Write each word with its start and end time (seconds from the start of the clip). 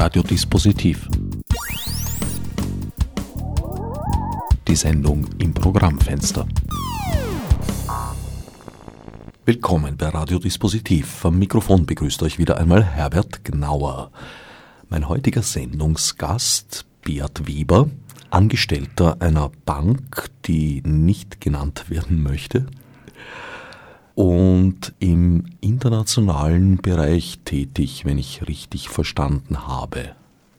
Radiodispositiv. 0.00 1.08
Die 4.68 4.76
Sendung 4.76 5.26
im 5.40 5.52
Programmfenster. 5.52 6.46
Willkommen 9.44 9.96
bei 9.96 10.06
Radiodispositiv. 10.10 11.24
Am 11.24 11.40
Mikrofon 11.40 11.84
begrüßt 11.84 12.22
euch 12.22 12.38
wieder 12.38 12.58
einmal 12.58 12.84
Herbert 12.84 13.44
Gnauer. 13.44 14.12
Mein 14.88 15.08
heutiger 15.08 15.42
Sendungsgast, 15.42 16.86
Beat 17.02 17.48
Weber, 17.48 17.90
Angestellter 18.30 19.16
einer 19.20 19.50
Bank, 19.66 20.30
die 20.44 20.80
nicht 20.82 21.40
genannt 21.40 21.90
werden 21.90 22.22
möchte, 22.22 22.66
und 24.18 24.94
im 24.98 25.44
internationalen 25.60 26.78
Bereich 26.78 27.38
tätig, 27.44 28.04
wenn 28.04 28.18
ich 28.18 28.48
richtig 28.48 28.88
verstanden 28.88 29.68
habe. 29.68 30.10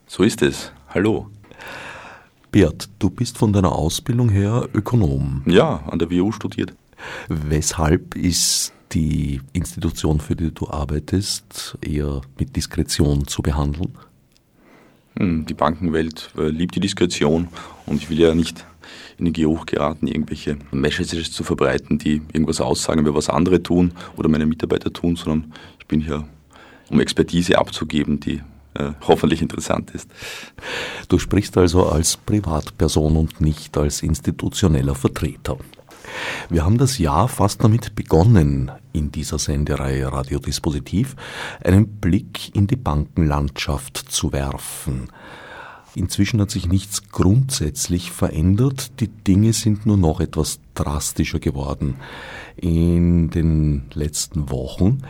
So 0.07 0.23
ist 0.23 0.41
es. 0.41 0.71
Hallo. 0.87 1.27
Bert, 2.53 2.87
du 2.99 3.09
bist 3.09 3.37
von 3.37 3.51
deiner 3.51 3.73
Ausbildung 3.73 4.29
her 4.29 4.69
Ökonom. 4.73 5.41
Ja, 5.45 5.83
an 5.87 5.99
der 5.99 6.09
WU 6.09 6.31
studiert. 6.31 6.73
Weshalb 7.27 8.15
ist 8.15 8.71
die 8.93 9.41
Institution, 9.51 10.21
für 10.21 10.37
die 10.37 10.53
du 10.53 10.69
arbeitest, 10.69 11.77
eher 11.81 12.21
mit 12.39 12.55
Diskretion 12.55 13.27
zu 13.27 13.41
behandeln? 13.41 13.91
Hm, 15.17 15.45
die 15.45 15.53
Bankenwelt 15.53 16.31
äh, 16.37 16.47
liebt 16.47 16.75
die 16.75 16.79
Diskretion 16.79 17.49
und 17.85 17.97
ich 17.97 18.09
will 18.09 18.21
ja 18.21 18.33
nicht 18.33 18.65
in 19.19 19.25
den 19.25 19.33
Geruch 19.33 19.65
geraten, 19.65 20.07
irgendwelche 20.07 20.57
Messages 20.71 21.31
zu 21.31 21.43
verbreiten, 21.43 21.97
die 21.99 22.21
irgendwas 22.33 22.61
aussagen 22.61 23.01
über 23.01 23.13
was 23.13 23.29
andere 23.29 23.61
tun 23.61 23.91
oder 24.15 24.29
meine 24.29 24.45
Mitarbeiter 24.45 24.91
tun, 24.91 25.15
sondern 25.15 25.53
ich 25.79 25.85
bin 25.85 26.01
hier, 26.01 26.27
um 26.89 26.99
Expertise 26.99 27.57
abzugeben, 27.57 28.19
die 28.19 28.41
äh, 28.75 28.91
hoffentlich 29.07 29.41
interessant 29.41 29.91
ist. 29.91 30.09
Du 31.07 31.19
sprichst 31.19 31.57
also 31.57 31.87
als 31.87 32.17
Privatperson 32.17 33.17
und 33.17 33.41
nicht 33.41 33.77
als 33.77 34.01
institutioneller 34.01 34.95
Vertreter. 34.95 35.57
Wir 36.49 36.65
haben 36.65 36.77
das 36.77 36.97
Jahr 36.97 37.27
fast 37.27 37.63
damit 37.63 37.93
begonnen, 37.95 38.71
in 38.93 39.11
dieser 39.11 39.37
Sendereihe 39.37 40.11
Radiodispositiv 40.11 41.15
einen 41.63 41.99
Blick 41.99 42.55
in 42.55 42.67
die 42.67 42.75
Bankenlandschaft 42.75 43.97
zu 43.97 44.31
werfen. 44.31 45.09
Inzwischen 45.95 46.39
hat 46.39 46.51
sich 46.51 46.67
nichts 46.67 47.09
grundsätzlich 47.09 48.11
verändert, 48.11 48.99
die 48.99 49.07
Dinge 49.07 49.53
sind 49.53 49.85
nur 49.85 49.97
noch 49.97 50.19
etwas 50.19 50.59
drastischer 50.75 51.39
geworden. 51.39 51.95
In 52.55 53.29
den 53.29 53.85
letzten 53.93 54.49
Wochen 54.51 55.01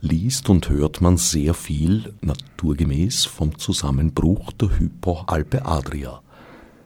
liest 0.00 0.48
und 0.48 0.68
hört 0.68 1.00
man 1.00 1.16
sehr 1.16 1.54
viel 1.54 2.12
naturgemäß 2.20 3.24
vom 3.24 3.58
Zusammenbruch 3.58 4.52
der 4.52 4.78
Hypo 4.78 5.22
Alpe 5.26 5.64
Adria. 5.64 6.20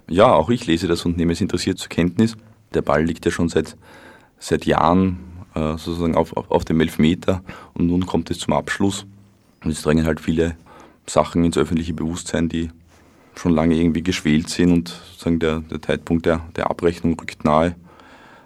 Ja, 0.08 0.32
auch 0.32 0.50
ich 0.50 0.66
lese 0.66 0.86
das 0.86 1.04
und 1.04 1.16
nehme 1.16 1.32
es 1.32 1.40
interessiert 1.40 1.78
zur 1.78 1.88
Kenntnis. 1.88 2.36
Der 2.74 2.82
Ball 2.82 3.04
liegt 3.04 3.24
ja 3.24 3.30
schon 3.30 3.48
seit, 3.48 3.76
seit 4.38 4.66
Jahren 4.66 5.18
äh, 5.54 5.76
sozusagen 5.76 6.14
auf, 6.14 6.36
auf, 6.36 6.50
auf 6.50 6.64
dem 6.64 6.80
Elfmeter 6.80 7.42
und 7.74 7.86
nun 7.86 8.06
kommt 8.06 8.30
es 8.30 8.38
zum 8.38 8.54
Abschluss. 8.54 9.06
Und 9.62 9.70
es 9.70 9.82
drängen 9.82 10.06
halt 10.06 10.20
viele 10.20 10.56
Sachen 11.06 11.44
ins 11.44 11.58
öffentliche 11.58 11.94
Bewusstsein, 11.94 12.48
die 12.48 12.70
schon 13.36 13.52
lange 13.52 13.76
irgendwie 13.76 14.02
geschwelt 14.02 14.48
sind 14.48 14.72
und 14.72 14.88
sozusagen 14.88 15.38
der, 15.38 15.60
der 15.60 15.82
Zeitpunkt 15.82 16.26
der, 16.26 16.48
der 16.56 16.70
Abrechnung 16.70 17.18
rückt 17.18 17.44
nahe. 17.44 17.74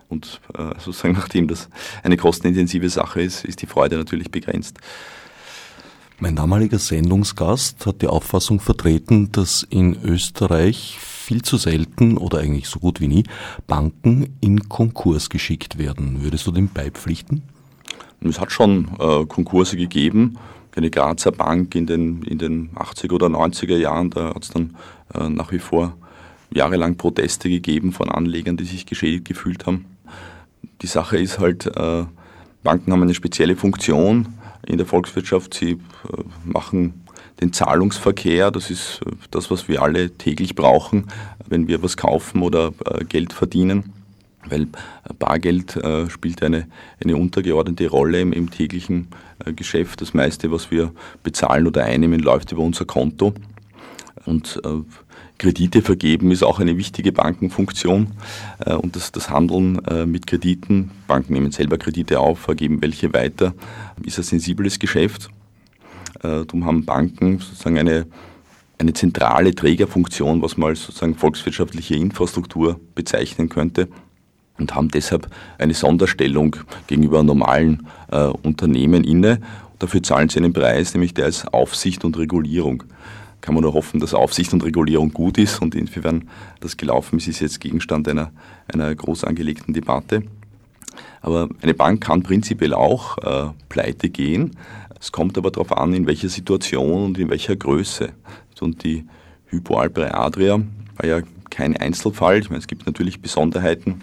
Und 0.08 0.40
äh, 0.56 0.78
sozusagen 0.78 1.14
nachdem 1.18 1.48
das 1.48 1.68
eine 2.02 2.16
kostenintensive 2.16 2.88
Sache 2.88 3.22
ist, 3.22 3.44
ist 3.44 3.62
die 3.62 3.66
Freude 3.66 3.96
natürlich 3.96 4.30
begrenzt. 4.30 4.78
Mein 6.20 6.36
damaliger 6.36 6.78
Sendungsgast 6.78 7.84
hat 7.86 8.00
die 8.00 8.06
Auffassung 8.06 8.60
vertreten, 8.60 9.32
dass 9.32 9.66
in 9.68 10.00
Österreich 10.04 10.96
viel 11.00 11.42
zu 11.42 11.56
selten 11.56 12.16
oder 12.18 12.38
eigentlich 12.38 12.68
so 12.68 12.78
gut 12.78 13.00
wie 13.00 13.08
nie 13.08 13.24
Banken 13.66 14.36
in 14.40 14.68
Konkurs 14.68 15.28
geschickt 15.28 15.76
werden. 15.76 16.22
Würdest 16.22 16.46
du 16.46 16.52
dem 16.52 16.68
beipflichten? 16.68 17.42
Es 18.20 18.40
hat 18.40 18.52
schon 18.52 18.88
äh, 18.98 19.26
Konkurse 19.26 19.76
gegeben, 19.76 20.38
eine 20.76 20.90
Grazer 20.90 21.32
Bank 21.32 21.74
in 21.74 21.86
den, 21.86 22.22
in 22.22 22.38
den 22.38 22.70
80er 22.70 23.12
oder 23.12 23.26
90er 23.26 23.76
Jahren, 23.76 24.10
da 24.10 24.34
hat 24.34 24.42
es 24.42 24.50
dann 24.50 24.76
äh, 25.14 25.28
nach 25.28 25.52
wie 25.52 25.58
vor 25.58 25.96
jahrelang 26.52 26.96
Proteste 26.96 27.48
gegeben 27.48 27.92
von 27.92 28.10
Anlegern, 28.10 28.56
die 28.56 28.64
sich 28.64 28.86
geschädigt 28.86 29.24
gefühlt 29.24 29.66
haben. 29.66 29.86
Die 30.82 30.86
Sache 30.86 31.18
ist 31.18 31.38
halt, 31.38 31.66
äh, 31.66 32.04
Banken 32.62 32.92
haben 32.92 33.02
eine 33.02 33.14
spezielle 33.14 33.56
Funktion 33.56 34.28
in 34.66 34.78
der 34.78 34.86
Volkswirtschaft. 34.86 35.54
Sie 35.54 35.72
äh, 35.72 35.76
machen 36.44 37.04
den 37.40 37.52
Zahlungsverkehr, 37.52 38.50
das 38.50 38.70
ist 38.70 39.00
äh, 39.06 39.10
das, 39.30 39.50
was 39.50 39.68
wir 39.68 39.82
alle 39.82 40.10
täglich 40.10 40.54
brauchen, 40.54 41.08
wenn 41.48 41.68
wir 41.68 41.82
was 41.82 41.96
kaufen 41.96 42.42
oder 42.42 42.72
äh, 42.86 43.04
Geld 43.04 43.32
verdienen 43.32 43.92
weil 44.48 44.66
Bargeld 45.18 45.76
äh, 45.76 46.08
spielt 46.10 46.42
eine, 46.42 46.66
eine 47.02 47.16
untergeordnete 47.16 47.88
Rolle 47.88 48.20
im, 48.20 48.32
im 48.32 48.50
täglichen 48.50 49.08
äh, 49.44 49.52
Geschäft. 49.52 50.00
Das 50.00 50.14
meiste, 50.14 50.50
was 50.50 50.70
wir 50.70 50.92
bezahlen 51.22 51.66
oder 51.66 51.84
einnehmen, 51.84 52.20
läuft 52.20 52.52
über 52.52 52.62
unser 52.62 52.84
Konto. 52.84 53.34
Und 54.26 54.60
äh, 54.64 54.82
Kredite 55.38 55.82
vergeben 55.82 56.30
ist 56.30 56.42
auch 56.42 56.60
eine 56.60 56.76
wichtige 56.76 57.12
Bankenfunktion. 57.12 58.12
Äh, 58.64 58.74
und 58.74 58.96
das, 58.96 59.12
das 59.12 59.30
Handeln 59.30 59.84
äh, 59.86 60.06
mit 60.06 60.26
Krediten, 60.26 60.90
Banken 61.06 61.34
nehmen 61.34 61.52
selber 61.52 61.78
Kredite 61.78 62.20
auf, 62.20 62.40
vergeben 62.40 62.80
welche 62.82 63.12
weiter, 63.12 63.54
ist 64.04 64.18
ein 64.18 64.24
sensibles 64.24 64.78
Geschäft. 64.78 65.30
Äh, 66.18 66.44
darum 66.46 66.64
haben 66.64 66.84
Banken 66.84 67.38
sozusagen 67.38 67.78
eine 67.78 68.06
eine 68.76 68.92
zentrale 68.92 69.54
Trägerfunktion, 69.54 70.42
was 70.42 70.56
man 70.56 70.70
als 70.70 70.82
sozusagen 70.82 71.14
volkswirtschaftliche 71.14 71.94
Infrastruktur 71.94 72.80
bezeichnen 72.96 73.48
könnte 73.48 73.88
und 74.58 74.74
haben 74.74 74.88
deshalb 74.88 75.28
eine 75.58 75.74
Sonderstellung 75.74 76.56
gegenüber 76.86 77.22
normalen 77.22 77.86
äh, 78.10 78.26
Unternehmen 78.26 79.04
inne. 79.04 79.40
Dafür 79.78 80.02
zahlen 80.02 80.28
sie 80.28 80.38
einen 80.38 80.52
Preis, 80.52 80.94
nämlich 80.94 81.14
der 81.14 81.26
ist 81.26 81.52
Aufsicht 81.52 82.04
und 82.04 82.16
Regulierung. 82.16 82.84
Kann 83.40 83.54
man 83.54 83.62
nur 83.62 83.74
hoffen, 83.74 84.00
dass 84.00 84.14
Aufsicht 84.14 84.52
und 84.52 84.64
Regulierung 84.64 85.12
gut 85.12 85.36
ist 85.36 85.60
und 85.60 85.74
inwiefern 85.74 86.28
das 86.60 86.76
gelaufen 86.76 87.18
ist, 87.18 87.28
ist 87.28 87.40
jetzt 87.40 87.60
Gegenstand 87.60 88.08
einer, 88.08 88.30
einer 88.72 88.94
groß 88.94 89.24
angelegten 89.24 89.74
Debatte. 89.74 90.22
Aber 91.20 91.48
eine 91.60 91.74
Bank 91.74 92.02
kann 92.02 92.22
prinzipiell 92.22 92.72
auch 92.72 93.18
äh, 93.18 93.50
pleite 93.68 94.08
gehen. 94.08 94.52
Es 94.98 95.12
kommt 95.12 95.36
aber 95.36 95.50
darauf 95.50 95.76
an, 95.76 95.92
in 95.92 96.06
welcher 96.06 96.28
Situation 96.28 97.04
und 97.04 97.18
in 97.18 97.28
welcher 97.28 97.56
Größe. 97.56 98.10
Und 98.60 98.84
die 98.84 99.04
Hypo 99.46 99.76
Alpe 99.76 100.14
Adria 100.14 100.60
war 100.96 101.06
ja 101.06 101.20
kein 101.50 101.76
Einzelfall. 101.76 102.38
Ich 102.38 102.48
meine, 102.48 102.60
es 102.60 102.66
gibt 102.66 102.86
natürlich 102.86 103.20
Besonderheiten 103.20 104.00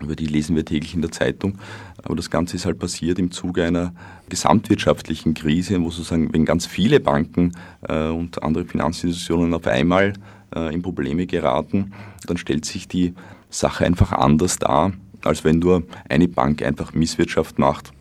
über 0.00 0.16
die 0.16 0.26
lesen 0.26 0.56
wir 0.56 0.64
täglich 0.64 0.94
in 0.94 1.02
der 1.02 1.12
Zeitung. 1.12 1.58
Aber 2.02 2.16
das 2.16 2.30
Ganze 2.30 2.56
ist 2.56 2.66
halt 2.66 2.78
passiert 2.78 3.18
im 3.18 3.30
Zuge 3.30 3.64
einer 3.64 3.94
gesamtwirtschaftlichen 4.28 5.34
Krise, 5.34 5.80
wo 5.80 5.90
sozusagen, 5.90 6.32
wenn 6.32 6.44
ganz 6.44 6.66
viele 6.66 7.00
Banken 7.00 7.52
äh, 7.88 8.08
und 8.08 8.42
andere 8.42 8.64
Finanzinstitutionen 8.64 9.54
auf 9.54 9.66
einmal 9.66 10.14
äh, 10.54 10.74
in 10.74 10.82
Probleme 10.82 11.26
geraten, 11.26 11.92
dann 12.26 12.36
stellt 12.36 12.64
sich 12.64 12.88
die 12.88 13.14
Sache 13.50 13.86
einfach 13.86 14.12
anders 14.12 14.58
dar, 14.58 14.92
als 15.22 15.44
wenn 15.44 15.60
nur 15.60 15.84
eine 16.08 16.28
Bank 16.28 16.62
einfach 16.62 16.92
Misswirtschaft 16.92 17.58
macht 17.58 17.92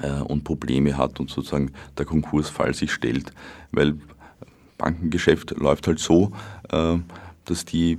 äh, 0.00 0.20
und 0.20 0.44
Probleme 0.44 0.96
hat 0.96 1.18
und 1.18 1.30
sozusagen 1.30 1.72
der 1.96 2.04
Konkursfall 2.04 2.74
sich 2.74 2.92
stellt. 2.92 3.32
Weil 3.72 3.94
Bankengeschäft 4.76 5.52
läuft 5.58 5.86
halt 5.86 5.98
so, 5.98 6.32
äh, 6.70 6.98
dass 7.44 7.64
die 7.64 7.98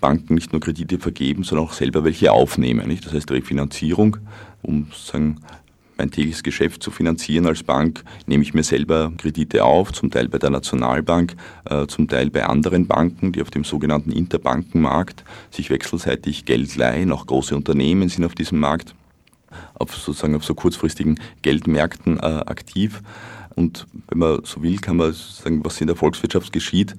Banken 0.00 0.34
nicht 0.34 0.52
nur 0.52 0.60
Kredite 0.60 0.98
vergeben, 0.98 1.44
sondern 1.44 1.66
auch 1.66 1.72
selber 1.72 2.04
welche 2.04 2.32
aufnehmen. 2.32 2.88
Nicht? 2.88 3.06
Das 3.06 3.12
heißt 3.12 3.30
Refinanzierung, 3.30 4.16
um 4.62 4.88
sozusagen 4.90 5.40
mein 5.98 6.10
tägliches 6.10 6.44
Geschäft 6.44 6.82
zu 6.82 6.90
finanzieren 6.90 7.46
als 7.46 7.64
Bank, 7.64 8.04
nehme 8.26 8.42
ich 8.42 8.54
mir 8.54 8.62
selber 8.62 9.12
Kredite 9.18 9.64
auf, 9.64 9.92
zum 9.92 10.10
Teil 10.10 10.28
bei 10.28 10.38
der 10.38 10.50
Nationalbank, 10.50 11.34
äh, 11.68 11.86
zum 11.86 12.06
Teil 12.06 12.30
bei 12.30 12.46
anderen 12.46 12.86
Banken, 12.86 13.32
die 13.32 13.42
auf 13.42 13.50
dem 13.50 13.64
sogenannten 13.64 14.12
Interbankenmarkt 14.12 15.24
sich 15.50 15.70
wechselseitig 15.70 16.44
Geld 16.44 16.76
leihen. 16.76 17.10
Auch 17.10 17.26
große 17.26 17.54
Unternehmen 17.54 18.08
sind 18.08 18.24
auf 18.24 18.36
diesem 18.36 18.60
Markt, 18.60 18.94
auf 19.74 19.94
sozusagen 19.94 20.36
auf 20.36 20.44
so 20.44 20.54
kurzfristigen 20.54 21.18
Geldmärkten 21.42 22.18
äh, 22.18 22.22
aktiv. 22.46 23.02
Und 23.56 23.88
wenn 24.08 24.18
man 24.18 24.44
so 24.44 24.62
will, 24.62 24.78
kann 24.78 24.98
man 24.98 25.12
sagen, 25.12 25.64
was 25.64 25.80
in 25.80 25.88
der 25.88 25.96
Volkswirtschaft 25.96 26.52
geschieht, 26.52 26.94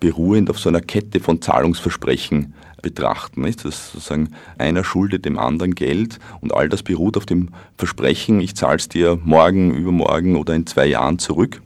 beruhend 0.00 0.50
auf 0.50 0.58
so 0.58 0.68
einer 0.68 0.80
Kette 0.80 1.20
von 1.20 1.40
Zahlungsversprechen 1.40 2.54
betrachten. 2.82 3.40
Nicht? 3.40 3.64
Das 3.64 3.92
sozusagen 3.92 4.30
einer 4.58 4.84
schuldet 4.84 5.24
dem 5.24 5.38
anderen 5.38 5.74
Geld 5.74 6.18
und 6.40 6.54
all 6.54 6.68
das 6.68 6.82
beruht 6.82 7.16
auf 7.16 7.26
dem 7.26 7.48
Versprechen, 7.76 8.40
ich 8.40 8.54
zahle 8.54 8.76
es 8.76 8.88
dir 8.88 9.18
morgen, 9.24 9.74
übermorgen 9.74 10.36
oder 10.36 10.54
in 10.54 10.66
zwei 10.66 10.86
Jahren 10.86 11.18
zurück. 11.18 11.60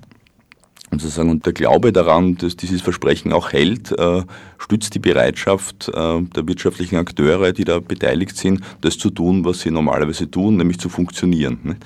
Und 0.90 1.02
sozusagen 1.02 1.28
und 1.28 1.44
der 1.44 1.52
Glaube 1.52 1.92
daran, 1.92 2.36
dass 2.36 2.56
dieses 2.56 2.80
Versprechen 2.80 3.32
auch 3.32 3.52
hält, 3.52 3.92
äh, 3.98 4.22
stützt 4.56 4.94
die 4.94 5.00
Bereitschaft 5.00 5.88
äh, 5.88 6.22
der 6.22 6.48
wirtschaftlichen 6.48 6.96
Akteure, 6.96 7.52
die 7.52 7.64
da 7.64 7.80
beteiligt 7.80 8.36
sind, 8.38 8.62
das 8.80 8.96
zu 8.96 9.10
tun, 9.10 9.44
was 9.44 9.60
sie 9.60 9.70
normalerweise 9.70 10.30
tun, 10.30 10.56
nämlich 10.56 10.78
zu 10.78 10.88
funktionieren. 10.88 11.76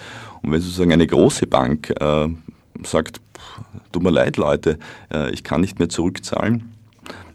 Und 0.42 0.52
wenn 0.52 0.60
sozusagen 0.60 0.92
eine 0.92 1.06
große 1.06 1.48
Bank 1.48 1.92
äh, 2.00 2.28
sagt, 2.86 3.20
tut 3.92 4.02
mir 4.02 4.10
leid, 4.10 4.36
Leute, 4.36 4.78
äh, 5.12 5.30
ich 5.30 5.44
kann 5.44 5.60
nicht 5.60 5.78
mehr 5.78 5.88
zurückzahlen, 5.88 6.72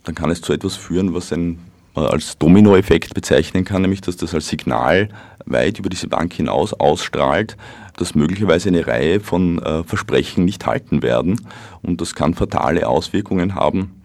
dann 0.03 0.15
kann 0.15 0.31
es 0.31 0.41
zu 0.41 0.53
etwas 0.53 0.75
führen, 0.75 1.13
was 1.13 1.31
ein 1.31 1.59
als 2.05 2.37
Dominoeffekt 2.37 3.13
bezeichnen 3.13 3.65
kann, 3.65 3.81
nämlich 3.81 4.01
dass 4.01 4.17
das 4.17 4.33
als 4.33 4.47
Signal 4.47 5.09
weit 5.45 5.79
über 5.79 5.89
diese 5.89 6.07
Bank 6.07 6.33
hinaus 6.33 6.73
ausstrahlt, 6.73 7.57
dass 7.95 8.13
möglicherweise 8.13 8.69
eine 8.69 8.85
Reihe 8.85 9.19
von 9.19 9.59
äh, 9.59 9.83
Versprechen 9.83 10.45
nicht 10.45 10.65
halten 10.65 11.01
werden. 11.01 11.41
Und 11.81 11.99
das 12.01 12.13
kann 12.13 12.35
fatale 12.35 12.87
Auswirkungen 12.87 13.55
haben, 13.55 13.96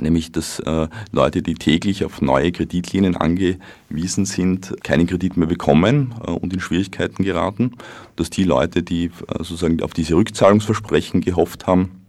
nämlich 0.00 0.32
dass 0.32 0.58
äh, 0.60 0.88
Leute, 1.12 1.42
die 1.42 1.54
täglich 1.54 2.04
auf 2.04 2.20
neue 2.20 2.52
Kreditlinien 2.52 3.16
angewiesen 3.16 4.24
sind, 4.24 4.74
keinen 4.82 5.06
Kredit 5.06 5.36
mehr 5.36 5.48
bekommen 5.48 6.14
äh, 6.26 6.30
und 6.30 6.52
in 6.52 6.60
Schwierigkeiten 6.60 7.24
geraten, 7.24 7.72
dass 8.16 8.30
die 8.30 8.44
Leute, 8.44 8.82
die 8.82 9.06
äh, 9.06 9.10
sozusagen 9.38 9.82
auf 9.82 9.92
diese 9.92 10.14
Rückzahlungsversprechen 10.14 11.20
gehofft 11.20 11.66
haben, 11.66 12.00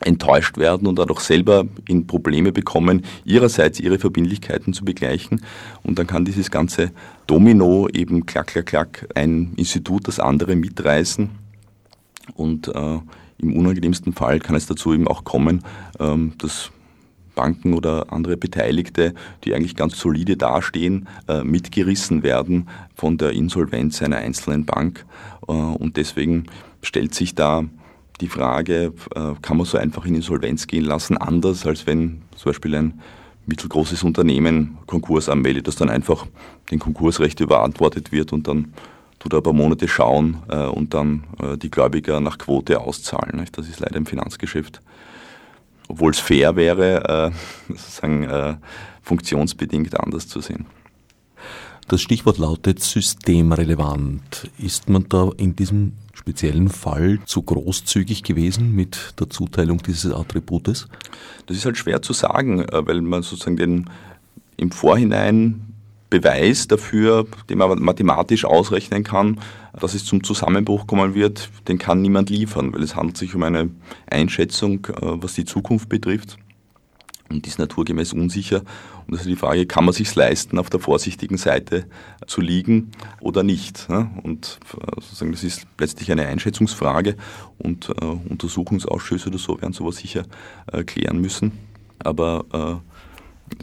enttäuscht 0.00 0.56
werden 0.56 0.86
und 0.86 0.98
dadurch 0.98 1.20
selber 1.20 1.66
in 1.86 2.06
Probleme 2.06 2.52
bekommen, 2.52 3.02
ihrerseits 3.24 3.80
ihre 3.80 3.98
Verbindlichkeiten 3.98 4.72
zu 4.72 4.84
begleichen. 4.84 5.42
Und 5.82 5.98
dann 5.98 6.06
kann 6.06 6.24
dieses 6.24 6.50
ganze 6.50 6.92
Domino 7.26 7.88
eben 7.92 8.26
klack, 8.26 8.48
klack, 8.48 8.66
klack 8.66 9.08
ein 9.14 9.52
Institut 9.56 10.08
das 10.08 10.18
andere 10.18 10.56
mitreißen. 10.56 11.30
Und 12.34 12.68
äh, 12.68 12.98
im 13.38 13.56
unangenehmsten 13.56 14.12
Fall 14.12 14.40
kann 14.40 14.56
es 14.56 14.66
dazu 14.66 14.92
eben 14.92 15.08
auch 15.08 15.24
kommen, 15.24 15.62
ähm, 15.98 16.32
dass 16.38 16.70
Banken 17.34 17.74
oder 17.74 18.12
andere 18.12 18.36
Beteiligte, 18.36 19.14
die 19.44 19.54
eigentlich 19.54 19.76
ganz 19.76 19.98
solide 19.98 20.36
dastehen, 20.36 21.08
äh, 21.28 21.42
mitgerissen 21.42 22.22
werden 22.22 22.68
von 22.94 23.18
der 23.18 23.30
Insolvenz 23.30 24.02
einer 24.02 24.18
einzelnen 24.18 24.66
Bank. 24.66 25.06
Äh, 25.48 25.52
und 25.52 25.96
deswegen 25.96 26.46
stellt 26.82 27.14
sich 27.14 27.34
da 27.34 27.64
die 28.20 28.28
Frage, 28.28 28.92
äh, 29.14 29.32
kann 29.40 29.56
man 29.56 29.66
so 29.66 29.78
einfach 29.78 30.04
in 30.04 30.14
Insolvenz 30.14 30.66
gehen 30.66 30.84
lassen, 30.84 31.16
anders 31.16 31.66
als 31.66 31.86
wenn 31.86 32.22
zum 32.36 32.50
Beispiel 32.50 32.74
ein 32.74 33.00
mittelgroßes 33.46 34.02
Unternehmen 34.02 34.76
Konkurs 34.86 35.28
anmeldet, 35.28 35.66
dass 35.66 35.76
dann 35.76 35.88
einfach 35.88 36.26
den 36.70 36.78
Konkursrecht 36.78 37.40
überantwortet 37.40 38.12
wird 38.12 38.32
und 38.32 38.46
dann 38.46 38.74
tut 39.18 39.32
er 39.32 39.38
ein 39.38 39.42
paar 39.42 39.52
Monate 39.52 39.88
schauen 39.88 40.36
und 40.74 40.94
dann 40.94 41.24
die 41.60 41.70
Gläubiger 41.70 42.20
nach 42.20 42.38
Quote 42.38 42.80
auszahlen. 42.80 43.44
Das 43.52 43.68
ist 43.68 43.80
leider 43.80 43.96
im 43.96 44.06
Finanzgeschäft, 44.06 44.80
obwohl 45.90 46.12
es 46.12 46.18
fair 46.18 46.56
wäre, 46.56 47.32
sozusagen 47.68 48.58
funktionsbedingt 49.02 49.98
anders 49.98 50.28
zu 50.28 50.40
sehen. 50.40 50.66
Das 51.90 52.02
Stichwort 52.02 52.38
lautet 52.38 52.80
systemrelevant. 52.80 54.48
Ist 54.58 54.88
man 54.88 55.06
da 55.08 55.30
in 55.36 55.56
diesem 55.56 55.94
speziellen 56.14 56.68
Fall 56.68 57.18
zu 57.24 57.42
großzügig 57.42 58.22
gewesen 58.22 58.76
mit 58.76 59.14
der 59.18 59.28
Zuteilung 59.28 59.78
dieses 59.78 60.12
Attributes? 60.12 60.86
Das 61.46 61.56
ist 61.56 61.64
halt 61.64 61.76
schwer 61.76 62.00
zu 62.00 62.12
sagen, 62.12 62.60
äh, 62.60 62.86
weil 62.86 63.00
man 63.00 63.22
sozusagen 63.22 63.56
den 63.56 63.90
im 64.56 64.70
Vorhinein 64.70 65.69
Beweis 66.10 66.66
dafür, 66.66 67.26
den 67.48 67.58
man 67.58 67.80
mathematisch 67.80 68.44
ausrechnen 68.44 69.04
kann, 69.04 69.38
dass 69.78 69.94
es 69.94 70.04
zum 70.04 70.24
Zusammenbruch 70.24 70.86
kommen 70.86 71.14
wird, 71.14 71.50
den 71.68 71.78
kann 71.78 72.02
niemand 72.02 72.30
liefern, 72.30 72.72
weil 72.74 72.82
es 72.82 72.96
handelt 72.96 73.16
sich 73.16 73.34
um 73.34 73.44
eine 73.44 73.70
Einschätzung, 74.10 74.86
äh, 74.86 74.92
was 75.00 75.34
die 75.34 75.44
Zukunft 75.44 75.88
betrifft 75.88 76.36
und 77.28 77.46
ist 77.46 77.60
naturgemäß 77.60 78.12
unsicher. 78.12 78.62
Und 79.06 79.14
das 79.14 79.20
ist 79.20 79.28
die 79.28 79.36
Frage, 79.36 79.66
kann 79.66 79.84
man 79.84 79.94
sich 79.94 80.12
leisten, 80.14 80.58
auf 80.58 80.68
der 80.68 80.80
vorsichtigen 80.80 81.36
Seite 81.36 81.86
zu 82.26 82.40
liegen 82.40 82.90
oder 83.20 83.44
nicht? 83.44 83.88
Und 83.88 84.58
äh, 84.74 85.00
sozusagen, 85.00 85.30
das 85.30 85.44
ist 85.44 85.66
letztlich 85.78 86.10
eine 86.10 86.26
Einschätzungsfrage 86.26 87.14
und 87.58 87.88
äh, 87.88 88.04
Untersuchungsausschüsse 88.04 89.28
oder 89.28 89.38
so 89.38 89.60
werden 89.60 89.72
sowas 89.72 89.96
sicher 89.96 90.24
klären 90.86 91.20
müssen. 91.20 91.52
Aber 91.98 92.82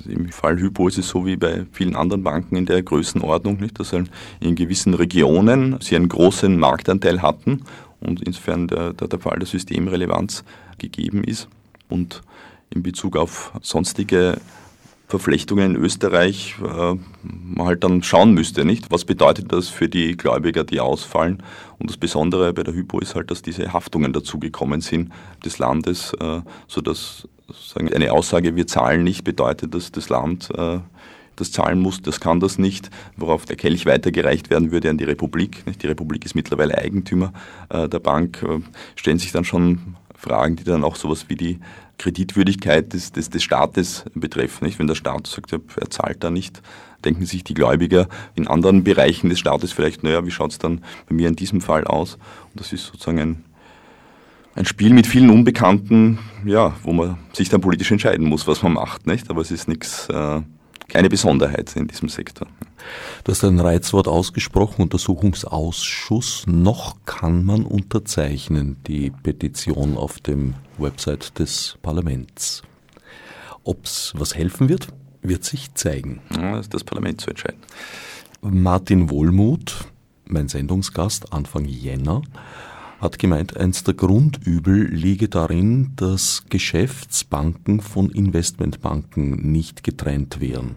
im 0.07 0.29
Fall 0.29 0.59
Hypo 0.59 0.87
ist 0.87 0.97
es 0.97 1.09
so 1.09 1.25
wie 1.25 1.35
bei 1.35 1.65
vielen 1.71 1.95
anderen 1.95 2.23
Banken 2.23 2.55
in 2.55 2.65
der 2.65 2.81
Größenordnung, 2.83 3.59
nicht, 3.59 3.79
dass 3.79 3.93
in 3.93 4.55
gewissen 4.55 4.93
Regionen 4.93 5.77
sie 5.81 5.95
einen 5.95 6.09
großen 6.09 6.57
Marktanteil 6.57 7.21
hatten 7.21 7.63
und 7.99 8.21
insofern 8.23 8.67
der, 8.67 8.93
der, 8.93 9.19
Fall 9.19 9.39
der 9.39 9.47
Systemrelevanz 9.47 10.43
gegeben 10.77 11.23
ist. 11.23 11.47
Und 11.89 12.21
in 12.69 12.83
Bezug 12.83 13.15
auf 13.15 13.53
sonstige 13.61 14.39
Verflechtungen 15.07 15.75
in 15.75 15.81
Österreich 15.81 16.55
äh, 16.61 16.95
man 17.23 17.65
halt 17.65 17.83
dann 17.83 18.03
schauen 18.03 18.33
müsste, 18.33 18.65
nicht? 18.65 18.91
Was 18.91 19.05
bedeutet 19.05 19.53
das 19.53 19.69
für 19.69 19.87
die 19.87 20.17
Gläubiger, 20.17 20.65
die 20.65 20.81
ausfallen? 20.81 21.41
Und 21.79 21.89
das 21.89 21.95
Besondere 21.95 22.51
bei 22.51 22.63
der 22.63 22.73
Hypo 22.73 22.99
ist 22.99 23.15
halt, 23.15 23.31
dass 23.31 23.41
diese 23.41 23.71
Haftungen 23.71 24.11
dazugekommen 24.11 24.81
sind 24.81 25.11
des 25.45 25.59
Landes, 25.59 26.13
äh, 26.19 26.41
sodass 26.67 27.27
sagen, 27.53 27.93
eine 27.93 28.11
Aussage, 28.11 28.55
wir 28.55 28.67
zahlen 28.67 29.03
nicht, 29.03 29.23
bedeutet, 29.23 29.73
dass 29.73 29.91
das 29.91 30.09
Land 30.09 30.49
äh, 30.55 30.79
das 31.35 31.51
zahlen 31.51 31.79
muss, 31.79 32.01
das 32.01 32.19
kann 32.19 32.39
das 32.39 32.57
nicht, 32.57 32.89
worauf 33.15 33.45
der 33.45 33.55
Kelch 33.55 33.85
weitergereicht 33.85 34.49
werden 34.49 34.71
würde 34.71 34.89
an 34.89 34.97
die 34.97 35.03
Republik. 35.03 35.63
Die 35.81 35.87
Republik 35.87 36.25
ist 36.25 36.35
mittlerweile 36.35 36.77
Eigentümer 36.77 37.31
äh, 37.69 37.87
der 37.87 37.99
Bank, 37.99 38.43
äh, 38.43 38.59
stellen 38.95 39.19
sich 39.19 39.31
dann 39.31 39.45
schon 39.45 39.95
Fragen, 40.15 40.55
die 40.55 40.63
dann 40.63 40.83
auch 40.83 40.95
sowas 40.95 41.25
wie 41.29 41.35
die 41.35 41.59
Kreditwürdigkeit 41.99 42.91
des, 42.93 43.11
des, 43.11 43.29
des 43.29 43.43
Staates 43.43 44.05
betreffen. 44.13 44.65
Nicht? 44.65 44.79
Wenn 44.79 44.87
der 44.87 44.95
Staat 44.95 45.27
sagt, 45.27 45.51
er 45.53 45.89
zahlt 45.89 46.23
da 46.23 46.31
nicht, 46.31 46.61
denken 47.05 47.25
sich 47.25 47.43
die 47.43 47.53
Gläubiger 47.53 48.07
in 48.35 48.47
anderen 48.47 48.83
Bereichen 48.83 49.29
des 49.29 49.39
Staates 49.39 49.71
vielleicht, 49.71 50.03
naja, 50.03 50.25
wie 50.25 50.31
schaut 50.31 50.51
es 50.51 50.57
dann 50.57 50.83
bei 51.07 51.15
mir 51.15 51.27
in 51.27 51.35
diesem 51.35 51.61
Fall 51.61 51.85
aus? 51.85 52.15
Und 52.51 52.59
das 52.59 52.73
ist 52.73 52.87
sozusagen 52.87 53.19
ein, 53.19 53.43
ein 54.57 54.65
Spiel 54.65 54.91
mit 54.91 55.05
vielen 55.05 55.29
Unbekannten, 55.29 56.17
ja, 56.43 56.75
wo 56.81 56.91
man 56.91 57.17
sich 57.31 57.47
dann 57.49 57.61
politisch 57.61 57.91
entscheiden 57.91 58.27
muss, 58.27 58.47
was 58.47 58.63
man 58.63 58.73
macht. 58.73 59.05
Nicht? 59.05 59.29
Aber 59.29 59.41
es 59.41 59.51
ist 59.51 59.67
nichts 59.67 60.09
äh, 60.09 60.41
keine 60.87 61.09
Besonderheit 61.09 61.75
in 61.75 61.87
diesem 61.87 62.09
Sektor. 62.09 62.47
Du 63.23 63.31
hast 63.31 63.43
ein 63.43 63.59
Reizwort 63.59 64.07
ausgesprochen, 64.07 64.81
Untersuchungsausschuss. 64.81 66.45
Noch 66.47 66.95
kann 67.05 67.43
man 67.45 67.65
unterzeichnen 67.65 68.77
die 68.87 69.11
Petition 69.11 69.95
auf 69.95 70.19
dem 70.19 70.55
Website 70.79 71.37
des 71.37 71.77
Parlaments. 71.83 72.63
Ob 73.63 73.85
es 73.85 74.13
was 74.17 74.35
helfen 74.35 74.69
wird, 74.69 74.87
wird 75.21 75.43
sich 75.43 75.75
zeigen. 75.75 76.21
Ja, 76.31 76.53
das 76.53 76.61
ist 76.61 76.73
das 76.73 76.83
Parlament 76.83 77.21
zu 77.21 77.29
entscheiden. 77.29 77.59
Martin 78.41 79.11
Wohlmuth, 79.11 79.85
mein 80.25 80.47
Sendungsgast 80.47 81.31
Anfang 81.33 81.65
Jänner, 81.65 82.21
hat 82.99 83.19
gemeint, 83.19 83.57
eins 83.57 83.83
der 83.83 83.93
Grundübel 83.93 84.87
liege 84.87 85.29
darin, 85.29 85.91
dass 85.95 86.43
Geschäftsbanken 86.49 87.81
von 87.81 88.09
Investmentbanken 88.09 89.51
nicht 89.51 89.83
getrennt 89.83 90.39
wären. 90.39 90.75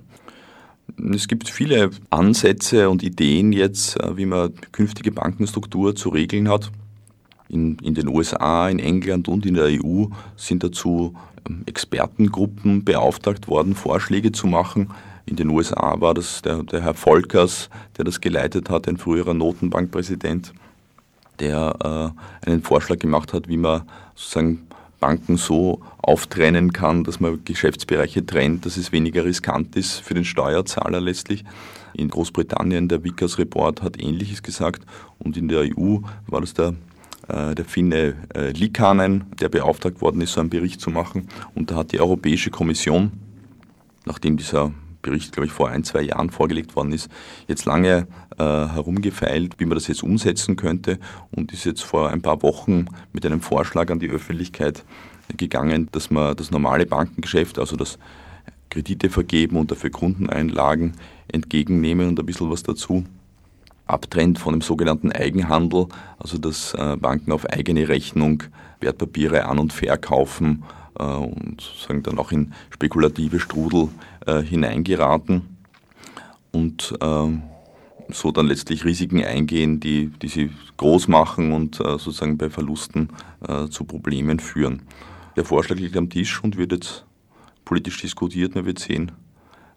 Es 1.14 1.28
gibt 1.28 1.48
viele 1.48 1.90
Ansätze 2.10 2.90
und 2.90 3.02
Ideen 3.02 3.52
jetzt, 3.52 3.98
äh, 4.00 4.16
wie 4.16 4.26
man 4.26 4.52
künftige 4.72 5.12
Bankenstruktur 5.12 5.94
zu 5.94 6.10
regeln 6.10 6.48
hat. 6.48 6.70
In, 7.48 7.78
in 7.78 7.94
den 7.94 8.08
USA, 8.08 8.68
in 8.68 8.78
England 8.78 9.28
und 9.28 9.46
in 9.46 9.54
der 9.54 9.70
EU 9.82 10.06
sind 10.36 10.62
dazu 10.62 11.14
ähm, 11.48 11.62
Expertengruppen 11.66 12.84
beauftragt 12.84 13.48
worden, 13.48 13.74
Vorschläge 13.74 14.32
zu 14.32 14.46
machen. 14.46 14.90
In 15.26 15.36
den 15.36 15.48
USA 15.48 16.00
war 16.00 16.12
das 16.12 16.42
der, 16.42 16.64
der 16.64 16.82
Herr 16.82 16.94
Volkers, 16.94 17.70
der 17.96 18.04
das 18.04 18.20
geleitet 18.20 18.68
hat, 18.68 18.88
ein 18.88 18.96
früherer 18.96 19.34
Notenbankpräsident 19.34 20.52
der 21.40 22.14
äh, 22.44 22.48
einen 22.50 22.62
Vorschlag 22.62 22.98
gemacht 22.98 23.32
hat, 23.32 23.48
wie 23.48 23.56
man 23.56 23.82
sozusagen 24.14 24.66
Banken 25.00 25.38
so 25.38 25.80
auftrennen 26.02 26.72
kann, 26.72 27.04
dass 27.04 27.20
man 27.20 27.42
Geschäftsbereiche 27.44 28.24
trennt, 28.24 28.66
dass 28.66 28.76
es 28.76 28.92
weniger 28.92 29.24
riskant 29.24 29.74
ist 29.74 30.00
für 30.00 30.14
den 30.14 30.24
Steuerzahler 30.24 31.00
letztlich. 31.00 31.44
In 31.94 32.08
Großbritannien, 32.08 32.88
der 32.88 33.02
Vickers 33.02 33.38
Report 33.38 33.82
hat 33.82 34.00
Ähnliches 34.00 34.42
gesagt 34.42 34.82
und 35.18 35.36
in 35.36 35.48
der 35.48 35.62
EU 35.76 35.98
war 36.26 36.40
das 36.40 36.54
der, 36.54 36.74
äh, 37.28 37.54
der 37.54 37.64
Finne 37.64 38.14
äh, 38.34 38.50
Likanen, 38.50 39.24
der 39.40 39.48
beauftragt 39.48 40.00
worden 40.00 40.20
ist, 40.20 40.34
so 40.34 40.40
einen 40.40 40.50
Bericht 40.50 40.80
zu 40.80 40.90
machen. 40.90 41.28
Und 41.54 41.70
da 41.70 41.76
hat 41.76 41.92
die 41.92 42.00
Europäische 42.00 42.50
Kommission, 42.50 43.12
nachdem 44.04 44.36
dieser 44.36 44.72
Bericht, 45.02 45.32
glaube 45.32 45.46
ich, 45.46 45.52
vor 45.52 45.68
ein, 45.68 45.84
zwei 45.84 46.02
Jahren 46.02 46.30
vorgelegt 46.30 46.76
worden 46.76 46.92
ist, 46.92 47.08
jetzt 47.48 47.64
lange 47.64 48.06
äh, 48.38 48.44
herumgefeilt, 48.44 49.54
wie 49.58 49.66
man 49.66 49.76
das 49.76 49.86
jetzt 49.86 50.02
umsetzen 50.02 50.56
könnte 50.56 50.98
und 51.30 51.52
ist 51.52 51.64
jetzt 51.64 51.82
vor 51.82 52.10
ein 52.10 52.22
paar 52.22 52.42
Wochen 52.42 52.86
mit 53.12 53.24
einem 53.24 53.40
Vorschlag 53.40 53.90
an 53.90 54.00
die 54.00 54.10
Öffentlichkeit 54.10 54.84
gegangen, 55.36 55.88
dass 55.92 56.10
man 56.10 56.36
das 56.36 56.50
normale 56.50 56.86
Bankengeschäft, 56.86 57.58
also 57.58 57.76
das 57.76 57.98
Kredite 58.68 59.10
vergeben 59.10 59.56
und 59.56 59.70
dafür 59.70 59.90
Kundeneinlagen 59.90 60.94
entgegennehmen 61.28 62.08
und 62.08 62.20
ein 62.20 62.26
bisschen 62.26 62.50
was 62.50 62.62
dazu 62.62 63.04
abtrennt 63.86 64.38
von 64.38 64.54
dem 64.54 64.62
sogenannten 64.62 65.10
Eigenhandel, 65.12 65.86
also 66.18 66.38
dass 66.38 66.74
äh, 66.74 66.96
Banken 66.96 67.32
auf 67.32 67.46
eigene 67.46 67.88
Rechnung 67.88 68.44
Wertpapiere 68.80 69.46
an- 69.46 69.58
und 69.58 69.72
verkaufen 69.72 70.62
und 71.02 71.60
sozusagen 71.60 72.02
dann 72.02 72.18
auch 72.18 72.32
in 72.32 72.52
spekulative 72.70 73.40
Strudel 73.40 73.88
äh, 74.26 74.42
hineingeraten. 74.42 75.56
Und 76.52 76.94
ähm, 77.00 77.42
so 78.12 78.32
dann 78.32 78.46
letztlich 78.46 78.84
Risiken 78.84 79.24
eingehen, 79.24 79.80
die, 79.80 80.06
die 80.22 80.28
sie 80.28 80.50
groß 80.76 81.08
machen 81.08 81.52
und 81.52 81.80
äh, 81.80 81.98
sozusagen 81.98 82.38
bei 82.38 82.50
Verlusten 82.50 83.10
äh, 83.46 83.68
zu 83.68 83.84
Problemen 83.84 84.40
führen. 84.40 84.82
Der 85.36 85.44
Vorschlag 85.44 85.76
liegt 85.76 85.96
am 85.96 86.10
Tisch 86.10 86.42
und 86.42 86.56
wird 86.56 86.72
jetzt 86.72 87.04
politisch 87.64 88.00
diskutiert. 88.00 88.54
Man 88.54 88.66
wird 88.66 88.78
sehen, 88.78 89.12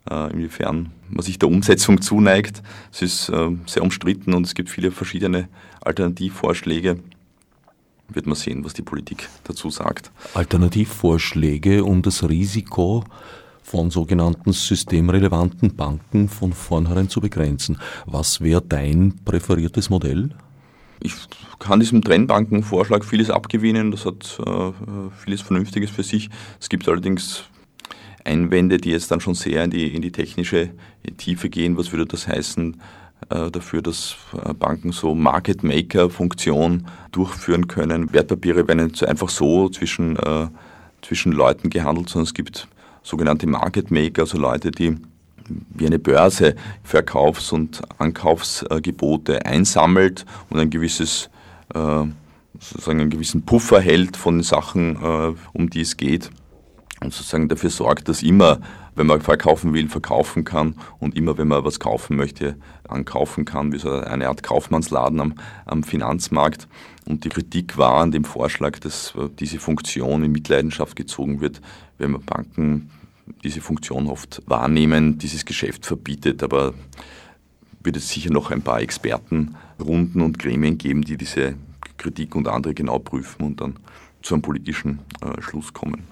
äh, 0.09 0.31
inwiefern 0.31 0.91
man 1.09 1.23
sich 1.23 1.37
der 1.37 1.49
Umsetzung 1.49 2.01
zuneigt. 2.01 2.63
Es 2.91 3.01
ist 3.01 3.29
äh, 3.29 3.51
sehr 3.65 3.83
umstritten 3.83 4.33
und 4.33 4.45
es 4.45 4.55
gibt 4.55 4.69
viele 4.69 4.91
verschiedene 4.91 5.47
Alternativvorschläge. 5.81 6.99
Wird 8.09 8.25
man 8.25 8.35
sehen, 8.35 8.63
was 8.63 8.73
die 8.73 8.81
Politik 8.81 9.29
dazu 9.43 9.69
sagt. 9.69 10.11
Alternativvorschläge, 10.33 11.83
um 11.83 12.01
das 12.01 12.27
Risiko 12.27 13.03
von 13.63 13.89
sogenannten 13.89 14.51
systemrelevanten 14.51 15.75
Banken 15.75 16.27
von 16.27 16.53
vornherein 16.53 17.09
zu 17.09 17.21
begrenzen. 17.21 17.77
Was 18.05 18.41
wäre 18.41 18.61
dein 18.61 19.15
präferiertes 19.23 19.89
Modell? 19.89 20.29
Ich 20.99 21.13
kann 21.59 21.79
diesem 21.79 22.01
Trennbankenvorschlag 22.01 23.03
vieles 23.03 23.29
abgewinnen. 23.29 23.91
Das 23.91 24.05
hat 24.05 24.39
äh, 24.45 24.71
vieles 25.23 25.41
Vernünftiges 25.41 25.89
für 25.89 26.03
sich. 26.03 26.29
Es 26.59 26.69
gibt 26.69 26.87
allerdings 26.87 27.45
Einwände, 28.23 28.77
die 28.77 28.91
jetzt 28.91 29.11
dann 29.11 29.19
schon 29.19 29.33
sehr 29.33 29.63
in 29.63 29.71
die, 29.71 29.93
in 29.93 30.01
die 30.01 30.11
technische 30.11 30.69
Tiefe 31.17 31.49
gehen. 31.49 31.77
Was 31.77 31.91
würde 31.91 32.05
das 32.05 32.27
heißen 32.27 32.79
dafür, 33.51 33.81
dass 33.81 34.15
äh, 34.33 34.53
Banken 34.53 34.91
so 34.91 35.15
Market 35.15 35.63
Maker-Funktion 35.63 36.87
durchführen 37.11 37.67
können? 37.67 38.13
Wertpapiere 38.13 38.67
werden 38.67 38.87
nicht 38.87 39.03
einfach 39.05 39.29
so 39.29 39.69
zwischen, 39.69 40.17
äh, 40.17 40.47
zwischen 41.01 41.31
Leuten 41.31 41.69
gehandelt, 41.69 42.09
sondern 42.09 42.27
es 42.27 42.33
gibt 42.33 42.67
sogenannte 43.01 43.47
Market 43.47 43.91
Maker, 43.91 44.23
also 44.23 44.37
Leute, 44.37 44.71
die 44.71 44.97
wie 45.69 45.85
eine 45.85 45.99
Börse 45.99 46.55
Verkaufs- 46.83 47.51
und 47.51 47.81
Ankaufsgebote 47.97 49.45
einsammelt 49.45 50.25
und 50.49 50.59
ein 50.59 50.69
gewisses 50.69 51.29
äh, 51.73 52.05
sozusagen 52.59 53.01
einen 53.01 53.09
gewissen 53.09 53.43
Puffer 53.43 53.81
hält 53.81 54.15
von 54.15 54.41
Sachen, 54.41 54.95
äh, 54.95 55.33
um 55.53 55.69
die 55.69 55.81
es 55.81 55.97
geht 55.97 56.29
und 57.01 57.13
sozusagen 57.13 57.49
dafür 57.49 57.69
sorgt, 57.69 58.07
dass 58.07 58.23
immer, 58.23 58.59
wenn 58.95 59.07
man 59.07 59.21
verkaufen 59.21 59.73
will, 59.73 59.89
verkaufen 59.89 60.43
kann 60.43 60.75
und 60.99 61.15
immer, 61.15 61.37
wenn 61.37 61.47
man 61.47 61.63
was 61.63 61.79
kaufen 61.79 62.15
möchte, 62.15 62.55
ankaufen 62.87 63.45
kann, 63.45 63.71
wie 63.73 63.79
so 63.79 63.91
eine 63.91 64.27
Art 64.27 64.43
Kaufmannsladen 64.43 65.19
am, 65.19 65.35
am 65.65 65.83
Finanzmarkt. 65.83 66.67
Und 67.05 67.25
die 67.25 67.29
Kritik 67.29 67.77
war 67.77 68.01
an 68.01 68.11
dem 68.11 68.23
Vorschlag, 68.23 68.79
dass 68.79 69.13
äh, 69.15 69.29
diese 69.39 69.59
Funktion 69.59 70.23
in 70.23 70.31
Mitleidenschaft 70.31 70.95
gezogen 70.95 71.41
wird, 71.41 71.61
wenn 71.97 72.11
man 72.11 72.21
Banken 72.21 72.89
diese 73.43 73.61
Funktion 73.61 74.07
oft 74.07 74.41
wahrnehmen, 74.45 75.17
dieses 75.17 75.45
Geschäft 75.45 75.85
verbietet. 75.85 76.43
Aber 76.43 76.73
wird 77.81 77.97
es 77.97 78.09
sicher 78.09 78.31
noch 78.31 78.51
ein 78.51 78.61
paar 78.61 78.81
Expertenrunden 78.81 80.21
und 80.21 80.39
Gremien 80.39 80.77
geben, 80.77 81.01
die 81.01 81.17
diese 81.17 81.55
Kritik 81.97 82.35
und 82.35 82.47
andere 82.47 82.73
genau 82.73 82.99
prüfen 82.99 83.43
und 83.43 83.61
dann 83.61 83.75
zu 84.21 84.35
einem 84.35 84.41
politischen 84.41 84.99
äh, 85.21 85.41
Schluss 85.41 85.73
kommen. 85.73 86.03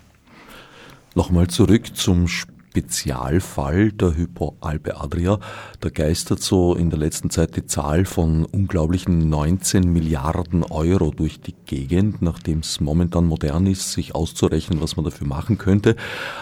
Nochmal 1.15 1.47
zurück 1.47 1.95
zum 1.95 2.27
Spezialfall 2.72 3.92
der 3.92 4.16
Hypoalpe 4.16 4.96
Adria. 4.96 5.40
Da 5.82 5.90
geistert 5.90 6.42
so 6.42 6.74
in 6.74 6.90
der 6.90 7.00
letzten 7.00 7.30
Zeit 7.30 7.58
die 7.58 7.66
Zahl 7.66 8.06
von 8.06 8.46
unglaublichen 8.46 9.28
19 9.28 9.92
Milliarden 9.92 10.63
Euro 10.63 11.12
durch 11.12 11.42
die 11.42 11.56
Gegend, 11.66 12.22
nachdem 12.22 12.60
es 12.60 12.80
momentan 12.80 13.25
modern 13.25 13.68
ist, 13.68 13.92
sich 13.92 14.16
auszurechnen, 14.16 14.80
was 14.80 14.96
man 14.96 15.04
dafür 15.04 15.28
machen 15.28 15.58
könnte. 15.58 15.98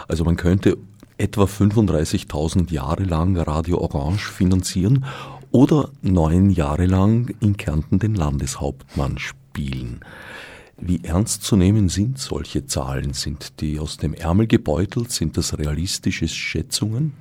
Also 0.07 0.23
man 0.23 0.35
könnte 0.35 0.77
etwa 1.17 1.45
35.000 1.45 2.71
Jahre 2.71 3.03
lang 3.03 3.35
Radio 3.35 3.79
Orange 3.79 4.29
finanzieren 4.29 5.05
oder 5.49 5.89
neun 6.03 6.51
Jahre 6.51 6.85
lang 6.85 7.33
in 7.39 7.57
Kärnten 7.57 7.97
den 7.97 8.13
Landeshauptmann 8.13 9.17
spielen. 9.17 10.01
Wie 10.81 11.03
ernst 11.03 11.43
zu 11.43 11.57
nehmen 11.57 11.89
sind 11.89 12.19
solche 12.19 12.65
Zahlen? 12.65 13.13
Sind 13.13 13.59
die 13.59 13.79
aus 13.79 13.97
dem 13.97 14.13
Ärmel 14.13 14.47
gebeutelt? 14.47 15.11
Sind 15.11 15.35
das 15.35 15.57
realistische 15.57 16.27
Schätzungen? 16.29 17.11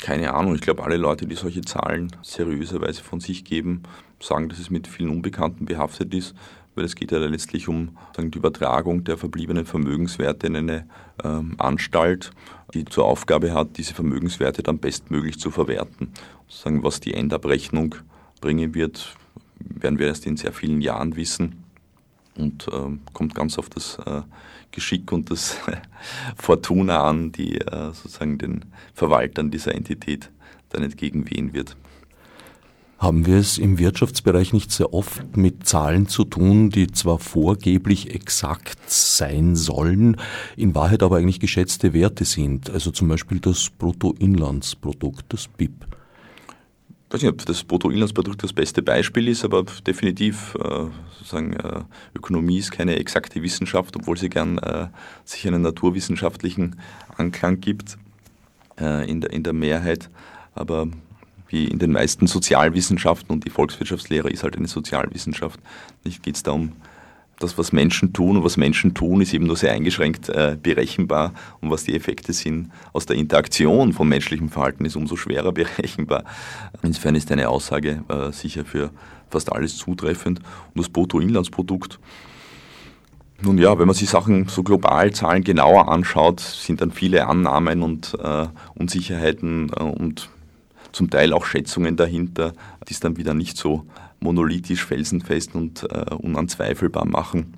Keine 0.00 0.32
Ahnung. 0.32 0.54
Ich 0.54 0.60
glaube, 0.60 0.84
alle 0.84 0.96
Leute, 0.96 1.26
die 1.26 1.34
solche 1.34 1.62
Zahlen 1.62 2.12
seriöserweise 2.22 3.02
von 3.02 3.18
sich 3.18 3.44
geben, 3.44 3.82
sagen, 4.20 4.48
dass 4.48 4.60
es 4.60 4.70
mit 4.70 4.86
vielen 4.86 5.10
Unbekannten 5.10 5.64
behaftet 5.64 6.14
ist, 6.14 6.36
weil 6.76 6.84
es 6.84 6.94
geht 6.94 7.10
ja 7.10 7.18
letztlich 7.18 7.66
um 7.66 7.96
sagen, 8.14 8.30
die 8.30 8.38
Übertragung 8.38 9.02
der 9.02 9.18
verbliebenen 9.18 9.66
Vermögenswerte 9.66 10.46
in 10.46 10.56
eine 10.56 10.86
ähm, 11.24 11.54
Anstalt, 11.58 12.30
die 12.74 12.84
zur 12.84 13.06
Aufgabe 13.06 13.52
hat, 13.52 13.76
diese 13.76 13.94
Vermögenswerte 13.94 14.62
dann 14.62 14.78
bestmöglich 14.78 15.40
zu 15.40 15.50
verwerten. 15.50 16.12
Sagen, 16.48 16.84
was 16.84 17.00
die 17.00 17.14
Endabrechnung 17.14 17.96
bringen 18.40 18.72
wird, 18.74 19.16
werden 19.58 19.98
wir 19.98 20.06
erst 20.06 20.26
in 20.26 20.36
sehr 20.36 20.52
vielen 20.52 20.80
Jahren 20.80 21.16
wissen 21.16 21.63
und 22.36 22.68
äh, 22.68 22.98
kommt 23.12 23.34
ganz 23.34 23.58
auf 23.58 23.68
das 23.70 23.98
äh, 24.06 24.22
Geschick 24.70 25.12
und 25.12 25.30
das 25.30 25.56
Fortuna 26.36 27.04
an, 27.04 27.32
die 27.32 27.58
äh, 27.58 27.92
sozusagen 27.92 28.38
den 28.38 28.64
Verwaltern 28.94 29.50
dieser 29.50 29.74
Entität 29.74 30.30
dann 30.70 30.82
entgegenwehen 30.82 31.52
wird. 31.52 31.76
Haben 32.98 33.26
wir 33.26 33.36
es 33.36 33.58
im 33.58 33.78
Wirtschaftsbereich 33.78 34.52
nicht 34.52 34.70
sehr 34.70 34.94
oft 34.94 35.36
mit 35.36 35.66
Zahlen 35.66 36.08
zu 36.08 36.24
tun, 36.24 36.70
die 36.70 36.86
zwar 36.86 37.18
vorgeblich 37.18 38.14
exakt 38.14 38.78
sein 38.86 39.56
sollen, 39.56 40.16
in 40.56 40.74
Wahrheit 40.74 41.02
aber 41.02 41.16
eigentlich 41.16 41.40
geschätzte 41.40 41.92
Werte 41.92 42.24
sind, 42.24 42.70
also 42.70 42.90
zum 42.92 43.08
Beispiel 43.08 43.40
das 43.40 43.68
Bruttoinlandsprodukt, 43.68 45.24
das 45.28 45.48
BIP? 45.48 45.86
Weiß 47.14 47.22
nicht, 47.22 47.30
ob 47.30 47.46
das 47.46 47.62
Bruttoinlandsprodukt 47.62 48.42
das 48.42 48.52
beste 48.52 48.82
Beispiel 48.82 49.28
ist, 49.28 49.44
aber 49.44 49.64
definitiv 49.86 50.56
äh, 50.56 50.86
sozusagen 51.16 51.52
äh, 51.54 51.82
Ökonomie 52.14 52.58
ist 52.58 52.72
keine 52.72 52.96
exakte 52.96 53.40
Wissenschaft, 53.40 53.94
obwohl 53.96 54.18
sie 54.18 54.28
gern 54.28 54.58
äh, 54.58 54.88
sich 55.24 55.46
einen 55.46 55.62
naturwissenschaftlichen 55.62 56.76
Anklang 57.16 57.60
gibt 57.60 57.96
in, 58.76 59.20
der, 59.20 59.52
Mehrheit. 59.52 60.10
Aber 60.56 60.88
wie 61.46 61.66
in 61.66 61.78
den 61.78 61.92
meisten 61.92 62.26
Sozialwissenschaften 62.26 63.30
und 63.30 63.44
die 63.44 63.50
Volkswirtschaftslehre 63.50 64.28
ist 64.28 64.42
halt 64.42 64.56
eine 64.56 64.66
Sozialwissenschaft. 64.66 65.60
Geht 66.02 66.34
es 66.34 66.42
da 66.42 66.50
um 66.50 66.72
das, 67.38 67.58
was 67.58 67.72
Menschen 67.72 68.12
tun. 68.12 68.36
Und 68.36 68.44
was 68.44 68.56
Menschen 68.56 68.94
tun, 68.94 69.20
ist 69.20 69.34
eben 69.34 69.46
nur 69.46 69.56
sehr 69.56 69.72
eingeschränkt 69.72 70.28
äh, 70.28 70.56
berechenbar. 70.60 71.32
Und 71.60 71.70
was 71.70 71.84
die 71.84 71.94
Effekte 71.94 72.32
sind 72.32 72.70
aus 72.92 73.06
der 73.06 73.16
Interaktion 73.16 73.92
von 73.92 74.08
menschlichem 74.08 74.48
Verhalten, 74.48 74.84
ist 74.84 74.96
umso 74.96 75.16
schwerer 75.16 75.52
berechenbar. 75.52 76.24
Insofern 76.82 77.14
ist 77.14 77.30
eine 77.32 77.48
Aussage 77.48 78.02
äh, 78.08 78.32
sicher 78.32 78.64
für 78.64 78.90
fast 79.30 79.52
alles 79.52 79.76
zutreffend. 79.76 80.40
Und 80.74 80.78
das 80.78 80.88
Bruttoinlandsprodukt, 80.88 81.98
nun 83.42 83.58
ja, 83.58 83.78
wenn 83.78 83.86
man 83.86 83.96
sich 83.96 84.08
Sachen 84.08 84.48
so 84.48 84.62
global 84.62 85.12
Zahlen 85.12 85.44
genauer 85.44 85.88
anschaut, 85.88 86.40
sind 86.40 86.80
dann 86.80 86.92
viele 86.92 87.26
Annahmen 87.26 87.82
und 87.82 88.16
äh, 88.22 88.46
Unsicherheiten 88.74 89.70
äh, 89.76 89.82
und 89.82 90.30
zum 90.92 91.10
Teil 91.10 91.32
auch 91.32 91.44
Schätzungen 91.44 91.96
dahinter, 91.96 92.52
die 92.88 92.94
es 92.94 93.00
dann 93.00 93.16
wieder 93.16 93.34
nicht 93.34 93.56
so 93.56 93.84
monolithisch, 94.24 94.84
felsenfest 94.84 95.54
und 95.54 95.84
äh, 95.84 96.14
unanzweifelbar 96.14 97.04
machen. 97.06 97.54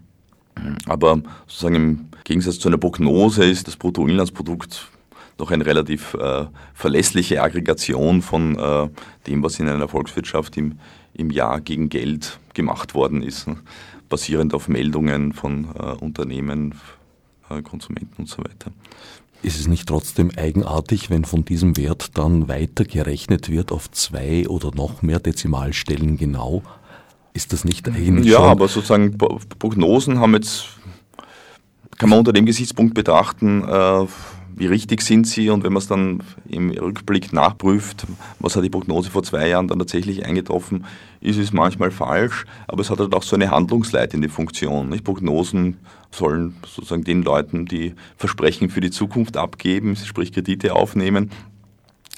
Aber 0.87 1.23
sozusagen 1.47 1.75
im 1.75 2.09
Gegensatz 2.25 2.59
zu 2.59 2.69
einer 2.69 2.79
Prognose 2.79 3.45
ist 3.45 3.67
das 3.67 3.77
Bruttoinlandsprodukt 3.77 4.89
noch 5.39 5.51
eine 5.51 5.67
relativ 5.67 6.15
äh, 6.15 6.47
verlässliche 6.73 7.43
Aggregation 7.43 8.23
von 8.23 8.59
äh, 8.59 8.89
dem, 9.27 9.43
was 9.43 9.61
in 9.61 9.69
einer 9.69 9.89
Volkswirtschaft 9.89 10.57
im, 10.57 10.79
im 11.15 11.31
Jahr 11.31 11.61
gegen 11.61 11.89
Geld 11.89 12.39
gemacht 12.55 12.95
worden 12.95 13.23
ist, 13.23 13.47
ne? 13.47 13.59
basierend 14.09 14.55
auf 14.55 14.69
Meldungen 14.69 15.33
von 15.33 15.69
äh, 15.79 15.93
Unternehmen, 16.03 16.75
äh, 17.51 17.61
Konsumenten 17.61 18.23
und 18.23 18.29
so 18.29 18.39
weiter. 18.39 18.73
Ist 19.43 19.61
es 19.61 19.69
nicht 19.69 19.89
trotzdem 19.89 20.31
eigenartig, 20.37 21.11
wenn 21.11 21.25
von 21.25 21.45
diesem 21.45 21.77
Wert 21.77 22.17
dann 22.19 22.49
weiter 22.49 22.85
gerechnet 22.85 23.49
wird 23.51 23.71
auf 23.71 23.91
zwei 23.91 24.49
oder 24.49 24.73
noch 24.75 25.03
mehr 25.03 25.21
Dezimalstellen 25.21 26.17
genau? 26.17 26.63
Ist 27.33 27.53
das 27.53 27.65
nicht 27.65 27.89
eigentlich 27.89 28.27
Ja, 28.27 28.41
aber 28.41 28.67
sozusagen 28.67 29.17
Prognosen 29.59 30.21
haben 30.21 30.35
jetzt, 30.35 30.67
kann 31.99 32.09
man 32.09 32.21
unter 32.21 32.33
dem 32.33 32.47
Gesichtspunkt 32.47 32.95
betrachten, 32.95 33.63
äh, 33.63 34.07
wie 34.57 34.67
richtig 34.67 35.03
sind 35.03 35.27
sie 35.27 35.51
und 35.51 35.63
wenn 35.63 35.73
man 35.75 35.81
es 35.83 35.87
dann 35.87 36.23
im 36.49 36.71
Rückblick 36.71 37.35
nachprüft, 37.35 38.07
was 38.39 38.57
hat 38.57 38.65
die 38.65 38.71
Prognose 38.71 39.11
vor 39.11 39.23
zwei 39.23 39.49
Jahren 39.49 39.69
dann 39.69 39.79
tatsächlich 39.79 40.25
eingetroffen, 40.25 40.87
ist 41.21 41.39
es 41.39 41.53
manchmal 41.53 41.91
falsch, 41.91 42.47
aber 42.67 42.81
es 42.81 42.89
hat 42.89 42.99
halt 42.99 43.15
auch 43.15 43.23
so 43.23 43.37
eine 43.37 43.51
handlungsleitende 43.51 44.31
Funktion. 44.31 44.89
Nicht? 44.89 45.05
Prognosen 45.05 45.77
sollen 46.11 46.57
sozusagen 46.67 47.05
den 47.05 47.23
Leuten, 47.23 47.67
die 47.67 47.95
Versprechen 48.17 48.71
für 48.71 48.81
die 48.81 48.91
Zukunft 48.91 49.37
abgeben, 49.37 49.97
sprich 49.97 50.33
Kredite 50.33 50.75
aufnehmen, 50.75 51.31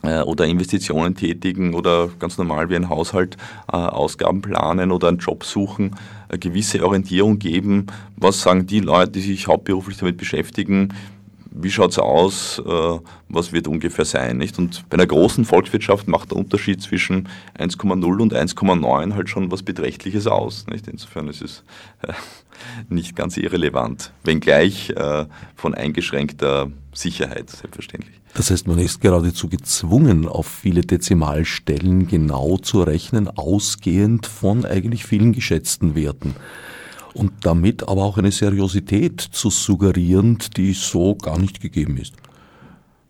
äh, 0.02 0.20
oder 0.20 0.46
Investitionen 0.46 1.14
tätigen 1.14 1.74
oder 1.74 2.08
ganz 2.18 2.38
normal 2.38 2.70
wie 2.70 2.76
ein 2.76 2.88
Haushalt 2.88 3.36
äh, 3.72 3.76
Ausgaben 3.76 4.42
planen 4.42 4.92
oder 4.92 5.08
einen 5.08 5.18
Job 5.18 5.44
suchen, 5.44 5.96
eine 6.28 6.38
gewisse 6.38 6.84
Orientierung 6.84 7.38
geben. 7.38 7.86
Was 8.16 8.40
sagen 8.40 8.66
die 8.66 8.80
Leute, 8.80 9.12
die 9.12 9.20
sich 9.20 9.48
hauptberuflich 9.48 9.98
damit 9.98 10.16
beschäftigen? 10.16 10.94
Wie 11.60 11.70
schaut 11.70 11.90
es 11.90 11.98
aus, 11.98 12.62
äh, 12.64 12.98
was 13.28 13.52
wird 13.52 13.66
ungefähr 13.66 14.04
sein. 14.04 14.38
Nicht? 14.38 14.58
Und 14.58 14.88
bei 14.88 14.94
einer 14.94 15.06
großen 15.06 15.44
Volkswirtschaft 15.44 16.06
macht 16.06 16.30
der 16.30 16.38
Unterschied 16.38 16.80
zwischen 16.80 17.28
1,0 17.58 18.22
und 18.22 18.32
1,9 18.32 19.14
halt 19.14 19.28
schon 19.28 19.50
was 19.50 19.62
Beträchtliches 19.62 20.26
aus. 20.26 20.66
Nicht? 20.70 20.86
Insofern 20.86 21.28
ist 21.28 21.42
es 21.42 21.64
äh, 22.02 22.12
nicht 22.88 23.16
ganz 23.16 23.36
irrelevant, 23.36 24.12
wenngleich 24.24 24.90
äh, 24.90 25.26
von 25.56 25.74
eingeschränkter 25.74 26.70
Sicherheit, 26.92 27.50
selbstverständlich. 27.50 28.20
Das 28.34 28.50
heißt, 28.50 28.68
man 28.68 28.78
ist 28.78 29.00
geradezu 29.00 29.48
gezwungen, 29.48 30.28
auf 30.28 30.46
viele 30.46 30.82
Dezimalstellen 30.82 32.06
genau 32.06 32.56
zu 32.58 32.82
rechnen, 32.82 33.28
ausgehend 33.28 34.26
von 34.26 34.64
eigentlich 34.64 35.04
vielen 35.04 35.32
geschätzten 35.32 35.94
Werten 35.94 36.34
und 37.14 37.32
damit 37.42 37.88
aber 37.88 38.04
auch 38.04 38.18
eine 38.18 38.32
Seriosität 38.32 39.20
zu 39.20 39.50
suggerieren, 39.50 40.38
die 40.56 40.72
so 40.72 41.14
gar 41.14 41.38
nicht 41.38 41.60
gegeben 41.60 41.96
ist. 41.96 42.14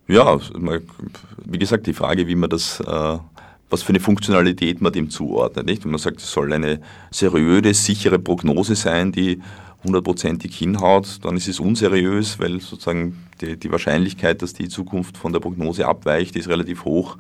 Ja, 0.07 0.39
wie 1.45 1.59
gesagt, 1.59 1.87
die 1.87 1.93
Frage, 1.93 2.27
wie 2.27 2.35
man 2.35 2.49
das, 2.49 2.81
äh, 2.81 3.19
was 3.69 3.83
für 3.83 3.91
eine 3.91 4.01
Funktionalität 4.01 4.81
man 4.81 4.93
dem 4.93 5.11
zuordnet. 5.11 5.67
Nicht? 5.67 5.85
Wenn 5.85 5.91
man 5.91 6.01
sagt, 6.01 6.21
es 6.21 6.33
soll 6.33 6.53
eine 6.53 6.81
seriöse, 7.11 7.75
sichere 7.75 8.19
Prognose 8.19 8.75
sein, 8.75 9.13
die 9.13 9.41
hundertprozentig 9.85 10.57
hinhaut, 10.57 11.19
dann 11.23 11.37
ist 11.37 11.49
es 11.49 11.61
unseriös, 11.61 12.39
weil 12.39 12.61
sozusagen 12.61 13.19
die, 13.41 13.57
die 13.57 13.71
Wahrscheinlichkeit, 13.71 14.43
dass 14.43 14.55
die 14.55 14.69
Zukunft 14.69 15.17
von 15.17 15.33
der 15.33 15.41
Prognose 15.41 15.87
abweicht, 15.87 16.37
ist 16.37 16.49
relativ 16.49 16.85
hoch, 16.85 17.17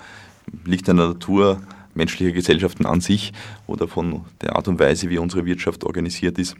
liegt 0.64 0.88
an 0.88 0.96
der 0.96 1.08
Natur 1.08 1.60
menschlicher 1.98 2.32
Gesellschaften 2.32 2.86
an 2.86 3.02
sich 3.02 3.32
oder 3.66 3.86
von 3.86 4.24
der 4.40 4.56
Art 4.56 4.68
und 4.68 4.80
Weise, 4.80 5.10
wie 5.10 5.18
unsere 5.18 5.44
Wirtschaft 5.44 5.84
organisiert 5.84 6.38
ist. 6.38 6.56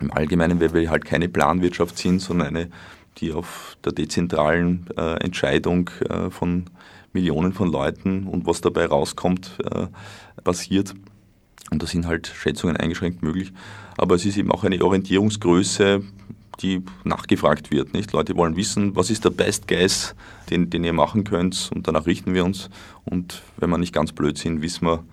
Im 0.00 0.10
Allgemeinen, 0.10 0.60
weil 0.60 0.72
wir 0.72 0.90
halt 0.90 1.04
keine 1.04 1.28
Planwirtschaft 1.28 1.98
sind, 1.98 2.20
sondern 2.20 2.48
eine, 2.48 2.70
die 3.18 3.32
auf 3.32 3.76
der 3.84 3.92
dezentralen 3.92 4.86
äh, 4.96 5.22
Entscheidung 5.22 5.90
äh, 6.08 6.30
von 6.30 6.64
Millionen 7.12 7.52
von 7.52 7.70
Leuten 7.70 8.24
und 8.24 8.46
was 8.46 8.60
dabei 8.60 8.86
rauskommt, 8.86 9.58
äh, 9.70 9.86
basiert. 10.42 10.94
Und 11.70 11.82
da 11.82 11.86
sind 11.86 12.06
halt 12.06 12.26
Schätzungen 12.28 12.76
eingeschränkt 12.76 13.22
möglich. 13.22 13.52
Aber 13.96 14.14
es 14.14 14.24
ist 14.24 14.36
eben 14.36 14.52
auch 14.52 14.64
eine 14.64 14.82
Orientierungsgröße, 14.82 16.02
die 16.60 16.82
nachgefragt 17.04 17.70
wird. 17.70 17.92
Nicht? 17.92 18.12
Leute 18.12 18.36
wollen 18.36 18.56
wissen, 18.56 18.96
was 18.96 19.10
ist 19.10 19.24
der 19.24 19.30
Best 19.30 19.68
Guess, 19.68 20.14
den, 20.50 20.70
den 20.70 20.84
ihr 20.84 20.92
machen 20.92 21.24
könnt 21.24 21.70
und 21.74 21.86
danach 21.86 22.06
richten 22.06 22.34
wir 22.34 22.44
uns. 22.44 22.70
Und 23.04 23.42
wenn 23.56 23.70
wir 23.70 23.78
nicht 23.78 23.94
ganz 23.94 24.12
blöd 24.12 24.38
sind, 24.38 24.62
wissen 24.62 24.86
wir, 24.86 25.04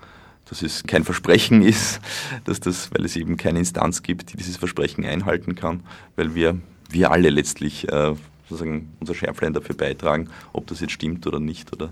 dass 0.46 0.62
es 0.62 0.84
kein 0.84 1.04
Versprechen 1.04 1.62
ist, 1.64 2.00
dass 2.46 2.60
das, 2.60 2.92
weil 2.94 3.06
es 3.06 3.16
eben 3.16 3.38
keine 3.38 3.60
Instanz 3.60 4.04
gibt, 4.04 4.34
die 4.34 4.38
dieses 4.38 4.58
Versprechen 4.58 5.06
einhalten 5.06 5.56
kann, 5.56 5.82
weil 6.16 6.36
wir, 6.36 6.58
wir 6.90 7.12
alle 7.12 7.30
letztlich 7.30 7.90
äh, 7.90 8.16
sozusagen 8.50 8.92
unser 9.00 9.16
Schärflein 9.16 9.54
dafür 9.54 9.76
beitragen, 9.76 10.30
ob 10.54 10.68
das 10.68 10.80
jetzt 10.80 10.94
stimmt 10.94 11.26
oder 11.28 11.40
nicht 11.40 11.74
oder 11.74 11.92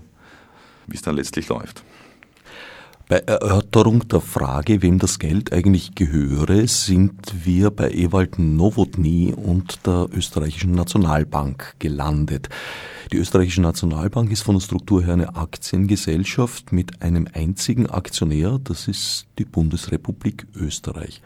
wie 0.86 0.96
es 0.96 1.02
dann 1.02 1.16
letztlich 1.16 1.48
läuft. 1.48 1.82
Bei 3.12 3.18
Erörterung 3.18 4.08
der 4.08 4.22
Frage, 4.22 4.80
wem 4.80 4.98
das 4.98 5.18
Geld 5.18 5.52
eigentlich 5.52 5.94
gehöre, 5.94 6.66
sind 6.66 7.44
wir 7.44 7.70
bei 7.70 7.90
Ewald 7.90 8.38
Nowotny 8.38 9.34
und 9.36 9.86
der 9.86 10.06
österreichischen 10.14 10.72
Nationalbank 10.72 11.74
gelandet. 11.78 12.48
Die 13.12 13.18
österreichische 13.18 13.60
Nationalbank 13.60 14.32
ist 14.32 14.40
von 14.40 14.54
der 14.54 14.62
Struktur 14.62 15.04
her 15.04 15.12
eine 15.12 15.36
Aktiengesellschaft 15.36 16.72
mit 16.72 17.02
einem 17.02 17.28
einzigen 17.34 17.86
Aktionär, 17.86 18.58
das 18.64 18.88
ist 18.88 19.26
die 19.38 19.44
Bundesrepublik 19.44 20.46
Österreich. 20.56 21.20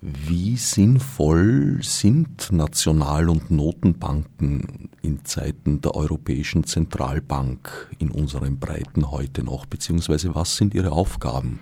Wie 0.00 0.56
sinnvoll 0.56 1.78
sind 1.82 2.52
National- 2.52 3.28
und 3.28 3.50
Notenbanken 3.50 4.90
in 5.02 5.24
Zeiten 5.24 5.80
der 5.80 5.96
Europäischen 5.96 6.62
Zentralbank 6.62 7.90
in 7.98 8.12
unseren 8.12 8.60
Breiten 8.60 9.10
heute 9.10 9.42
noch, 9.42 9.66
beziehungsweise 9.66 10.36
was 10.36 10.56
sind 10.56 10.72
ihre 10.74 10.92
Aufgaben? 10.92 11.58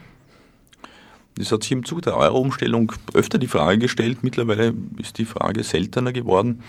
Das 1.37 1.51
hat 1.51 1.63
sich 1.63 1.73
im 1.73 1.85
Zuge 1.87 2.03
der 2.03 2.17
Euro-Umstellung 2.19 2.93
öfter 3.15 3.39
die 3.39 3.47
Frage 3.47 3.79
gestellt. 3.79 4.23
Mittlerweile 4.23 4.75
ist 4.99 5.17
die 5.17 5.25
Frage 5.25 5.63
seltener 5.63 6.13
geworden. 6.13 6.63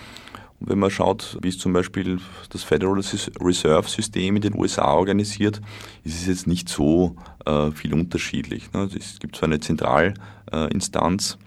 Und 0.60 0.70
wenn 0.70 0.78
man 0.78 0.90
schaut, 0.90 1.38
wie 1.42 1.48
ist 1.48 1.60
zum 1.60 1.74
Beispiel 1.74 2.18
das 2.48 2.62
Federal 2.62 2.98
Reserve 3.40 3.88
System 3.88 4.36
in 4.36 4.42
den 4.42 4.54
USA 4.54 4.94
organisiert, 4.94 5.60
ist 6.02 6.14
es 6.14 6.26
jetzt 6.26 6.46
nicht 6.46 6.70
so 6.70 7.14
äh, 7.44 7.70
viel 7.72 7.92
unterschiedlich. 7.92 8.72
Ne? 8.72 8.88
Es 8.98 9.18
gibt 9.18 9.36
zwar 9.36 9.48
eine 9.48 9.60
Zentralinstanz, 9.60 11.38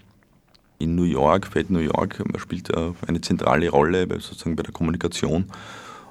in 0.82 0.94
New 0.94 1.04
York, 1.04 1.46
Fed 1.46 1.70
New 1.70 1.78
York, 1.78 2.22
spielt 2.38 2.70
äh, 2.70 2.92
eine 3.06 3.20
zentrale 3.20 3.70
Rolle 3.70 4.06
sozusagen 4.20 4.56
bei 4.56 4.62
der 4.62 4.72
Kommunikation 4.72 5.46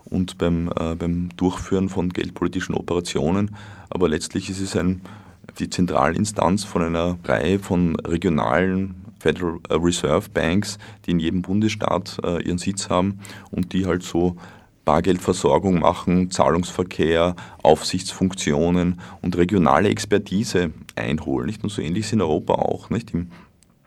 und 0.05 0.37
beim, 0.37 0.69
äh, 0.79 0.95
beim 0.95 1.29
Durchführen 1.35 1.89
von 1.89 2.09
geldpolitischen 2.09 2.75
Operationen. 2.75 3.55
Aber 3.89 4.09
letztlich 4.09 4.49
ist 4.49 4.61
es 4.61 4.75
ein, 4.75 5.01
die 5.59 5.69
Zentralinstanz 5.69 6.63
von 6.63 6.81
einer 6.83 7.17
Reihe 7.23 7.59
von 7.59 7.95
regionalen 7.97 8.95
Federal 9.19 9.59
Reserve 9.69 10.29
Banks, 10.33 10.79
die 11.05 11.11
in 11.11 11.19
jedem 11.19 11.41
Bundesstaat 11.41 12.17
äh, 12.23 12.41
ihren 12.43 12.57
Sitz 12.57 12.89
haben 12.89 13.19
und 13.51 13.73
die 13.73 13.85
halt 13.85 14.03
so 14.03 14.35
Bargeldversorgung 14.83 15.79
machen, 15.79 16.31
Zahlungsverkehr, 16.31 17.35
Aufsichtsfunktionen 17.61 18.99
und 19.21 19.37
regionale 19.37 19.89
Expertise 19.89 20.71
einholen. 20.95 21.45
Nicht? 21.45 21.63
Und 21.63 21.69
so 21.69 21.81
ähnlich 21.81 22.05
ist 22.05 22.13
in 22.13 22.21
Europa 22.21 22.53
auch. 22.53 22.89
Nicht? 22.89 23.13
Im 23.13 23.27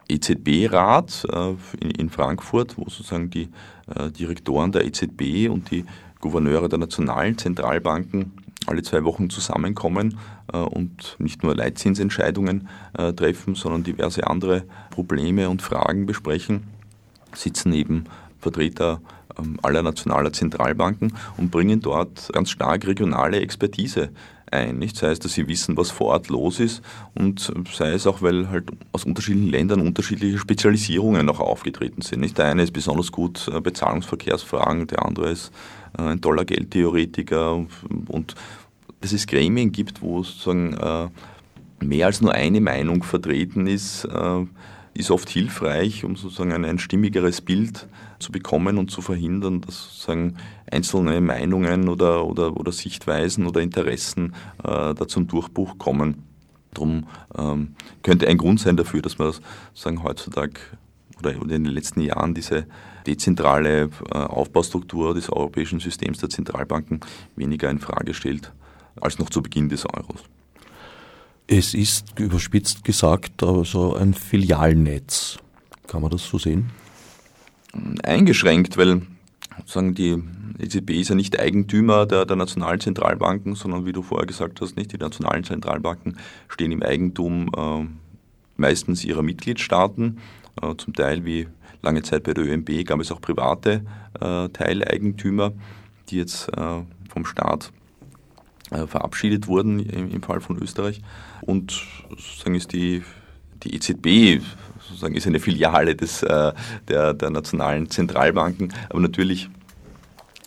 EZB-Rat 0.09 1.27
äh, 1.33 1.55
in 1.99 2.11
Frankfurt, 2.11 2.77
wo 2.77 2.85
sozusagen 2.85 3.31
die 3.31 3.49
äh, 3.95 4.11
Direktoren 4.11 4.73
der 4.73 4.85
EZB 4.85 5.49
und 5.49 5.71
die 5.71 5.85
Gouverneure 6.21 6.69
der 6.69 6.79
nationalen 6.79 7.37
Zentralbanken 7.38 8.33
alle 8.67 8.83
zwei 8.83 9.05
Wochen 9.05 9.29
zusammenkommen 9.29 10.19
äh, 10.53 10.57
und 10.57 11.17
nicht 11.19 11.43
nur 11.43 11.55
Leitzinsentscheidungen 11.55 12.69
treffen, 13.17 13.57
sondern 13.57 13.83
diverse 13.83 14.25
andere 14.29 14.62
Probleme 14.90 15.49
und 15.49 15.62
Fragen 15.62 16.07
besprechen, 16.07 16.62
sitzen 17.35 17.73
eben 17.73 18.05
Vertreter 18.38 19.01
ähm, 19.38 19.59
aller 19.62 19.83
nationaler 19.83 20.33
Zentralbanken 20.33 21.12
und 21.37 21.51
bringen 21.51 21.81
dort 21.81 22.31
ganz 22.33 22.51
stark 22.51 22.87
regionale 22.87 23.40
Expertise 23.40 24.11
ein. 24.50 24.78
Nicht? 24.78 24.96
Sei 24.96 25.11
es, 25.11 25.18
dass 25.18 25.33
sie 25.35 25.48
wissen, 25.48 25.76
was 25.76 25.90
vor 25.90 26.09
Ort 26.09 26.28
los 26.28 26.61
ist 26.61 26.83
und 27.14 27.52
sei 27.72 27.92
es 27.92 28.07
auch, 28.07 28.22
weil 28.22 28.48
halt 28.48 28.64
aus 28.92 29.04
unterschiedlichen 29.04 29.50
Ländern 29.50 29.80
unterschiedliche 29.80 30.38
Spezialisierungen 30.38 31.28
auch 31.28 31.40
aufgetreten 31.40 32.02
sind. 32.02 32.20
Nicht? 32.20 32.38
Der 32.38 32.46
eine 32.46 32.62
ist 32.62 32.72
besonders 32.72 33.12
gut 33.12 33.48
äh, 33.48 33.72
Zahlungsverkehrsfragen, 33.72 34.87
der 34.87 35.04
andere 35.04 35.30
ist 35.30 35.52
äh, 35.98 36.02
ein 36.02 36.20
toller 36.20 36.44
Geldtheoretiker 36.44 37.64
und 38.09 38.35
dass 39.00 39.12
es 39.12 39.26
Gremien 39.26 39.72
gibt, 39.72 40.00
wo 40.00 40.22
sozusagen 40.22 40.74
äh, 40.74 41.09
mehr 41.85 42.07
als 42.07 42.20
nur 42.20 42.33
eine 42.33 42.61
Meinung 42.61 43.02
vertreten 43.02 43.66
ist, 43.66 44.09
ist 44.94 45.11
oft 45.11 45.28
hilfreich, 45.28 46.04
um 46.04 46.16
sozusagen 46.16 46.52
ein, 46.52 46.64
ein 46.64 46.78
stimmigeres 46.78 47.40
Bild 47.40 47.88
zu 48.18 48.33
bekommen 48.33 48.78
und 48.78 48.90
zu 48.90 49.02
verhindern, 49.02 49.61
dass 49.61 49.85
sozusagen 49.85 50.37
einzelne 50.70 51.20
Meinungen 51.20 51.88
oder, 51.88 52.24
oder, 52.24 52.57
oder 52.57 52.72
Sichtweisen 52.72 53.46
oder 53.46 53.61
Interessen 53.61 54.35
äh, 54.62 54.94
da 54.94 55.09
zum 55.09 55.26
Durchbruch 55.26 55.78
kommen. 55.78 56.22
Darum 56.72 57.07
ähm, 57.37 57.74
könnte 58.02 58.28
ein 58.28 58.38
Grund 58.38 58.61
sein 58.61 58.76
dafür, 58.76 59.02
dass 59.02 59.18
man 59.18 59.33
sozusagen 59.72 60.02
heutzutage 60.02 60.61
oder 61.20 61.33
in 61.33 61.64
den 61.64 61.66
letzten 61.66 62.00
Jahren 62.00 62.35
diese 62.35 62.66
dezentrale 63.07 63.90
äh, 64.11 64.14
Aufbaustruktur 64.14 65.14
des 65.14 65.30
europäischen 65.30 65.80
Systems 65.80 66.18
der 66.18 66.30
Zentralbanken 66.30 67.00
weniger 67.37 67.70
in 67.70 67.78
Frage 67.78 68.14
stellt 68.14 68.52
als 69.00 69.18
noch 69.18 69.30
zu 69.30 69.42
Beginn 69.42 69.68
des 69.68 69.85
Euros. 69.87 70.24
Es 71.46 71.74
ist 71.74 72.18
überspitzt 72.18 72.85
gesagt 72.85 73.42
also 73.42 73.94
ein 73.94 74.14
Filialnetz. 74.14 75.38
Kann 75.87 76.00
man 76.00 76.11
das 76.11 76.24
so 76.24 76.38
sehen? 76.38 76.70
Eingeschränkt, 78.02 78.76
weil 78.76 79.02
sagen 79.66 79.94
die 79.94 80.22
EZB 80.59 80.90
ist 80.90 81.09
ja 81.09 81.14
nicht 81.14 81.38
Eigentümer 81.38 82.07
der, 82.07 82.24
der 82.24 82.37
nationalen 82.37 82.80
Zentralbanken, 82.80 83.54
sondern 83.57 83.85
wie 83.85 83.92
du 83.92 84.02
vorher 84.02 84.26
gesagt 84.26 84.61
hast, 84.61 84.76
nicht 84.76 84.92
die 84.92 84.98
nationalen 84.98 85.44
Zentralbanken 85.44 86.16
stehen 86.48 86.72
im 86.72 86.83
Eigentum 86.83 87.50
äh, 87.57 87.87
meistens 88.57 89.04
ihrer 89.04 89.22
Mitgliedstaaten. 89.22 90.18
Äh, 90.62 90.74
zum 90.76 90.94
Teil 90.94 91.24
wie 91.24 91.48
lange 91.83 92.02
Zeit 92.02 92.22
bei 92.22 92.33
der 92.33 92.44
ÖMB 92.44 92.87
gab 92.87 93.00
es 93.00 93.12
auch 93.12 93.20
private 93.20 93.85
äh, 94.20 94.48
Teileigentümer, 94.48 95.52
die 96.09 96.16
jetzt 96.16 96.48
äh, 96.57 96.83
vom 97.09 97.26
Staat 97.26 97.72
verabschiedet 98.87 99.46
wurden 99.46 99.80
im, 99.80 100.22
Fall 100.22 100.40
von 100.40 100.58
Österreich. 100.62 101.00
Und 101.42 101.82
sozusagen 102.10 102.54
ist 102.54 102.72
die, 102.72 103.02
die 103.62 103.74
EZB 103.74 104.42
sozusagen 104.88 105.14
ist 105.14 105.26
eine 105.26 105.40
Filiale 105.40 105.94
des, 105.94 106.22
äh, 106.22 106.52
der, 106.88 107.14
der 107.14 107.30
nationalen 107.30 107.90
Zentralbanken, 107.90 108.72
aber 108.90 109.00
natürlich 109.00 109.48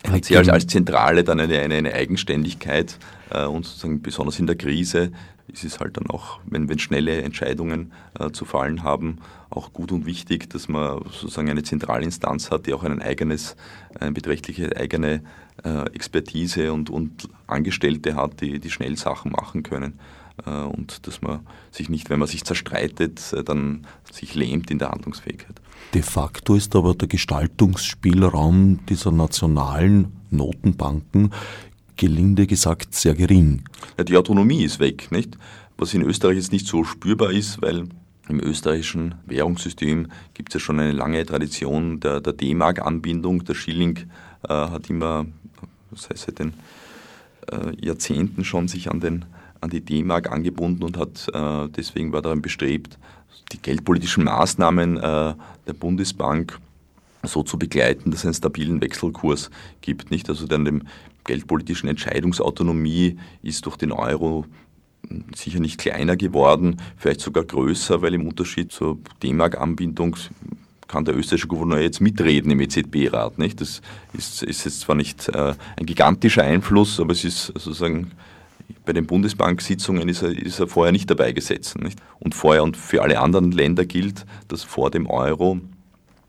hat 0.08 0.24
sie 0.24 0.36
als, 0.36 0.48
als 0.48 0.66
Zentrale 0.66 1.24
dann 1.24 1.40
eine, 1.40 1.58
eine, 1.58 1.74
eine 1.74 1.92
Eigenständigkeit 1.92 2.98
äh, 3.30 3.44
und 3.44 3.66
sozusagen 3.66 4.00
besonders 4.00 4.38
in 4.38 4.46
der 4.46 4.56
Krise 4.56 5.12
ist 5.48 5.64
es 5.64 5.80
halt 5.80 5.96
dann 5.96 6.08
auch, 6.10 6.40
wenn, 6.46 6.68
wenn 6.68 6.78
schnelle 6.78 7.22
Entscheidungen 7.22 7.92
äh, 8.18 8.30
zu 8.30 8.44
fallen 8.44 8.82
haben, 8.82 9.18
auch 9.50 9.72
gut 9.72 9.92
und 9.92 10.06
wichtig, 10.06 10.50
dass 10.50 10.68
man 10.68 11.02
sozusagen 11.04 11.48
eine 11.48 11.62
Zentralinstanz 11.62 12.50
hat, 12.50 12.66
die 12.66 12.74
auch 12.74 12.84
ein 12.84 13.00
eigenes, 13.00 13.56
eine 13.98 14.12
beträchtliche 14.12 14.76
eigene 14.76 15.22
äh, 15.64 15.86
Expertise 15.94 16.72
und, 16.72 16.90
und 16.90 17.28
Angestellte 17.46 18.14
hat, 18.14 18.40
die, 18.40 18.58
die 18.58 18.70
schnell 18.70 18.96
Sachen 18.96 19.32
machen 19.32 19.62
können. 19.62 19.98
Äh, 20.44 20.50
und 20.50 21.06
dass 21.06 21.22
man 21.22 21.40
sich 21.70 21.88
nicht, 21.88 22.10
wenn 22.10 22.18
man 22.18 22.28
sich 22.28 22.44
zerstreitet, 22.44 23.32
äh, 23.32 23.42
dann 23.42 23.86
sich 24.12 24.34
lähmt 24.34 24.70
in 24.70 24.78
der 24.78 24.90
Handlungsfähigkeit. 24.90 25.60
De 25.94 26.02
facto 26.02 26.54
ist 26.54 26.76
aber 26.76 26.94
der 26.94 27.08
Gestaltungsspielraum 27.08 28.84
dieser 28.86 29.10
nationalen 29.10 30.12
Notenbanken 30.30 31.32
gelinde 31.96 32.46
gesagt 32.46 32.94
sehr 32.94 33.14
gering. 33.14 33.64
Ja, 33.96 34.04
die 34.04 34.16
Autonomie 34.16 34.62
ist 34.62 34.78
weg, 34.78 35.10
nicht? 35.10 35.36
Was 35.76 35.94
in 35.94 36.02
Österreich 36.02 36.36
jetzt 36.36 36.52
nicht 36.52 36.66
so 36.66 36.84
spürbar 36.84 37.32
ist, 37.32 37.62
weil 37.62 37.88
im 38.28 38.40
österreichischen 38.40 39.14
Währungssystem 39.26 40.08
gibt 40.34 40.50
es 40.50 40.54
ja 40.54 40.60
schon 40.60 40.80
eine 40.80 40.92
lange 40.92 41.24
Tradition 41.24 42.00
der, 42.00 42.20
der 42.20 42.32
D-Mark-Anbindung. 42.32 43.44
Der 43.44 43.54
Schilling 43.54 44.10
äh, 44.48 44.52
hat 44.52 44.90
immer, 44.90 45.26
das 45.90 46.10
heißt 46.10 46.26
seit 46.26 46.38
den 46.38 46.54
äh, 47.50 47.84
Jahrzehnten 47.84 48.44
schon 48.44 48.68
sich 48.68 48.90
an, 48.90 49.00
den, 49.00 49.24
an 49.60 49.70
die 49.70 49.80
D-Mark 49.80 50.30
angebunden 50.30 50.84
und 50.84 50.96
hat 50.96 51.28
äh, 51.32 51.68
deswegen 51.70 52.12
war 52.12 52.22
daran 52.22 52.42
bestrebt, 52.42 52.98
die 53.52 53.62
geldpolitischen 53.62 54.24
Maßnahmen 54.24 54.98
äh, 54.98 55.00
der 55.66 55.72
Bundesbank 55.78 56.58
so 57.22 57.42
zu 57.42 57.58
begleiten, 57.58 58.10
dass 58.10 58.20
es 58.20 58.26
einen 58.26 58.34
stabilen 58.34 58.80
Wechselkurs 58.80 59.50
gibt. 59.80 60.10
Nicht? 60.10 60.28
Also 60.28 60.46
dann 60.46 60.64
dem 60.64 60.82
geldpolitischen 61.24 61.88
Entscheidungsautonomie 61.88 63.18
ist 63.42 63.66
durch 63.66 63.76
den 63.76 63.92
Euro 63.92 64.46
sicher 65.34 65.60
nicht 65.60 65.78
kleiner 65.78 66.16
geworden, 66.16 66.76
vielleicht 66.96 67.20
sogar 67.20 67.44
größer, 67.44 68.02
weil 68.02 68.14
im 68.14 68.26
Unterschied 68.26 68.72
zur 68.72 68.98
D-Mark-Anbindung 69.22 70.16
kann 70.86 71.04
der 71.04 71.16
österreichische 71.16 71.48
Gouverneur 71.48 71.80
jetzt 71.80 72.00
mitreden 72.00 72.50
im 72.50 72.60
EZB-Rat. 72.60 73.34
Das 73.58 73.82
ist, 74.14 74.42
ist 74.42 74.64
jetzt 74.64 74.80
zwar 74.80 74.96
nicht 74.96 75.28
äh, 75.28 75.54
ein 75.76 75.86
gigantischer 75.86 76.42
Einfluss, 76.42 76.98
aber 76.98 77.12
es 77.12 77.24
ist 77.24 77.46
sozusagen 77.46 78.12
bei 78.84 78.92
den 78.92 79.06
Bundesbank-Sitzungen 79.06 80.08
ist 80.08 80.22
er, 80.22 80.30
ist 80.30 80.58
er 80.58 80.66
vorher 80.66 80.92
nicht 80.92 81.10
dabei 81.10 81.32
gesessen. 81.32 81.82
Nicht? 81.82 81.98
Und 82.20 82.34
vorher 82.34 82.62
und 82.62 82.76
für 82.76 83.02
alle 83.02 83.20
anderen 83.20 83.52
Länder 83.52 83.84
gilt, 83.84 84.24
dass 84.48 84.62
vor 84.62 84.90
dem 84.90 85.06
Euro 85.06 85.60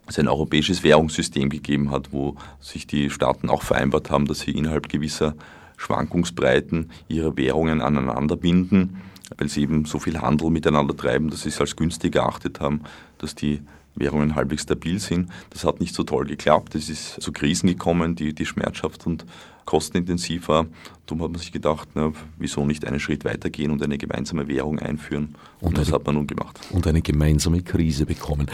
es 0.08 0.20
ein 0.20 0.28
europäisches 0.28 0.84
Währungssystem 0.84 1.50
gegeben 1.50 1.92
hat, 1.92 2.12
wo 2.12 2.36
sich 2.60 2.88
die 2.88 3.10
Staaten 3.10 3.50
auch 3.50 3.62
vereinbart 3.62 4.10
haben, 4.10 4.26
dass 4.26 4.42
sie 4.42 4.52
innerhalb 4.52 4.90
gewisser 4.90 5.36
Schwankungsbreiten 5.80 6.92
ihre 7.08 7.36
Währungen 7.38 7.82
aneinander 7.82 8.36
binden, 8.36 8.98
weil 9.38 9.48
sie 9.48 9.62
eben 9.62 9.86
so 9.86 9.98
viel 9.98 10.20
Handel 10.20 10.50
miteinander 10.50 10.96
treiben, 10.96 11.30
dass 11.30 11.44
sie 11.44 11.50
es 11.50 11.60
als 11.60 11.76
günstig 11.76 12.16
erachtet 12.16 12.60
haben, 12.60 12.82
dass 13.18 13.34
die 13.34 13.62
Währungen 13.96 14.36
halbwegs 14.36 14.64
stabil 14.64 15.00
sind. 15.00 15.30
Das 15.50 15.64
hat 15.64 15.80
nicht 15.80 15.96
so 15.96 16.04
toll 16.04 16.26
geklappt. 16.26 16.76
Es 16.76 16.90
ist 16.90 17.22
zu 17.22 17.32
Krisen 17.32 17.68
gekommen, 17.68 18.16
die, 18.16 18.34
die 18.34 18.46
schmerzhaft 18.46 19.06
und 19.06 19.26
kostenintensiv 19.66 20.48
war. 20.48 20.68
Darum 21.06 21.24
hat 21.24 21.32
man 21.32 21.40
sich 21.40 21.52
gedacht, 21.52 21.90
na, 21.94 22.12
wieso 22.38 22.66
nicht 22.66 22.86
einen 22.86 23.00
Schritt 23.00 23.24
weitergehen 23.26 23.72
und 23.72 23.84
eine 23.84 23.98
gemeinsame 23.98 24.48
Währung 24.48 24.80
einführen. 24.80 25.36
Und, 25.60 25.70
und 25.70 25.78
das 25.78 25.88
eine, 25.88 25.96
hat 25.96 26.06
man 26.06 26.16
nun 26.16 26.28
gemacht. 26.28 26.60
Und 26.72 26.88
eine 26.88 27.02
gemeinsame 27.02 27.62
Krise 27.62 28.06
bekommen. 28.06 28.48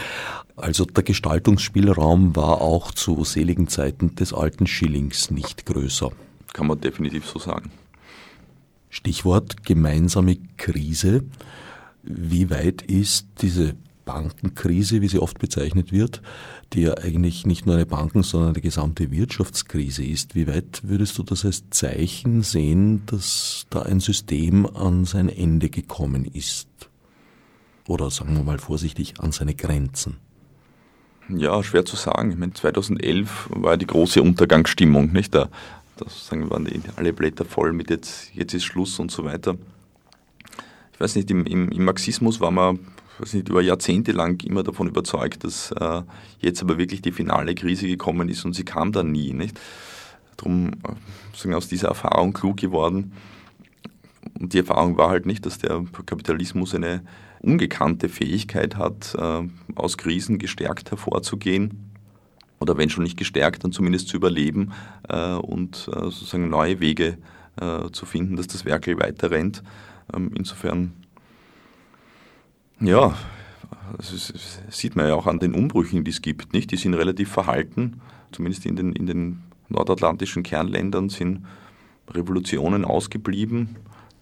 Also 0.56 0.84
der 0.84 1.04
Gestaltungsspielraum 1.04 2.36
war 2.36 2.60
auch 2.60 2.90
zu 2.92 3.24
seligen 3.24 3.68
Zeiten 3.68 4.14
des 4.14 4.32
alten 4.32 4.66
Schillings 4.66 5.30
nicht 5.30 5.66
größer. 5.66 6.10
Kann 6.56 6.68
man 6.68 6.80
definitiv 6.80 7.26
so 7.26 7.38
sagen. 7.38 7.70
Stichwort 8.88 9.62
gemeinsame 9.62 10.38
Krise. 10.56 11.22
Wie 12.02 12.48
weit 12.48 12.80
ist 12.80 13.26
diese 13.42 13.74
Bankenkrise, 14.06 15.02
wie 15.02 15.08
sie 15.08 15.18
oft 15.18 15.38
bezeichnet 15.38 15.92
wird, 15.92 16.22
die 16.72 16.80
ja 16.80 16.94
eigentlich 16.96 17.44
nicht 17.44 17.66
nur 17.66 17.74
eine 17.74 17.84
Banken, 17.84 18.22
sondern 18.22 18.54
eine 18.54 18.62
gesamte 18.62 19.10
Wirtschaftskrise 19.10 20.02
ist. 20.02 20.34
Wie 20.34 20.46
weit 20.46 20.80
würdest 20.82 21.18
du 21.18 21.24
das 21.24 21.44
als 21.44 21.68
Zeichen 21.68 22.42
sehen, 22.42 23.02
dass 23.04 23.66
da 23.68 23.82
ein 23.82 24.00
System 24.00 24.64
an 24.64 25.04
sein 25.04 25.28
Ende 25.28 25.68
gekommen 25.68 26.24
ist? 26.24 26.68
Oder 27.86 28.10
sagen 28.10 28.34
wir 28.34 28.44
mal 28.44 28.58
vorsichtig, 28.58 29.20
an 29.20 29.30
seine 29.30 29.54
Grenzen? 29.54 30.16
Ja, 31.28 31.62
schwer 31.62 31.84
zu 31.84 31.96
sagen. 31.96 32.30
Ich 32.30 32.38
meine, 32.38 32.54
2011 32.54 33.50
war 33.50 33.76
die 33.76 33.86
große 33.86 34.22
Untergangsstimmung, 34.22 35.12
nicht? 35.12 35.34
Da, 35.34 35.50
da 35.96 36.06
waren 36.50 36.64
die, 36.64 36.80
alle 36.96 37.12
Blätter 37.12 37.44
voll 37.44 37.72
mit 37.72 37.90
jetzt, 37.90 38.34
jetzt 38.34 38.54
ist 38.54 38.64
Schluss 38.64 38.98
und 38.98 39.10
so 39.10 39.24
weiter. 39.24 39.56
Ich 40.92 41.00
weiß 41.00 41.16
nicht, 41.16 41.30
im, 41.30 41.44
im, 41.46 41.70
im 41.70 41.84
Marxismus 41.84 42.40
war 42.40 42.50
man 42.50 42.78
weiß 43.18 43.34
nicht, 43.34 43.48
über 43.48 43.62
Jahrzehnte 43.62 44.12
lang 44.12 44.42
immer 44.44 44.62
davon 44.62 44.88
überzeugt, 44.88 45.44
dass 45.44 45.72
äh, 45.72 46.02
jetzt 46.40 46.62
aber 46.62 46.78
wirklich 46.78 47.02
die 47.02 47.12
finale 47.12 47.54
Krise 47.54 47.86
gekommen 47.86 48.28
ist 48.28 48.44
und 48.44 48.54
sie 48.54 48.64
kam 48.64 48.92
dann 48.92 49.12
nie. 49.12 49.32
Nicht? 49.32 49.58
Darum 50.36 50.72
äh, 51.44 51.54
aus 51.54 51.68
dieser 51.68 51.88
Erfahrung 51.88 52.32
klug 52.32 52.58
geworden. 52.58 53.12
Und 54.38 54.52
die 54.52 54.58
Erfahrung 54.58 54.98
war 54.98 55.10
halt 55.10 55.26
nicht, 55.26 55.46
dass 55.46 55.58
der 55.58 55.84
Kapitalismus 56.04 56.74
eine 56.74 57.02
ungekannte 57.40 58.08
Fähigkeit 58.08 58.76
hat, 58.76 59.14
äh, 59.14 59.42
aus 59.74 59.96
Krisen 59.96 60.38
gestärkt 60.38 60.90
hervorzugehen. 60.90 61.85
Oder 62.58 62.78
wenn 62.78 62.90
schon 62.90 63.04
nicht 63.04 63.18
gestärkt, 63.18 63.64
dann 63.64 63.72
zumindest 63.72 64.08
zu 64.08 64.16
überleben 64.16 64.72
äh, 65.08 65.34
und 65.34 65.88
äh, 65.92 66.00
sozusagen 66.00 66.48
neue 66.48 66.80
Wege 66.80 67.18
äh, 67.60 67.90
zu 67.90 68.06
finden, 68.06 68.36
dass 68.36 68.46
das 68.46 68.64
Werkel 68.64 68.98
weiter 68.98 69.30
rennt. 69.30 69.62
Ähm, 70.14 70.30
insofern 70.36 70.92
ja, 72.80 73.14
das 73.96 74.32
sieht 74.70 74.96
man 74.96 75.08
ja 75.08 75.14
auch 75.14 75.26
an 75.26 75.38
den 75.38 75.54
Umbrüchen, 75.54 76.04
die 76.04 76.10
es 76.10 76.22
gibt. 76.22 76.52
Nicht? 76.52 76.70
Die 76.70 76.76
sind 76.76 76.94
relativ 76.94 77.30
verhalten, 77.30 78.00
zumindest 78.32 78.66
in 78.66 78.76
den, 78.76 78.92
in 78.92 79.06
den 79.06 79.42
nordatlantischen 79.68 80.42
Kernländern 80.42 81.08
sind 81.08 81.46
Revolutionen 82.10 82.84
ausgeblieben. 82.84 83.76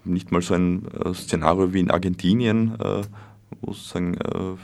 Nicht 0.05 0.33
mal 0.33 0.43
so 0.43 0.55
ein 0.55 0.87
äh, 0.93 1.15
Szenario 1.15 1.73
wie 1.73 1.81
in 1.81 1.91
Argentinien, 1.91 2.79
äh, 2.79 3.03
wo 3.61 3.73
sozusagen 3.73 4.15
äh, 4.15 4.57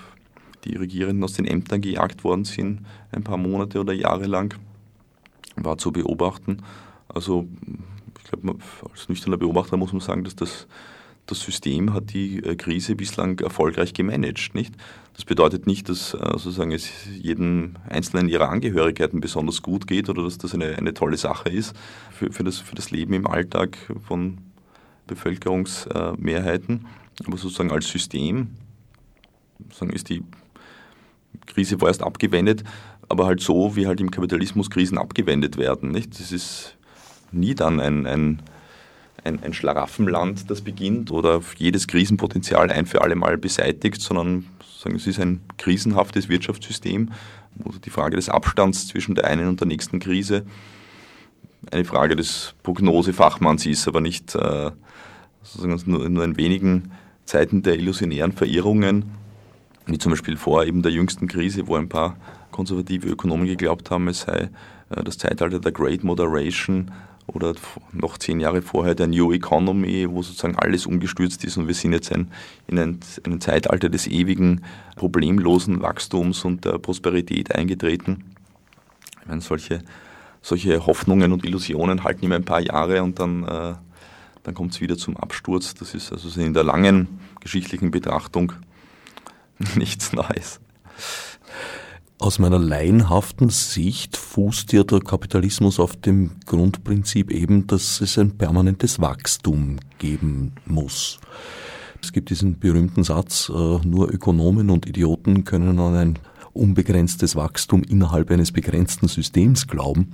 die 0.64 0.76
Regierenden 0.76 1.24
aus 1.24 1.32
den 1.32 1.46
Ämtern 1.46 1.80
gejagt 1.80 2.24
worden 2.24 2.44
sind, 2.44 2.80
ein 3.12 3.24
paar 3.24 3.36
Monate 3.36 3.80
oder 3.80 3.92
Jahre 3.92 4.26
lang, 4.26 4.58
war 5.56 5.78
zu 5.78 5.92
beobachten. 5.92 6.58
Also 7.08 7.48
ich 8.18 8.30
glaube, 8.30 8.58
als 8.90 9.08
nüchterner 9.08 9.36
Beobachter 9.38 9.76
muss 9.76 9.92
man 9.92 10.00
sagen, 10.00 10.24
dass 10.24 10.36
das 10.36 10.66
das 11.30 11.40
System 11.40 11.94
hat 11.94 12.12
die 12.12 12.42
äh, 12.42 12.56
Krise 12.56 12.96
bislang 12.96 13.38
erfolgreich 13.40 13.94
gemanagt. 13.94 14.54
Nicht? 14.54 14.74
Das 15.14 15.24
bedeutet 15.24 15.66
nicht, 15.66 15.88
dass 15.88 16.14
äh, 16.14 16.18
sozusagen 16.18 16.72
es 16.72 16.90
jedem 17.06 17.76
Einzelnen 17.88 18.28
ihrer 18.28 18.48
Angehörigkeiten 18.48 19.20
besonders 19.20 19.62
gut 19.62 19.86
geht 19.86 20.08
oder 20.08 20.24
dass 20.24 20.38
das 20.38 20.54
eine, 20.54 20.76
eine 20.76 20.94
tolle 20.94 21.16
Sache 21.16 21.48
ist 21.48 21.74
für, 22.10 22.32
für, 22.32 22.44
das, 22.44 22.58
für 22.58 22.74
das 22.74 22.90
Leben 22.90 23.12
im 23.14 23.26
Alltag 23.26 23.78
von 24.06 24.38
Bevölkerungsmehrheiten. 25.06 26.86
Aber 27.24 27.36
sozusagen 27.36 27.70
als 27.70 27.88
System 27.88 28.48
sozusagen 29.58 29.92
ist 29.92 30.08
die 30.08 30.22
Krise 31.54 31.78
vorerst 31.78 32.02
abgewendet, 32.02 32.64
aber 33.08 33.26
halt 33.26 33.40
so, 33.40 33.76
wie 33.76 33.86
halt 33.86 34.00
im 34.00 34.10
Kapitalismus 34.10 34.70
Krisen 34.70 34.98
abgewendet 34.98 35.56
werden. 35.58 35.90
Nicht? 35.90 36.18
Das 36.18 36.32
ist 36.32 36.76
nie 37.32 37.54
dann 37.54 37.80
ein, 37.80 38.06
ein 38.06 38.42
ein, 39.24 39.42
ein 39.42 39.52
Schlaraffenland, 39.52 40.50
das 40.50 40.60
beginnt 40.60 41.10
oder 41.10 41.40
jedes 41.56 41.86
Krisenpotenzial 41.86 42.70
ein 42.70 42.86
für 42.86 43.02
alle 43.02 43.16
Mal 43.16 43.38
beseitigt, 43.38 44.00
sondern 44.00 44.46
sagen, 44.78 44.96
es 44.96 45.06
ist 45.06 45.20
ein 45.20 45.40
krisenhaftes 45.58 46.28
Wirtschaftssystem, 46.28 47.10
wo 47.56 47.70
die 47.72 47.90
Frage 47.90 48.16
des 48.16 48.28
Abstands 48.28 48.88
zwischen 48.88 49.14
der 49.14 49.26
einen 49.26 49.48
und 49.48 49.60
der 49.60 49.66
nächsten 49.66 49.98
Krise 49.98 50.46
eine 51.70 51.84
Frage 51.84 52.16
des 52.16 52.54
Prognosefachmanns 52.62 53.66
ist, 53.66 53.86
aber 53.86 54.00
nicht 54.00 54.34
äh, 54.34 54.70
sozusagen 55.42 55.90
nur, 55.90 56.08
nur 56.08 56.24
in 56.24 56.36
wenigen 56.36 56.92
Zeiten 57.26 57.62
der 57.62 57.78
illusionären 57.78 58.32
Verirrungen, 58.32 59.04
wie 59.86 59.98
zum 59.98 60.10
Beispiel 60.10 60.36
vor 60.36 60.64
eben 60.64 60.82
der 60.82 60.92
jüngsten 60.92 61.26
Krise, 61.26 61.66
wo 61.66 61.76
ein 61.76 61.88
paar 61.88 62.16
konservative 62.50 63.08
Ökonomen 63.08 63.46
geglaubt 63.46 63.90
haben, 63.90 64.08
es 64.08 64.22
sei 64.22 64.50
äh, 64.90 65.04
das 65.04 65.18
Zeitalter 65.18 65.60
der 65.60 65.72
Great 65.72 66.04
Moderation, 66.04 66.90
oder 67.34 67.54
noch 67.92 68.18
zehn 68.18 68.40
Jahre 68.40 68.62
vorher 68.62 68.94
der 68.94 69.06
New 69.06 69.32
Economy, 69.32 70.06
wo 70.10 70.22
sozusagen 70.22 70.56
alles 70.56 70.86
umgestürzt 70.86 71.44
ist 71.44 71.56
und 71.56 71.66
wir 71.66 71.74
sind 71.74 71.92
jetzt 71.92 72.12
ein, 72.12 72.30
in 72.66 72.78
ein, 72.78 73.00
ein 73.24 73.40
Zeitalter 73.40 73.88
des 73.88 74.06
ewigen, 74.06 74.62
problemlosen 74.96 75.82
Wachstums 75.82 76.44
und 76.44 76.64
der 76.64 76.78
Prosperität 76.78 77.54
eingetreten. 77.54 78.24
Ich 79.22 79.28
meine, 79.28 79.40
solche, 79.40 79.82
solche 80.42 80.86
Hoffnungen 80.86 81.32
und 81.32 81.44
Illusionen 81.44 82.04
halten 82.04 82.24
immer 82.24 82.36
ein 82.36 82.44
paar 82.44 82.60
Jahre 82.60 83.02
und 83.02 83.18
dann, 83.18 83.44
äh, 83.44 83.74
dann 84.42 84.54
kommt 84.54 84.72
es 84.72 84.80
wieder 84.80 84.96
zum 84.96 85.16
Absturz. 85.16 85.74
Das 85.74 85.94
ist 85.94 86.12
also 86.12 86.40
in 86.40 86.54
der 86.54 86.64
langen 86.64 87.20
geschichtlichen 87.40 87.90
Betrachtung 87.90 88.52
nichts 89.76 90.12
Neues. 90.12 90.60
Aus 92.18 92.38
meiner 92.38 92.58
laienhaften 92.58 93.48
Sicht 93.48 94.16
fußt 94.16 94.74
ja 94.74 94.84
der 94.84 95.00
Kapitalismus 95.00 95.80
auf 95.80 95.96
dem 95.96 96.32
Grundprinzip 96.44 97.30
eben, 97.30 97.66
dass 97.66 98.02
es 98.02 98.18
ein 98.18 98.36
permanentes 98.36 99.00
Wachstum 99.00 99.76
geben 99.98 100.52
muss. 100.66 101.18
Es 102.02 102.12
gibt 102.12 102.28
diesen 102.28 102.58
berühmten 102.58 103.04
Satz, 103.04 103.48
äh, 103.48 103.52
nur 103.52 104.12
Ökonomen 104.12 104.68
und 104.68 104.86
Idioten 104.86 105.44
können 105.44 105.78
an 105.78 105.94
ein 105.94 106.18
unbegrenztes 106.52 107.36
Wachstum 107.36 107.82
innerhalb 107.82 108.30
eines 108.30 108.52
begrenzten 108.52 109.08
Systems 109.08 109.66
glauben. 109.66 110.12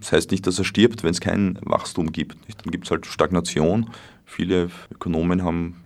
das 0.00 0.12
heißt 0.12 0.30
nicht, 0.30 0.46
dass 0.46 0.58
er 0.58 0.64
stirbt, 0.64 1.02
wenn 1.02 1.10
es 1.10 1.20
kein 1.20 1.58
Wachstum 1.62 2.12
gibt. 2.12 2.36
Dann 2.62 2.70
gibt 2.70 2.84
es 2.84 2.90
halt 2.90 3.06
Stagnation. 3.06 3.90
Viele 4.24 4.70
Ökonomen 4.92 5.42
haben, 5.42 5.76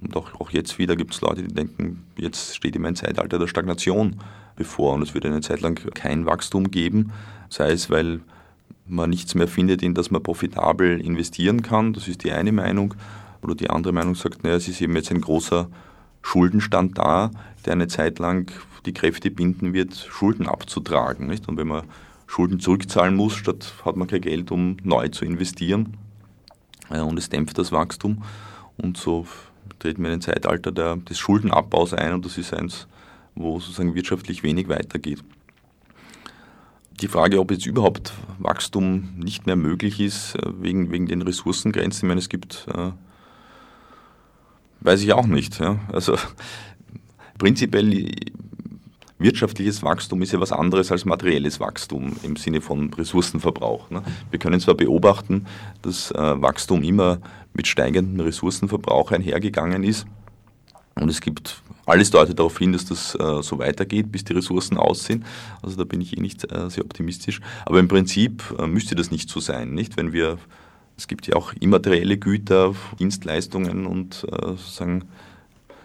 und 0.00 0.16
auch, 0.16 0.40
auch 0.40 0.50
jetzt 0.50 0.78
wieder 0.78 0.96
gibt 0.96 1.14
es 1.14 1.20
Leute, 1.20 1.42
die 1.42 1.54
denken, 1.54 2.04
jetzt 2.16 2.56
steht 2.56 2.76
immer 2.76 2.88
ein 2.88 2.96
Zeitalter 2.96 3.38
der 3.38 3.46
Stagnation 3.46 4.16
bevor 4.56 4.94
und 4.94 5.02
es 5.02 5.14
wird 5.14 5.24
eine 5.26 5.40
Zeit 5.40 5.60
lang 5.60 5.74
kein 5.94 6.26
Wachstum 6.26 6.70
geben, 6.70 7.12
sei 7.48 7.70
es, 7.70 7.90
weil 7.90 8.20
man 8.86 9.10
nichts 9.10 9.34
mehr 9.34 9.48
findet, 9.48 9.82
in 9.82 9.94
das 9.94 10.10
man 10.10 10.22
profitabel 10.22 11.00
investieren 11.00 11.62
kann. 11.62 11.92
Das 11.92 12.08
ist 12.08 12.24
die 12.24 12.32
eine 12.32 12.52
Meinung. 12.52 12.94
Oder 13.42 13.54
die 13.54 13.70
andere 13.70 13.92
Meinung 13.92 14.14
sagt, 14.14 14.44
naja, 14.44 14.56
es 14.56 14.68
ist 14.68 14.80
eben 14.80 14.94
jetzt 14.94 15.10
ein 15.10 15.20
großer 15.20 15.68
Schuldenstand 16.20 16.98
da, 16.98 17.30
der 17.64 17.72
eine 17.72 17.88
Zeit 17.88 18.18
lang 18.18 18.52
die 18.86 18.92
Kräfte 18.92 19.30
binden 19.30 19.72
wird, 19.72 19.94
Schulden 19.94 20.46
abzutragen. 20.46 21.26
Nicht? 21.26 21.48
Und 21.48 21.56
wenn 21.56 21.68
man 21.68 21.84
Schulden 22.26 22.60
zurückzahlen 22.60 23.16
muss, 23.16 23.34
statt 23.34 23.74
hat 23.84 23.96
man 23.96 24.08
kein 24.08 24.20
Geld, 24.20 24.50
um 24.50 24.76
neu 24.82 25.08
zu 25.08 25.24
investieren. 25.24 25.96
Und 26.88 27.18
es 27.18 27.28
dämpft 27.28 27.58
das 27.58 27.72
Wachstum. 27.72 28.22
Und 28.76 28.96
so 28.96 29.26
treten 29.82 30.02
wir 30.02 30.10
in 30.10 30.14
ein 30.14 30.20
Zeitalter 30.20 30.72
der, 30.72 30.96
des 30.96 31.18
Schuldenabbaus 31.18 31.94
ein 31.94 32.14
und 32.14 32.24
das 32.24 32.38
ist 32.38 32.54
eins, 32.54 32.86
wo 33.34 33.60
sozusagen 33.60 33.94
wirtschaftlich 33.94 34.42
wenig 34.42 34.68
weitergeht. 34.68 35.22
Die 37.00 37.08
Frage, 37.08 37.40
ob 37.40 37.50
jetzt 37.50 37.66
überhaupt 37.66 38.12
Wachstum 38.38 39.14
nicht 39.16 39.46
mehr 39.46 39.56
möglich 39.56 40.00
ist, 40.00 40.36
äh, 40.36 40.62
wegen, 40.62 40.90
wegen 40.92 41.06
den 41.06 41.22
Ressourcengrenzen, 41.22 42.06
ich 42.06 42.08
meine, 42.08 42.20
es 42.20 42.28
gibt 42.28 42.66
äh, 42.72 42.92
Weiß 44.82 45.00
ich 45.02 45.12
auch 45.12 45.26
nicht. 45.26 45.60
Ja. 45.60 45.78
Also 45.92 46.16
prinzipiell 47.38 48.10
wirtschaftliches 49.22 49.82
Wachstum 49.82 50.22
ist 50.22 50.32
ja 50.32 50.40
was 50.40 50.52
anderes 50.52 50.92
als 50.92 51.04
materielles 51.04 51.60
Wachstum 51.60 52.16
im 52.22 52.36
Sinne 52.36 52.60
von 52.60 52.92
Ressourcenverbrauch. 52.94 53.90
Ne. 53.90 54.02
Wir 54.30 54.38
können 54.38 54.60
zwar 54.60 54.74
beobachten, 54.74 55.46
dass 55.82 56.10
äh, 56.10 56.42
Wachstum 56.42 56.82
immer 56.82 57.18
mit 57.54 57.66
steigendem 57.66 58.20
Ressourcenverbrauch 58.20 59.12
einhergegangen 59.12 59.84
ist. 59.84 60.06
Und 60.94 61.08
es 61.08 61.20
gibt, 61.20 61.62
alles 61.86 62.10
deutet 62.10 62.38
darauf 62.38 62.58
hin, 62.58 62.72
dass 62.72 62.84
das 62.84 63.14
äh, 63.14 63.42
so 63.42 63.58
weitergeht, 63.58 64.12
bis 64.12 64.24
die 64.24 64.34
Ressourcen 64.34 64.76
aus 64.76 65.04
sind. 65.04 65.24
Also 65.62 65.76
da 65.76 65.84
bin 65.84 66.00
ich 66.00 66.16
eh 66.16 66.20
nicht 66.20 66.50
äh, 66.52 66.68
sehr 66.68 66.84
optimistisch. 66.84 67.40
Aber 67.64 67.80
im 67.80 67.88
Prinzip 67.88 68.42
müsste 68.66 68.94
das 68.94 69.10
nicht 69.10 69.28
so 69.28 69.40
sein, 69.40 69.72
nicht? 69.74 69.96
Wenn 69.96 70.12
wir 70.12 70.38
es 70.94 71.08
gibt 71.08 71.26
ja 71.26 71.36
auch 71.36 71.54
immaterielle 71.58 72.18
Güter, 72.18 72.74
Dienstleistungen 72.98 73.86
und 73.86 74.26
sozusagen, 74.30 75.04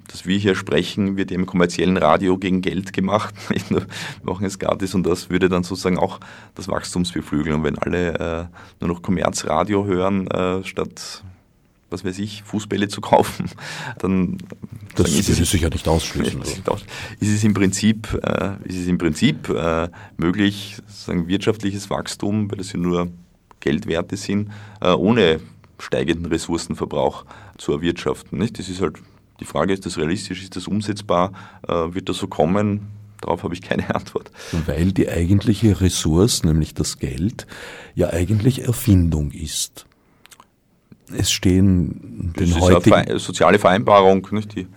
dass 0.08 0.26
wir 0.26 0.38
hier 0.38 0.56
sprechen, 0.56 1.18
wird 1.18 1.32
im 1.32 1.46
kommerziellen 1.46 1.98
Radio 1.98 2.38
gegen 2.38 2.62
Geld 2.62 2.94
gemacht. 2.94 3.34
wir 3.70 3.86
machen 4.24 4.46
es 4.46 4.60
gratis 4.60 4.94
und 4.96 5.06
das 5.06 5.30
würde 5.30 5.50
dann 5.50 5.64
sozusagen 5.64 5.98
auch 5.98 6.20
das 6.56 6.68
Wachstumsbeflügeln. 6.68 7.58
Und 7.58 7.64
wenn 7.64 7.78
alle 7.78 8.14
äh, 8.14 8.46
nur 8.80 8.94
noch 8.94 9.02
Kommerzradio 9.02 9.86
hören, 9.86 10.28
äh, 10.28 10.64
statt 10.64 11.24
was 11.90 12.04
weiß 12.04 12.20
ich, 12.20 12.44
Fußbälle 12.44 12.88
zu 12.88 13.02
kaufen, 13.02 13.50
dann 14.00 14.38
das 14.96 15.12
ist 15.12 15.30
es 15.30 15.52
sicher 15.52 15.70
nicht 15.70 15.88
ausschließen. 15.88 16.42
Ist 17.20 17.30
es 17.30 17.44
im 17.44 17.54
Prinzip, 17.54 18.20
äh, 18.24 18.56
ist 18.64 18.78
es 18.78 18.88
im 18.88 18.98
Prinzip 18.98 19.48
äh, 19.50 19.90
möglich, 20.18 20.78
sagen 20.88 21.28
wirtschaftliches 21.28 21.90
Wachstum, 21.92 22.52
weil 22.52 22.60
es 22.60 22.74
ja 22.74 22.80
nur 22.80 23.10
Geldwerte 23.60 24.18
sind, 24.18 24.50
äh, 24.82 24.90
ohne 24.92 25.40
steigenden 25.78 26.26
Ressourcenverbrauch 26.26 27.26
zu 27.58 27.74
erwirtschaften. 27.74 28.40
Nicht? 28.40 28.58
Das 28.58 28.70
ist 28.70 28.82
halt 28.82 28.98
die 29.40 29.46
Frage, 29.46 29.74
ist 29.74 29.86
das 29.86 29.98
realistisch, 29.98 30.42
ist 30.42 30.56
das 30.56 30.68
umsetzbar, 30.68 31.32
äh, 31.68 31.74
wird 31.94 32.10
das 32.10 32.18
so 32.18 32.28
kommen? 32.28 32.88
Darauf 33.22 33.44
habe 33.44 33.54
ich 33.54 33.62
keine 33.62 33.94
Antwort. 33.96 34.32
Weil 34.66 34.92
die 34.92 35.10
eigentliche 35.10 35.82
Ressource, 35.82 36.44
nämlich 36.44 36.74
das 36.74 37.00
Geld, 37.00 37.48
ja 37.96 38.12
eigentlich 38.12 38.64
Erfindung 38.66 39.32
ist. 39.32 39.86
Es 41.16 41.32
stehen 41.32 42.34
den 42.38 42.52
das 42.52 42.60
heutigen... 42.60 42.96
Ist 42.98 43.10
eine 43.10 43.20
soziale 43.20 43.60
Vereinbarung, 43.60 44.28
nicht? 44.32 44.56
die 44.56 44.68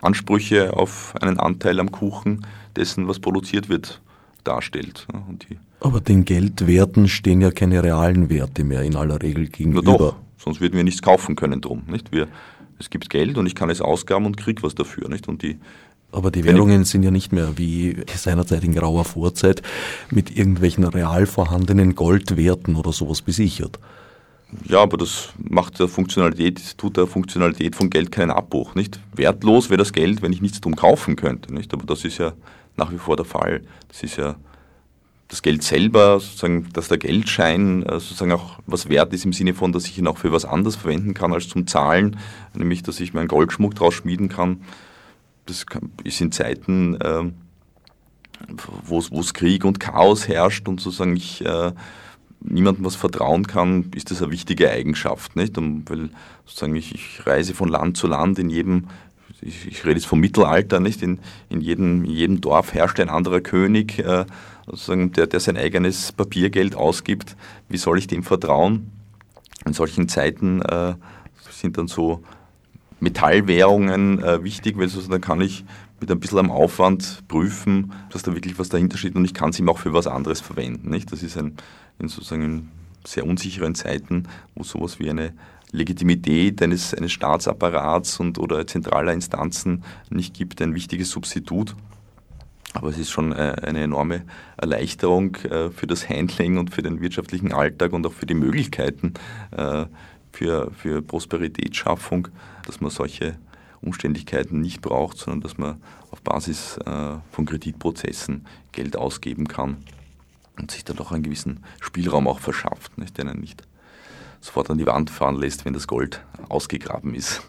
Ansprüche 0.00 0.76
auf 0.76 1.14
einen 1.20 1.38
Anteil 1.38 1.80
am 1.80 1.90
Kuchen 1.90 2.46
dessen, 2.76 3.08
was 3.08 3.18
produziert 3.18 3.68
wird, 3.68 4.00
darstellt. 4.44 5.06
Aber 5.80 6.00
den 6.00 6.24
Geldwerten 6.24 7.08
stehen 7.08 7.40
ja 7.40 7.50
keine 7.50 7.82
realen 7.82 8.30
Werte 8.30 8.64
mehr 8.64 8.82
in 8.82 8.96
aller 8.96 9.20
Regel 9.22 9.48
gegenüber. 9.48 9.82
Na 9.84 9.98
doch, 9.98 10.16
sonst 10.36 10.60
würden 10.60 10.76
wir 10.76 10.84
nichts 10.84 11.02
kaufen 11.02 11.36
können 11.36 11.60
drum. 11.60 11.82
Nicht? 11.86 12.12
Wir, 12.12 12.28
es 12.78 12.90
gibt 12.90 13.10
Geld 13.10 13.38
und 13.38 13.46
ich 13.46 13.54
kann 13.54 13.70
es 13.70 13.80
ausgaben 13.80 14.26
und 14.26 14.36
kriege 14.36 14.62
was 14.62 14.74
dafür. 14.74 15.08
Nicht? 15.08 15.28
Und 15.28 15.42
die, 15.42 15.58
aber 16.10 16.30
die 16.30 16.44
Währungen 16.44 16.84
sind 16.84 17.02
ja 17.02 17.10
nicht 17.10 17.32
mehr 17.32 17.58
wie 17.58 17.96
seinerzeit 18.14 18.64
in 18.64 18.74
grauer 18.74 19.04
Vorzeit 19.04 19.62
mit 20.10 20.34
irgendwelchen 20.36 20.84
real 20.84 21.26
vorhandenen 21.26 21.94
Goldwerten 21.94 22.76
oder 22.76 22.92
sowas 22.92 23.22
besichert. 23.22 23.78
Ja, 24.64 24.80
aber 24.80 24.96
das 24.96 25.28
macht 25.36 25.78
der 25.78 25.88
Funktionalität, 25.88 26.78
tut 26.78 26.96
der 26.96 27.06
Funktionalität 27.06 27.76
von 27.76 27.90
Geld 27.90 28.10
keinen 28.10 28.30
Abbruch, 28.30 28.74
nicht? 28.74 28.98
Wertlos 29.14 29.68
wäre 29.68 29.76
das 29.76 29.92
Geld, 29.92 30.22
wenn 30.22 30.32
ich 30.32 30.40
nichts 30.40 30.62
drum 30.62 30.74
kaufen 30.74 31.16
könnte, 31.16 31.52
nicht? 31.52 31.74
Aber 31.74 31.84
das 31.84 32.04
ist 32.06 32.16
ja 32.16 32.32
nach 32.76 32.90
wie 32.90 32.96
vor 32.96 33.16
der 33.16 33.26
Fall. 33.26 33.60
Das 33.88 34.02
ist 34.02 34.16
ja 34.16 34.36
das 35.28 35.42
Geld 35.42 35.62
selber, 35.62 36.20
sozusagen, 36.20 36.68
dass 36.72 36.88
der 36.88 36.98
Geldschein 36.98 37.82
äh, 37.82 38.00
sozusagen 38.00 38.32
auch 38.32 38.58
was 38.66 38.88
wert 38.88 39.12
ist 39.12 39.26
im 39.26 39.34
Sinne 39.34 39.54
von, 39.54 39.72
dass 39.72 39.86
ich 39.86 39.98
ihn 39.98 40.06
auch 40.06 40.18
für 40.18 40.32
was 40.32 40.46
anderes 40.46 40.76
verwenden 40.76 41.14
kann 41.14 41.32
als 41.32 41.48
zum 41.48 41.66
Zahlen, 41.66 42.16
nämlich 42.54 42.82
dass 42.82 42.98
ich 42.98 43.12
meinen 43.12 43.28
Goldschmuck 43.28 43.74
draus 43.74 43.94
schmieden 43.94 44.28
kann. 44.28 44.62
Das 45.44 45.66
ist 46.04 46.20
in 46.20 46.32
Zeiten, 46.32 46.98
äh, 47.00 47.30
wo 48.84 48.98
es 48.98 49.34
Krieg 49.34 49.64
und 49.64 49.80
Chaos 49.80 50.28
herrscht 50.28 50.66
und 50.66 50.80
sozusagen 50.80 51.16
ich 51.16 51.44
äh, 51.44 51.72
niemandem 52.40 52.84
was 52.84 52.96
vertrauen 52.96 53.46
kann, 53.46 53.90
ist 53.94 54.10
das 54.10 54.22
eine 54.22 54.32
wichtige 54.32 54.70
Eigenschaft, 54.70 55.36
nicht? 55.36 55.58
Und 55.58 55.90
weil 55.90 56.10
sozusagen 56.46 56.76
ich, 56.76 56.94
ich 56.94 57.26
reise 57.26 57.52
von 57.52 57.68
Land 57.68 57.96
zu 57.96 58.06
Land 58.06 58.38
in 58.38 58.48
jedem 58.48 58.84
ich, 59.40 59.68
ich, 59.68 59.84
rede 59.84 59.94
jetzt 59.94 60.06
vom 60.06 60.18
Mittelalter, 60.18 60.80
nicht? 60.80 61.02
In, 61.02 61.20
in, 61.48 61.60
jedem, 61.60 62.04
in 62.04 62.10
jedem 62.10 62.40
Dorf 62.40 62.74
herrscht 62.74 62.98
ein 62.98 63.08
anderer 63.08 63.40
König, 63.40 63.98
äh, 64.00 64.24
sozusagen, 64.70 65.12
der, 65.12 65.26
der 65.26 65.40
sein 65.40 65.56
eigenes 65.56 66.12
Papiergeld 66.12 66.74
ausgibt. 66.74 67.36
Wie 67.68 67.76
soll 67.76 67.98
ich 67.98 68.06
dem 68.06 68.22
vertrauen? 68.22 68.90
In 69.66 69.72
solchen 69.72 70.08
Zeiten 70.08 70.62
äh, 70.62 70.94
sind 71.50 71.78
dann 71.78 71.88
so 71.88 72.22
Metallwährungen 73.00 74.22
äh, 74.22 74.42
wichtig, 74.42 74.78
weil 74.78 74.88
so, 74.88 75.00
dann 75.02 75.20
kann 75.20 75.40
ich 75.40 75.64
mit 76.00 76.10
ein 76.10 76.20
bisschen 76.20 76.38
am 76.38 76.50
Aufwand 76.50 77.24
prüfen, 77.28 77.92
dass 78.10 78.22
da 78.22 78.34
wirklich 78.34 78.58
was 78.58 78.68
dahinter 78.68 78.98
steht 78.98 79.16
und 79.16 79.24
ich 79.24 79.34
kann 79.34 79.50
es 79.50 79.58
ihm 79.58 79.68
auch 79.68 79.78
für 79.78 79.92
was 79.92 80.06
anderes 80.06 80.40
verwenden. 80.40 80.90
Nicht? 80.90 81.10
Das 81.12 81.22
ist 81.22 81.36
ein, 81.36 81.56
in 81.98 82.08
sozusagen 82.08 82.70
sehr 83.04 83.26
unsicheren 83.26 83.74
Zeiten, 83.74 84.24
wo 84.54 84.62
sowas 84.62 84.98
wie 84.98 85.10
eine 85.10 85.32
Legitimität 85.70 86.62
eines, 86.62 86.94
eines 86.94 87.12
Staatsapparats 87.12 88.20
und, 88.20 88.38
oder 88.38 88.66
zentraler 88.66 89.12
Instanzen 89.12 89.82
nicht 90.10 90.34
gibt, 90.34 90.62
ein 90.62 90.74
wichtiges 90.74 91.10
Substitut. 91.10 91.74
Aber 92.74 92.88
es 92.88 92.98
ist 92.98 93.10
schon 93.10 93.32
äh, 93.32 93.56
eine 93.62 93.80
enorme 93.82 94.22
Erleichterung 94.56 95.36
äh, 95.36 95.70
für 95.70 95.86
das 95.86 96.08
Handling 96.08 96.58
und 96.58 96.74
für 96.74 96.82
den 96.82 97.00
wirtschaftlichen 97.00 97.52
Alltag 97.52 97.92
und 97.92 98.06
auch 98.06 98.12
für 98.12 98.26
die 98.26 98.34
Möglichkeiten 98.34 99.14
äh, 99.52 99.86
für, 100.32 100.70
für 100.72 101.02
Prosperitätsschaffung, 101.02 102.28
dass 102.66 102.80
man 102.80 102.90
solche 102.90 103.36
Umständlichkeiten 103.80 104.60
nicht 104.60 104.82
braucht, 104.82 105.16
sondern 105.16 105.40
dass 105.40 105.56
man 105.56 105.80
auf 106.10 106.20
Basis 106.22 106.78
von 106.84 107.46
Kreditprozessen 107.46 108.46
Geld 108.72 108.96
ausgeben 108.96 109.48
kann 109.48 109.78
und 110.58 110.70
sich 110.70 110.84
dann 110.84 110.98
auch 110.98 111.12
einen 111.12 111.22
gewissen 111.22 111.64
Spielraum 111.80 112.28
auch 112.28 112.40
verschafft, 112.40 112.92
den 112.96 113.28
er 113.28 113.34
nicht 113.34 113.62
sofort 114.40 114.70
an 114.70 114.78
die 114.78 114.86
Wand 114.86 115.10
fahren 115.10 115.36
lässt, 115.36 115.64
wenn 115.64 115.72
das 115.72 115.86
Gold 115.86 116.22
ausgegraben 116.48 117.14
ist. 117.14 117.42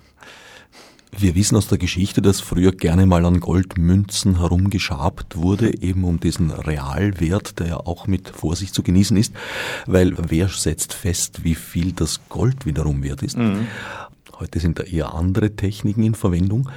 Wir 1.11 1.33
wissen 1.35 1.55
aus 1.55 1.67
der 1.67 1.79
Geschichte, 1.79 2.21
dass 2.21 2.39
früher 2.39 2.71
gerne 2.71 3.05
mal 3.05 3.25
an 3.25 3.39
Goldmünzen 3.39 4.37
herumgeschabt 4.37 5.35
wurde, 5.35 5.81
eben 5.81 6.03
um 6.03 6.19
diesen 6.19 6.51
Realwert, 6.51 7.59
der 7.59 7.67
ja 7.67 7.77
auch 7.77 8.05
mit 8.05 8.29
Vorsicht 8.29 8.75
zu 8.75 8.83
genießen 8.83 9.17
ist, 9.17 9.33
weil 9.87 10.15
wer 10.29 10.47
setzt 10.49 10.93
fest, 10.93 11.43
wie 11.43 11.55
viel 11.55 11.93
das 11.93 12.21
Gold 12.29 12.65
wiederum 12.65 13.03
wert 13.03 13.23
ist. 13.23 13.37
Mhm. 13.37 13.67
Heute 14.39 14.59
sind 14.59 14.79
da 14.79 14.83
eher 14.83 15.15
andere 15.15 15.55
Techniken 15.55 16.03
in 16.03 16.15
Verwendung. 16.15 16.69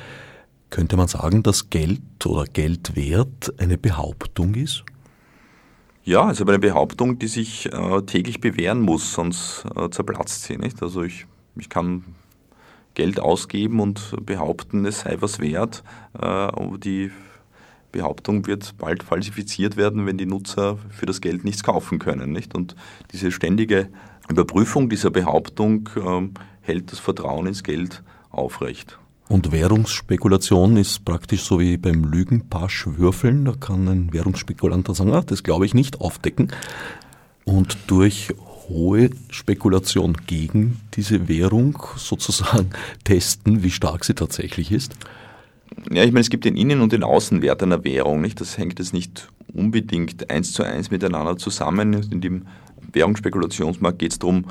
Könnte 0.71 0.97
man 0.97 1.09
sagen, 1.09 1.43
dass 1.43 1.69
Geld 1.69 2.01
oder 2.25 2.45
Geldwert 2.45 3.53
eine 3.59 3.77
Behauptung 3.77 4.55
ist? 4.55 4.85
Ja, 6.05 6.25
also 6.25 6.45
eine 6.47 6.59
Behauptung, 6.59 7.19
die 7.19 7.29
sich 7.29 7.73
äh, 7.73 8.03
täglich 8.03 8.41
bewähren 8.41 8.81
muss, 8.81 9.13
sonst 9.13 9.65
äh, 9.77 9.91
zerplatzt 9.91 10.45
sie. 10.45 10.57
Nicht? 10.57 10.83
Also 10.83 11.03
ich, 11.03 11.27
ich 11.57 11.69
kann 11.69 12.05
Geld 12.95 13.21
ausgeben 13.21 13.81
und 13.81 14.15
behaupten, 14.25 14.85
es 14.85 15.01
sei 15.01 15.17
was 15.21 15.41
wert. 15.41 15.83
Äh, 16.21 16.49
die 16.79 17.11
Behauptung 17.93 18.47
wird 18.47 18.77
bald 18.79 19.03
falsifiziert 19.03 19.77
werden, 19.77 20.07
wenn 20.07 20.17
die 20.17 20.27
Nutzer 20.27 20.79
für 20.91 21.07
das 21.07 21.21
Geld 21.21 21.45
nichts 21.45 21.63
kaufen 21.63 21.99
können. 21.99 22.33
Nicht? 22.33 22.55
Und 22.55 22.75
diese 23.13 23.31
ständige 23.31 23.89
Überprüfung 24.29 24.89
dieser 24.89 25.11
Behauptung 25.11 25.89
ähm, 25.97 26.33
hält 26.63 26.91
das 26.91 26.99
Vertrauen 26.99 27.47
ins 27.47 27.63
Geld 27.63 28.03
aufrecht. 28.31 28.99
Und 29.29 29.53
Währungsspekulation 29.53 30.77
ist 30.77 31.05
praktisch 31.05 31.43
so 31.43 31.61
wie 31.61 31.77
beim 31.77 32.05
Lügenpasch 32.05 32.87
würfeln. 32.87 33.45
Da 33.45 33.53
kann 33.53 33.89
ein 33.89 34.13
Währungsspekulant 34.13 34.89
dann 34.89 34.95
sagen, 34.95 35.13
ah, 35.13 35.23
das 35.23 35.43
glaube 35.43 35.65
ich 35.65 35.75
nicht, 35.75 36.01
aufdecken. 36.01 36.53
Und 37.45 37.79
durch 37.87 38.35
hohe 38.73 39.11
Spekulation 39.31 40.17
gegen 40.27 40.81
diese 40.95 41.29
Währung 41.29 41.79
sozusagen 41.97 42.71
testen, 43.05 43.63
wie 43.63 43.71
stark 43.71 44.05
sie 44.05 44.15
tatsächlich 44.15 44.73
ist? 44.73 44.97
Ja, 45.91 46.05
ich 46.05 46.13
meine, 46.13 46.21
es 46.21 46.31
gibt 46.31 46.45
den 46.45 46.57
Innen- 46.57 46.81
und 46.81 46.93
den 46.93 47.03
Außenwert 47.03 47.63
einer 47.63 47.85
Währung. 47.85 48.21
Nicht? 48.21 48.41
Das 48.41 48.59
hängt 48.59 48.79
jetzt 48.79 48.93
nicht 48.93 49.29
unbedingt 49.55 50.31
eins 50.31 50.53
zu 50.53 50.63
eins 50.63 50.91
miteinander 50.91 51.37
zusammen. 51.37 51.95
In 52.11 52.21
dem 52.21 52.47
Währungsspekulationsmarkt 52.93 53.99
geht 53.99 54.13
es 54.13 54.19
darum, 54.19 54.45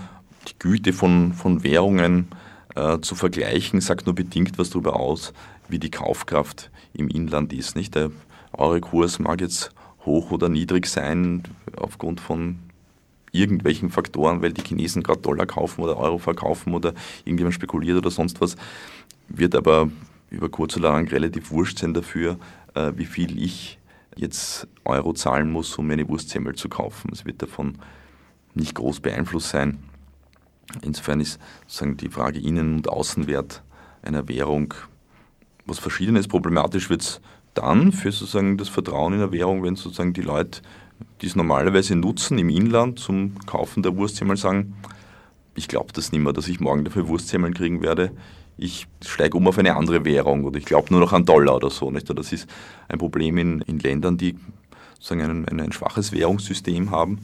die 0.48 0.58
Güte 0.58 0.94
von, 0.94 1.34
von 1.34 1.64
Währungen 1.64 2.28
äh, 2.76 3.00
zu 3.00 3.16
vergleichen, 3.16 3.82
sagt 3.82 4.06
nur 4.08 4.16
bedingt 4.16 4.58
was 4.58 4.72
darüber 4.72 5.00
aus, 5.00 5.34
wie 5.70 5.80
die 5.80 5.92
Kaufkraft 5.92 6.72
im 6.94 7.08
Inland 7.08 7.54
ist. 7.54 7.76
Nicht? 7.76 7.96
Der 7.96 8.12
Euro-Kurs 8.54 9.20
mag 9.20 9.42
jetzt 9.42 9.72
hoch 10.06 10.32
oder 10.32 10.50
niedrig 10.50 10.88
sein 10.88 11.44
aufgrund 11.78 12.20
von 12.20 12.58
irgendwelchen 13.32 13.90
Faktoren, 13.90 14.42
weil 14.42 14.54
die 14.54 14.64
Chinesen 14.64 15.04
gerade 15.04 15.22
Dollar 15.22 15.46
kaufen 15.46 15.82
oder 15.82 15.98
Euro 15.98 16.18
verkaufen 16.18 16.74
oder 16.74 16.94
irgendjemand 17.24 17.56
spekuliert 17.56 17.98
oder 17.98 18.12
sonst 18.12 18.42
was, 18.42 18.56
wird 19.30 19.56
aber 19.56 19.90
über 20.30 20.50
kurz 20.50 20.78
oder 20.78 20.92
lang 20.92 21.08
relativ 21.08 21.52
wurscht 21.52 21.80
sein 21.80 21.94
dafür, 21.94 22.38
äh, 22.74 22.92
wie 22.96 23.06
viel 23.06 23.42
ich 23.42 23.80
jetzt 24.16 24.68
Euro 24.84 25.14
zahlen 25.14 25.52
muss, 25.52 25.78
um 25.78 25.88
mir 25.88 25.94
eine 25.94 26.08
Wurstsemmel 26.08 26.56
zu 26.56 26.70
kaufen. 26.70 27.10
Es 27.14 27.26
wird 27.26 27.42
davon 27.42 27.78
nicht 28.54 28.76
groß 28.76 29.00
beeinflusst 29.00 29.50
sein. 29.50 29.80
Insofern 30.82 31.20
ist 31.20 31.40
sozusagen 31.68 31.98
die 31.98 32.10
Frage 32.10 32.40
Innen- 32.40 32.76
und 32.76 32.90
Außenwert 32.90 33.64
einer 34.02 34.28
Währung 34.28 34.74
was 35.66 35.80
Verschiedenes. 35.80 36.28
Problematisch 36.28 36.90
wird 36.90 37.02
es 37.02 37.22
dann 37.54 37.92
für 37.92 38.12
sozusagen 38.12 38.58
das 38.58 38.70
Vertrauen 38.70 39.14
in 39.14 39.20
der 39.20 39.32
Währung, 39.32 39.64
wenn 39.64 39.76
sozusagen 39.76 40.14
die 40.14 40.22
Leute, 40.22 40.62
die 41.22 41.28
es 41.28 41.36
normalerweise 41.36 41.96
nutzen 41.96 42.38
im 42.38 42.50
Inland 42.50 43.00
zum 43.00 43.36
Kaufen 43.46 43.84
der 43.84 43.96
Wurstsemmel, 43.96 44.38
sagen, 44.38 44.76
ich 45.56 45.68
glaube 45.68 45.92
das 45.94 46.12
nicht 46.12 46.22
mehr, 46.22 46.34
dass 46.34 46.48
ich 46.48 46.60
morgen 46.60 46.86
dafür 46.86 47.08
Wurstsemmeln 47.08 47.54
kriegen 47.54 47.82
werde. 47.82 48.12
Ich 48.58 48.88
steige 49.06 49.38
um 49.38 49.48
auf 49.48 49.58
eine 49.58 49.76
andere 49.76 50.06
Währung 50.06 50.44
oder 50.46 50.58
ich 50.58 50.66
glaube 50.66 50.88
nur 50.92 51.00
noch 51.00 51.14
an 51.14 51.26
Dollar 51.26 51.56
oder 51.56 51.70
so. 51.70 51.92
Nicht? 51.92 52.10
Das 52.18 52.32
ist 52.32 52.48
ein 52.88 53.00
Problem 53.00 53.38
in, 53.38 53.62
in 53.62 53.80
Ländern, 53.80 54.18
die 54.18 54.36
sozusagen 54.96 55.22
ein, 55.22 55.48
ein, 55.48 55.60
ein 55.60 55.72
schwaches 55.72 56.12
Währungssystem 56.12 56.92
haben. 56.92 57.20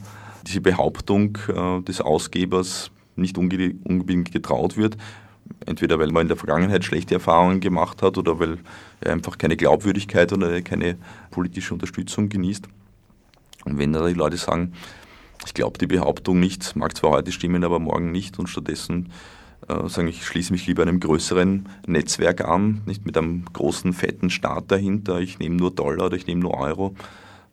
Diese 0.46 0.60
Behauptung 0.60 1.38
äh, 1.48 1.80
des 1.82 2.00
Ausgebers 2.00 2.90
nicht 3.16 3.38
unbedingt 3.38 4.32
getraut 4.32 4.76
wird. 4.76 4.96
Entweder 5.66 5.98
weil 5.98 6.12
man 6.12 6.22
in 6.22 6.28
der 6.28 6.36
Vergangenheit 6.36 6.84
schlechte 6.84 7.14
Erfahrungen 7.14 7.60
gemacht 7.60 8.02
hat 8.02 8.18
oder 8.18 8.38
weil 8.38 8.58
er 9.00 9.12
einfach 9.12 9.38
keine 9.38 9.56
Glaubwürdigkeit 9.56 10.32
oder 10.32 10.60
keine 10.62 10.96
politische 11.30 11.72
Unterstützung 11.72 12.28
genießt. 12.28 12.68
Und 13.64 13.78
wenn 13.78 13.92
da 13.92 14.06
die 14.06 14.14
Leute 14.14 14.36
sagen, 14.36 14.72
ich 15.44 15.54
glaube 15.54 15.78
die 15.78 15.86
Behauptung 15.86 16.40
nicht, 16.40 16.76
mag 16.76 16.96
zwar 16.96 17.12
heute 17.12 17.32
stimmen, 17.32 17.64
aber 17.64 17.78
morgen 17.78 18.12
nicht 18.12 18.38
und 18.38 18.48
stattdessen 18.48 19.12
äh, 19.68 19.88
sagen, 19.88 20.08
ich 20.08 20.24
schließe 20.26 20.52
mich 20.52 20.66
lieber 20.66 20.82
einem 20.82 21.00
größeren 21.00 21.68
Netzwerk 21.86 22.44
an, 22.44 22.82
nicht 22.86 23.06
mit 23.06 23.16
einem 23.16 23.44
großen, 23.52 23.92
fetten 23.92 24.30
Staat 24.30 24.70
dahinter, 24.70 25.20
ich 25.20 25.38
nehme 25.38 25.56
nur 25.56 25.70
Dollar 25.70 26.06
oder 26.06 26.16
ich 26.16 26.26
nehme 26.26 26.40
nur 26.40 26.54
Euro, 26.54 26.94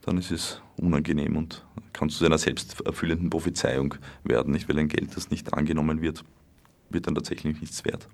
dann 0.01 0.17
ist 0.17 0.31
es 0.31 0.61
unangenehm 0.77 1.35
und 1.35 1.63
kann 1.93 2.09
zu 2.09 2.25
einer 2.25 2.37
selbsterfüllenden 2.37 3.29
Prophezeiung 3.29 3.95
werden, 4.23 4.53
nicht? 4.53 4.67
weil 4.69 4.79
ein 4.79 4.87
Geld, 4.87 5.15
das 5.15 5.31
nicht 5.31 5.53
angenommen 5.53 6.01
wird, 6.01 6.23
wird 6.89 7.07
dann 7.07 7.15
tatsächlich 7.15 7.59
nichts 7.61 7.85
wert. 7.85 8.07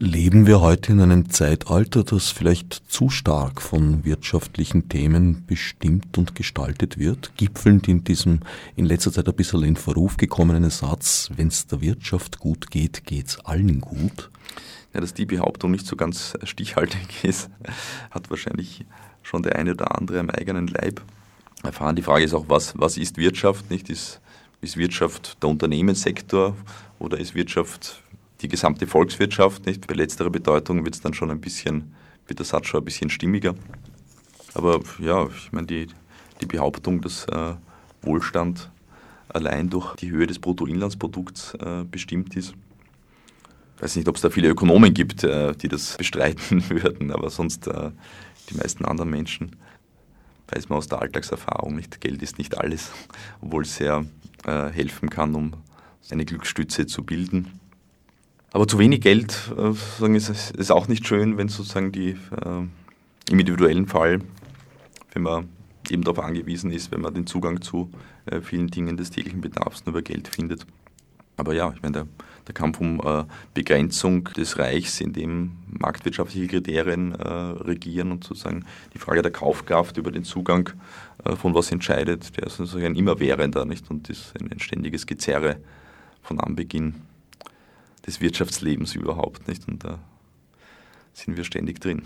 Leben 0.00 0.46
wir 0.46 0.60
heute 0.60 0.92
in 0.92 1.00
einem 1.00 1.28
Zeitalter, 1.28 2.04
das 2.04 2.30
vielleicht 2.30 2.84
zu 2.86 3.10
stark 3.10 3.60
von 3.60 4.04
wirtschaftlichen 4.04 4.88
Themen 4.88 5.44
bestimmt 5.44 6.16
und 6.16 6.36
gestaltet 6.36 6.98
wird, 6.98 7.32
gipfelnd 7.36 7.88
in 7.88 8.04
diesem 8.04 8.38
in 8.76 8.84
letzter 8.84 9.10
Zeit 9.10 9.26
ein 9.26 9.34
bisschen 9.34 9.64
in 9.64 9.74
Verruf 9.74 10.16
gekommenen 10.16 10.70
Satz, 10.70 11.30
wenn 11.34 11.48
es 11.48 11.66
der 11.66 11.80
Wirtschaft 11.80 12.38
gut 12.38 12.70
geht, 12.70 13.06
geht's 13.06 13.40
allen 13.40 13.80
gut? 13.80 14.30
Ja, 14.94 15.00
dass 15.00 15.14
die 15.14 15.26
Behauptung 15.26 15.72
nicht 15.72 15.84
so 15.84 15.96
ganz 15.96 16.34
stichhaltig 16.44 17.24
ist, 17.24 17.50
hat 18.12 18.30
wahrscheinlich 18.30 18.86
schon 19.24 19.42
der 19.42 19.56
eine 19.56 19.72
oder 19.72 19.98
andere 19.98 20.20
am 20.20 20.30
eigenen 20.30 20.68
Leib 20.68 21.02
erfahren. 21.64 21.96
Die 21.96 22.02
Frage 22.02 22.24
ist 22.24 22.34
auch, 22.34 22.44
was, 22.46 22.72
was 22.78 22.98
ist 22.98 23.16
Wirtschaft? 23.16 23.68
Nicht? 23.68 23.90
Ist, 23.90 24.20
ist 24.60 24.76
Wirtschaft 24.76 25.42
der 25.42 25.50
Unternehmenssektor 25.50 26.56
oder 27.00 27.18
ist 27.18 27.34
Wirtschaft 27.34 28.00
die 28.40 28.48
gesamte 28.48 28.86
Volkswirtschaft. 28.86 29.66
Nicht? 29.66 29.86
Bei 29.86 29.94
letzterer 29.94 30.30
Bedeutung 30.30 30.84
wird 30.84 30.94
es 30.94 31.00
dann 31.00 31.14
schon 31.14 31.30
ein 31.30 31.40
bisschen, 31.40 31.94
wird 32.26 32.38
der 32.38 32.46
Satz 32.46 32.66
schon 32.66 32.80
ein 32.82 32.84
bisschen 32.84 33.10
stimmiger. 33.10 33.54
Aber 34.54 34.80
ja, 34.98 35.26
ich 35.26 35.52
meine, 35.52 35.66
die, 35.66 35.88
die 36.40 36.46
Behauptung, 36.46 37.00
dass 37.00 37.24
äh, 37.26 37.54
Wohlstand 38.02 38.70
allein 39.28 39.68
durch 39.68 39.94
die 39.96 40.10
Höhe 40.10 40.26
des 40.26 40.38
Bruttoinlandsprodukts 40.38 41.54
äh, 41.54 41.84
bestimmt 41.84 42.36
ist. 42.36 42.54
Ich 43.76 43.82
weiß 43.82 43.96
nicht, 43.96 44.08
ob 44.08 44.16
es 44.16 44.22
da 44.22 44.30
viele 44.30 44.48
Ökonomen 44.48 44.94
gibt, 44.94 45.22
äh, 45.24 45.52
die 45.54 45.68
das 45.68 45.96
bestreiten 45.98 46.68
würden, 46.70 47.12
aber 47.12 47.30
sonst 47.30 47.66
äh, 47.66 47.90
die 48.50 48.56
meisten 48.56 48.84
anderen 48.84 49.10
Menschen 49.10 49.56
weiß 50.48 50.68
man 50.70 50.78
aus 50.78 50.88
der 50.88 51.02
Alltagserfahrung 51.02 51.76
nicht. 51.76 52.00
Geld 52.00 52.22
ist 52.22 52.38
nicht 52.38 52.56
alles, 52.58 52.90
obwohl 53.42 53.62
es 53.62 53.76
sehr 53.76 54.06
äh, 54.46 54.68
helfen 54.70 55.10
kann, 55.10 55.34
um 55.34 55.52
eine 56.10 56.24
Glücksstütze 56.24 56.86
zu 56.86 57.04
bilden. 57.04 57.57
Aber 58.52 58.66
zu 58.66 58.78
wenig 58.78 59.00
Geld 59.02 59.52
äh, 59.56 60.16
ist, 60.16 60.50
ist 60.50 60.70
auch 60.70 60.88
nicht 60.88 61.06
schön, 61.06 61.36
wenn 61.36 61.48
sozusagen 61.48 61.92
die, 61.92 62.10
äh, 62.10 62.66
im 63.30 63.38
individuellen 63.38 63.86
Fall, 63.86 64.20
wenn 65.12 65.22
man 65.22 65.48
eben 65.90 66.02
darauf 66.02 66.24
angewiesen 66.24 66.70
ist, 66.70 66.90
wenn 66.90 67.00
man 67.00 67.14
den 67.14 67.26
Zugang 67.26 67.60
zu 67.60 67.90
äh, 68.26 68.40
vielen 68.40 68.68
Dingen 68.68 68.96
des 68.96 69.10
täglichen 69.10 69.40
Bedarfs 69.40 69.84
nur 69.84 69.94
über 69.94 70.02
Geld 70.02 70.28
findet. 70.28 70.66
Aber 71.36 71.54
ja, 71.54 71.72
ich 71.74 71.82
meine, 71.82 71.92
der, 71.92 72.06
der 72.46 72.54
Kampf 72.54 72.80
um 72.80 73.00
äh, 73.00 73.24
Begrenzung 73.54 74.24
des 74.24 74.58
Reichs, 74.58 75.00
in 75.00 75.12
dem 75.12 75.52
marktwirtschaftliche 75.68 76.48
Kriterien 76.48 77.14
äh, 77.14 77.28
regieren 77.28 78.10
und 78.10 78.24
sozusagen 78.24 78.64
die 78.94 78.98
Frage 78.98 79.22
der 79.22 79.30
Kaufkraft 79.30 79.98
über 79.98 80.10
den 80.10 80.24
Zugang 80.24 80.70
äh, 81.24 81.36
von 81.36 81.54
was 81.54 81.70
entscheidet, 81.70 82.36
der 82.36 82.46
ist 82.46 82.56
sozusagen 82.56 82.86
ein 82.86 82.96
immerwährender 82.96 83.64
nicht? 83.66 83.88
und 83.90 84.08
ist 84.08 84.34
ein, 84.40 84.50
ein 84.50 84.58
ständiges 84.58 85.06
Gezerre 85.06 85.58
von 86.22 86.40
Anbeginn 86.40 86.94
des 88.08 88.20
Wirtschaftslebens 88.20 88.94
überhaupt 88.94 89.46
nicht. 89.46 89.68
Und 89.68 89.84
da 89.84 90.00
sind 91.12 91.36
wir 91.36 91.44
ständig 91.44 91.80
drin. 91.80 92.02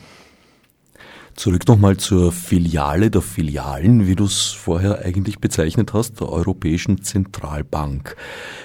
Zurück 1.35 1.67
nochmal 1.67 1.97
zur 1.97 2.31
Filiale 2.31 3.11
der 3.11 3.23
Filialen, 3.23 4.07
wie 4.07 4.17
du 4.17 4.25
es 4.25 4.49
vorher 4.49 5.03
eigentlich 5.03 5.39
bezeichnet 5.39 5.95
hast, 5.95 6.21
der 6.21 6.29
Europäischen 6.29 7.03
Zentralbank. 7.03 8.17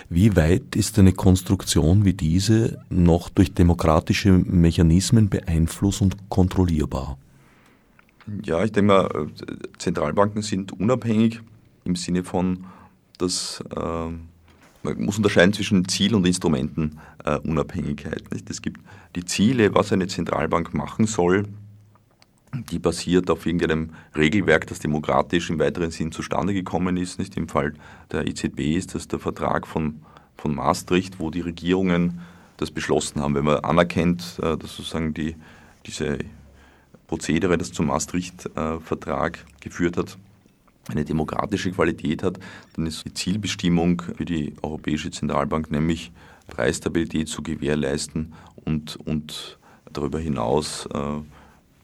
Wie 0.09 0.35
weit 0.35 0.75
ist 0.75 0.99
eine 0.99 1.13
Konstruktion 1.13 2.03
wie 2.03 2.13
diese 2.13 2.83
noch 2.89 3.29
durch 3.29 3.53
demokratische 3.53 4.31
Mechanismen 4.31 5.29
beeinflusst 5.29 6.01
und 6.01 6.29
kontrollierbar? 6.29 7.17
Ja, 8.43 8.61
ich 8.65 8.73
denke 8.73 8.87
mal, 8.87 9.27
Zentralbanken 9.77 10.41
sind 10.41 10.73
unabhängig 10.73 11.39
im 11.85 11.95
Sinne 11.95 12.25
von, 12.25 12.65
dass 13.17 13.63
äh, 13.73 14.09
man 14.95 15.05
muss 15.05 15.17
unterscheiden 15.17 15.53
zwischen 15.53 15.87
Ziel 15.87 16.15
und 16.15 16.25
Instrumentenunabhängigkeit. 16.25 18.21
Äh, 18.31 18.39
es 18.49 18.61
gibt 18.61 18.81
die 19.15 19.25
Ziele, 19.25 19.73
was 19.73 19.91
eine 19.91 20.07
Zentralbank 20.07 20.73
machen 20.73 21.05
soll, 21.05 21.45
die 22.53 22.79
basiert 22.79 23.29
auf 23.29 23.45
irgendeinem 23.45 23.91
Regelwerk, 24.15 24.67
das 24.67 24.79
demokratisch 24.79 25.49
im 25.49 25.59
weiteren 25.59 25.91
Sinn 25.91 26.11
zustande 26.11 26.53
gekommen 26.53 26.97
ist. 26.97 27.19
Nicht 27.19 27.35
im 27.37 27.47
Fall 27.47 27.73
der 28.11 28.25
EZB 28.27 28.75
ist 28.75 28.95
das 28.95 29.07
der 29.07 29.19
Vertrag 29.19 29.67
von, 29.67 30.01
von 30.37 30.55
Maastricht, 30.55 31.19
wo 31.19 31.29
die 31.29 31.41
Regierungen 31.41 32.21
das 32.57 32.71
beschlossen 32.71 33.21
haben. 33.21 33.35
Wenn 33.35 33.45
man 33.45 33.59
anerkennt, 33.59 34.39
äh, 34.41 34.57
dass 34.57 34.75
sozusagen 34.75 35.13
die, 35.13 35.35
diese 35.85 36.19
Prozedere, 37.07 37.57
das 37.57 37.71
zum 37.71 37.87
Maastricht-Vertrag 37.87 39.37
äh, 39.37 39.63
geführt 39.63 39.97
hat, 39.97 40.17
eine 40.89 41.05
demokratische 41.05 41.71
Qualität 41.71 42.23
hat, 42.23 42.39
dann 42.75 42.85
ist 42.85 43.05
die 43.05 43.13
Zielbestimmung 43.13 44.01
für 44.01 44.25
die 44.25 44.53
Europäische 44.61 45.11
Zentralbank 45.11 45.71
nämlich 45.71 46.11
Preisstabilität 46.47 47.27
zu 47.27 47.43
gewährleisten 47.43 48.33
und, 48.63 48.95
und 49.05 49.57
darüber 49.91 50.19
hinaus 50.19 50.87
äh, 50.93 50.99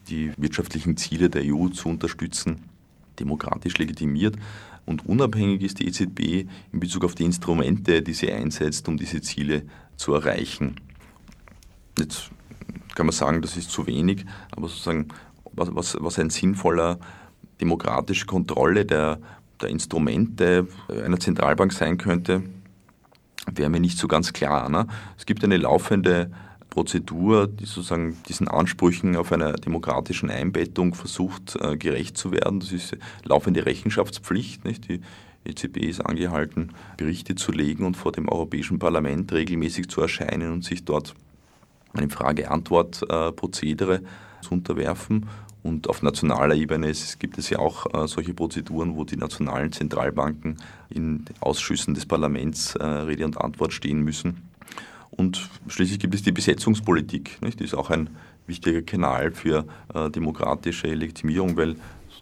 die 0.08 0.32
wirtschaftlichen 0.36 0.96
Ziele 0.96 1.30
der 1.30 1.42
EU 1.44 1.68
zu 1.68 1.88
unterstützen, 1.88 2.64
demokratisch 3.18 3.78
legitimiert. 3.78 4.36
Und 4.86 5.06
unabhängig 5.06 5.62
ist 5.62 5.80
die 5.80 5.86
EZB 5.86 6.46
in 6.72 6.80
Bezug 6.80 7.04
auf 7.04 7.14
die 7.14 7.24
Instrumente, 7.24 8.02
die 8.02 8.12
sie 8.12 8.30
einsetzt, 8.30 8.86
um 8.88 8.96
diese 8.96 9.22
Ziele 9.22 9.62
zu 9.96 10.14
erreichen. 10.14 10.76
Jetzt 11.98 12.30
kann 12.94 13.06
man 13.06 13.14
sagen, 13.14 13.40
das 13.40 13.56
ist 13.56 13.70
zu 13.70 13.86
wenig, 13.86 14.26
aber 14.50 14.68
sozusagen, 14.68 15.08
was, 15.52 15.74
was, 15.74 15.96
was 16.00 16.18
ein 16.18 16.30
sinnvoller 16.30 16.98
demokratische 17.64 18.26
Kontrolle 18.26 18.84
der, 18.84 19.18
der 19.60 19.70
Instrumente 19.70 20.68
einer 20.88 21.18
Zentralbank 21.18 21.72
sein 21.72 21.96
könnte, 21.96 22.42
wäre 23.50 23.70
mir 23.70 23.80
nicht 23.80 23.98
so 23.98 24.06
ganz 24.06 24.32
klar. 24.32 24.68
Ne? 24.68 24.86
Es 25.18 25.26
gibt 25.26 25.42
eine 25.42 25.56
laufende 25.56 26.30
Prozedur, 26.70 27.46
die 27.46 27.66
sozusagen 27.66 28.16
diesen 28.28 28.48
Ansprüchen 28.48 29.16
auf 29.16 29.32
einer 29.32 29.52
demokratischen 29.52 30.30
Einbettung 30.30 30.94
versucht, 30.94 31.56
äh, 31.60 31.76
gerecht 31.76 32.18
zu 32.18 32.32
werden. 32.32 32.60
Das 32.60 32.72
ist 32.72 32.96
laufende 33.22 33.64
Rechenschaftspflicht. 33.64 34.64
Nicht? 34.64 34.88
Die 34.88 35.00
EZB 35.44 35.76
ist 35.88 36.00
angehalten, 36.00 36.70
Berichte 36.96 37.34
zu 37.34 37.52
legen 37.52 37.86
und 37.86 37.96
vor 37.96 38.12
dem 38.12 38.28
Europäischen 38.28 38.78
Parlament 38.78 39.32
regelmäßig 39.32 39.88
zu 39.88 40.00
erscheinen 40.00 40.52
und 40.52 40.64
sich 40.64 40.84
dort 40.84 41.14
einem 41.92 42.10
Frage-Antwort-Prozedere 42.10 44.00
zu 44.42 44.52
unterwerfen. 44.52 45.28
Und 45.64 45.88
auf 45.88 46.02
nationaler 46.02 46.54
Ebene 46.54 46.92
gibt 47.18 47.38
es 47.38 47.48
ja 47.48 47.58
auch 47.58 47.86
äh, 47.94 48.06
solche 48.06 48.34
Prozeduren, 48.34 48.96
wo 48.96 49.04
die 49.04 49.16
nationalen 49.16 49.72
Zentralbanken 49.72 50.58
in 50.90 51.24
Ausschüssen 51.40 51.94
des 51.94 52.04
Parlaments 52.04 52.76
äh, 52.76 52.84
Rede 52.84 53.24
und 53.24 53.40
Antwort 53.40 53.72
stehen 53.72 54.02
müssen. 54.02 54.42
Und 55.10 55.48
schließlich 55.66 55.98
gibt 55.98 56.14
es 56.14 56.22
die 56.22 56.32
Besetzungspolitik. 56.32 57.40
Nicht? 57.40 57.60
Die 57.60 57.64
ist 57.64 57.74
auch 57.74 57.88
ein 57.88 58.10
wichtiger 58.46 58.82
Kanal 58.82 59.30
für 59.30 59.64
äh, 59.94 60.10
demokratische 60.10 60.88
Legitimierung, 60.88 61.56
weil 61.56 61.76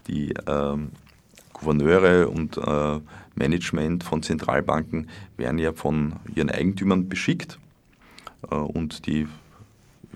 die 0.07 0.33
ähm, 0.47 0.91
Gouverneure 1.51 2.29
und 2.29 2.57
äh, 2.57 2.99
Management 3.35 4.05
von 4.05 4.23
Zentralbanken 4.23 5.09
werden 5.35 5.57
ja 5.59 5.73
von 5.73 6.13
ihren 6.33 6.49
Eigentümern 6.49 7.09
beschickt. 7.09 7.59
Äh, 8.49 8.55
und 8.55 9.05
die 9.05 9.27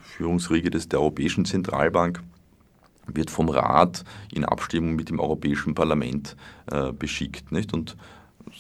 Führungsriege 0.02 0.70
des, 0.70 0.88
der 0.88 1.02
Europäischen 1.02 1.44
Zentralbank 1.44 2.22
wird 3.08 3.30
vom 3.30 3.50
Rat 3.50 4.04
in 4.34 4.46
Abstimmung 4.46 4.96
mit 4.96 5.10
dem 5.10 5.20
Europäischen 5.20 5.76
Parlament 5.76 6.36
äh, 6.72 6.92
beschickt. 6.92 7.52
Nicht? 7.52 7.74
Und 7.74 7.98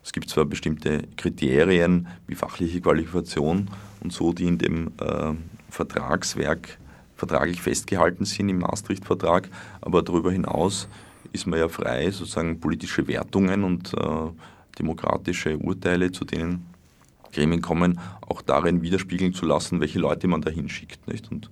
es 0.03 0.11
gibt 0.11 0.29
zwar 0.29 0.45
bestimmte 0.45 1.03
Kriterien 1.15 2.07
wie 2.27 2.35
fachliche 2.35 2.81
Qualifikation 2.81 3.69
und 4.01 4.13
so, 4.13 4.33
die 4.33 4.45
in 4.45 4.57
dem 4.57 4.91
äh, 4.99 5.33
Vertragswerk 5.69 6.77
vertraglich 7.15 7.61
festgehalten 7.61 8.25
sind 8.25 8.49
im 8.49 8.59
Maastricht-Vertrag, 8.59 9.49
aber 9.81 10.03
darüber 10.03 10.31
hinaus 10.31 10.87
ist 11.33 11.47
man 11.47 11.59
ja 11.59 11.67
frei, 11.67 12.11
sozusagen 12.11 12.59
politische 12.59 13.07
Wertungen 13.07 13.63
und 13.63 13.93
äh, 13.93 14.29
demokratische 14.79 15.57
Urteile, 15.57 16.11
zu 16.11 16.25
denen 16.25 16.65
Gremien 17.33 17.61
kommen, 17.61 17.99
auch 18.21 18.41
darin 18.41 18.81
widerspiegeln 18.81 19.33
zu 19.33 19.45
lassen, 19.45 19.79
welche 19.81 19.99
Leute 19.99 20.27
man 20.27 20.41
da 20.41 20.49
hinschickt. 20.49 21.07
Nicht? 21.07 21.31
Und 21.31 21.49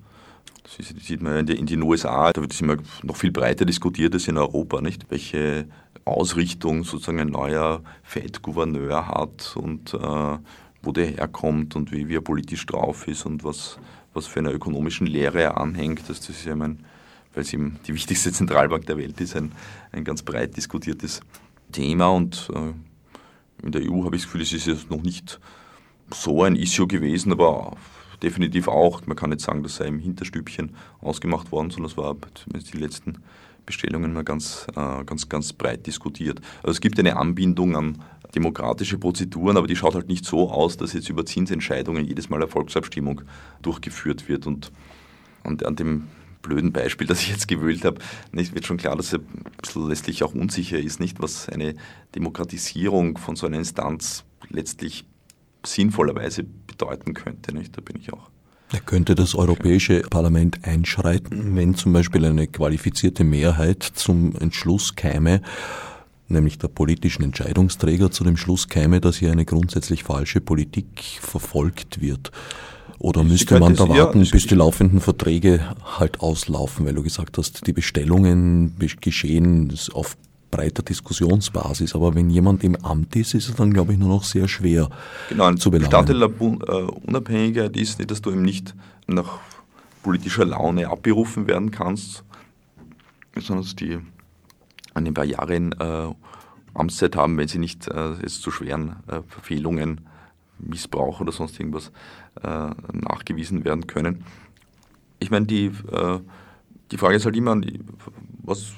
das 0.78 0.88
sieht 0.88 1.22
man 1.22 1.48
in, 1.48 1.66
den 1.66 1.84
USA, 1.84 2.34
da 2.34 2.42
wird 2.42 2.54
es 2.54 2.62
immer 2.62 2.78
noch 3.04 3.16
viel 3.16 3.32
breiter 3.32 3.66
diskutiert 3.66 4.14
als 4.14 4.28
in 4.28 4.38
Europa, 4.38 4.82
nicht? 4.82 5.06
Welche 5.10 5.68
Ausrichtung 6.06 6.84
sozusagen 6.84 7.20
ein 7.20 7.30
neuer 7.30 7.82
Fed-Gouverneur 8.04 9.08
hat 9.08 9.56
und 9.56 9.94
äh, 9.94 10.38
wo 10.82 10.92
der 10.92 11.08
herkommt 11.08 11.76
und 11.76 11.92
wie, 11.92 12.08
wie 12.08 12.16
er 12.16 12.22
politisch 12.22 12.66
drauf 12.66 13.08
ist 13.08 13.26
und 13.26 13.44
was, 13.44 13.80
was 14.14 14.28
für 14.28 14.40
eine 14.40 14.52
ökonomischen 14.52 15.08
Lehre 15.08 15.42
er 15.42 15.58
anhängt. 15.58 16.10
Das, 16.10 16.20
das 16.20 16.30
ist 16.30 16.46
ja 16.46 16.56
mein, 16.56 16.80
weil 17.34 17.44
es 17.44 17.54
eben 17.54 17.80
die 17.88 17.94
wichtigste 17.94 18.32
Zentralbank 18.32 18.86
der 18.86 18.98
Welt 18.98 19.20
ist, 19.20 19.36
ein, 19.36 19.52
ein 19.92 20.04
ganz 20.04 20.22
breit 20.22 20.56
diskutiertes 20.56 21.22
Thema 21.72 22.08
und 22.10 22.50
äh, 22.54 23.66
in 23.66 23.72
der 23.72 23.82
EU 23.82 24.04
habe 24.04 24.16
ich 24.16 24.24
das 24.24 24.32
Gefühl, 24.32 24.42
es 24.42 24.54
ist 24.54 24.68
jetzt 24.68 24.92
noch 24.92 25.02
nicht 25.02 25.40
so 26.12 26.44
ein 26.44 26.56
Issue 26.56 26.88
gewesen, 26.88 27.32
aber 27.32 27.76
definitiv 28.22 28.68
auch. 28.68 29.06
Man 29.06 29.16
kann 29.16 29.30
nicht 29.30 29.42
sagen, 29.42 29.64
das 29.64 29.78
sei 29.78 29.86
im 29.88 30.00
Hinterstübchen 30.00 30.76
ausgemacht 31.02 31.52
worden, 31.52 31.72
sondern 31.72 31.92
es 31.92 31.98
war 31.98 32.16
die 32.54 32.78
letzten 32.78 33.20
Bestellungen 33.66 34.14
mal 34.14 34.24
ganz, 34.24 34.68
äh, 34.76 35.04
ganz, 35.06 35.28
ganz 35.30 35.54
breit 35.54 35.88
diskutiert. 35.88 36.40
Also 36.58 36.72
es 36.72 36.82
gibt 36.82 37.00
eine 37.00 37.18
Anbindung 37.18 37.76
an 37.76 38.02
demokratische 38.36 38.98
Prozeduren, 38.98 39.58
aber 39.58 39.68
die 39.68 39.76
schaut 39.76 39.96
halt 39.96 40.08
nicht 40.08 40.26
so 40.26 40.52
aus, 40.52 40.78
dass 40.78 40.94
jetzt 40.94 41.10
über 41.10 41.26
Zinsentscheidungen 41.26 42.06
jedes 42.06 42.30
Mal 42.30 42.38
eine 42.38 42.48
Volksabstimmung 42.48 43.22
durchgeführt 43.62 44.28
wird. 44.28 44.46
Und, 44.46 44.72
und 45.44 45.66
an 45.66 45.76
dem 45.76 46.08
blöden 46.42 46.72
Beispiel, 46.72 47.08
das 47.08 47.22
ich 47.22 47.30
jetzt 47.30 47.48
gewählt 47.48 47.86
habe, 47.86 48.00
nicht, 48.32 48.54
wird 48.54 48.66
schon 48.66 48.78
klar, 48.78 48.96
dass 48.96 49.14
er 49.14 49.20
ein 49.20 49.52
bisschen 49.62 49.88
letztlich 49.88 50.24
auch 50.24 50.34
unsicher 50.34 50.80
ist, 50.80 51.00
nicht, 51.00 51.22
was 51.22 51.50
eine 51.50 51.76
Demokratisierung 52.14 53.18
von 53.18 53.36
so 53.36 53.48
einer 53.48 53.58
Instanz 53.58 54.26
letztlich 54.50 55.06
sinnvollerweise 55.66 56.44
bedeuten 56.44 57.14
könnte. 57.14 57.54
Nicht? 57.54 57.78
Da 57.78 57.82
bin 57.82 57.98
ich 58.00 58.12
auch. 58.14 58.30
Da 58.70 58.80
könnte 58.80 59.16
das 59.16 59.36
Europäische 59.36 60.02
Parlament 60.02 60.60
einschreiten, 60.64 61.56
wenn 61.56 61.76
zum 61.76 61.94
Beispiel 61.94 62.26
eine 62.26 62.48
qualifizierte 62.48 63.24
Mehrheit 63.24 63.84
zum 63.84 64.36
Entschluss 64.36 64.96
käme, 64.96 65.42
nämlich 66.28 66.58
der 66.58 66.68
politischen 66.70 67.24
Entscheidungsträger 67.24 68.10
zu 68.10 68.24
dem 68.24 68.38
Schluss 68.38 68.68
käme, 68.68 69.02
dass 69.02 69.18
hier 69.18 69.32
eine 69.32 69.46
grundsätzlich 69.46 70.04
falsche 70.04 70.42
Politik 70.42 70.88
verfolgt 71.22 72.02
wird. 72.02 72.32
Oder 72.98 73.24
müsste 73.24 73.60
man 73.60 73.76
da 73.76 73.88
warten, 73.88 74.24
ja, 74.24 74.32
bis 74.32 74.48
die 74.48 74.56
laufenden 74.56 75.00
Verträge 75.00 75.76
halt 76.00 76.22
auslaufen, 76.22 76.86
weil 76.86 76.96
du 76.96 77.04
gesagt 77.04 77.38
hast, 77.38 77.68
die 77.68 77.74
Bestellungen 77.74 78.76
geschehen 79.02 79.72
auf 79.94 80.18
breiter 80.56 80.84
Diskussionsbasis. 80.84 81.96
Aber 81.96 82.16
wenn 82.16 82.30
jemand 82.30 82.64
im 82.64 82.76
Amt 82.78 83.16
ist, 83.16 83.34
ist 83.34 83.50
es 83.50 83.56
dann, 83.56 83.74
glaube 83.74 83.94
ich, 83.94 84.00
nur 84.00 84.10
noch 84.10 84.24
sehr 84.24 84.48
schwer 84.48 84.90
genau, 85.30 85.54
zu 85.56 85.70
belangen. 85.70 85.90
Bestandteil 85.90 86.20
der 86.20 86.30
äh, 86.30 86.84
Unabhängigkeit 87.06 87.76
ist 87.76 88.00
nicht, 88.00 88.12
dass 88.12 88.22
du 88.22 88.32
eben 88.32 88.42
nicht 88.42 88.74
nach 89.08 89.40
politischer 90.04 90.46
Laune 90.46 90.88
abberufen 90.88 91.48
werden 91.48 91.72
kannst, 91.72 92.24
sondern 93.36 93.66
dass 93.66 93.76
die 93.76 94.00
ein 94.94 95.14
paar 95.14 95.26
Jahre 95.26 95.56
äh, 95.56 96.14
Amtszeit 96.74 97.16
haben, 97.16 97.38
wenn 97.38 97.48
sie 97.48 97.60
nicht 97.60 97.88
äh, 97.88 98.14
jetzt 98.22 98.42
zu 98.42 98.52
schweren 98.52 98.98
äh, 99.08 99.22
Verfehlungen, 99.28 100.02
Missbrauch 100.60 101.20
oder 101.20 101.34
sonst 101.34 101.60
irgendwas 101.60 101.92
äh, 102.42 102.70
nachgewiesen 102.94 103.66
werden 103.66 103.88
können. 103.88 104.24
Ich 105.20 105.32
meine, 105.32 105.46
die, 105.48 105.66
äh, 105.66 106.20
die 106.92 106.98
Frage 106.98 107.16
ist 107.16 107.26
halt 107.26 107.36
immer, 107.36 107.60
was 108.44 108.74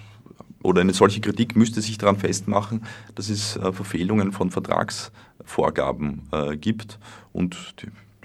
oder 0.67 0.81
eine 0.81 0.93
solche 0.93 1.21
Kritik 1.21 1.55
müsste 1.55 1.81
sich 1.81 1.97
daran 1.97 2.17
festmachen, 2.17 2.81
dass 3.15 3.29
es 3.29 3.55
äh, 3.55 3.71
Verfehlungen 3.71 4.33
von 4.33 4.51
Vertragsvorgaben 4.51 6.23
äh, 6.33 6.57
gibt. 6.57 6.99
Und 7.31 7.75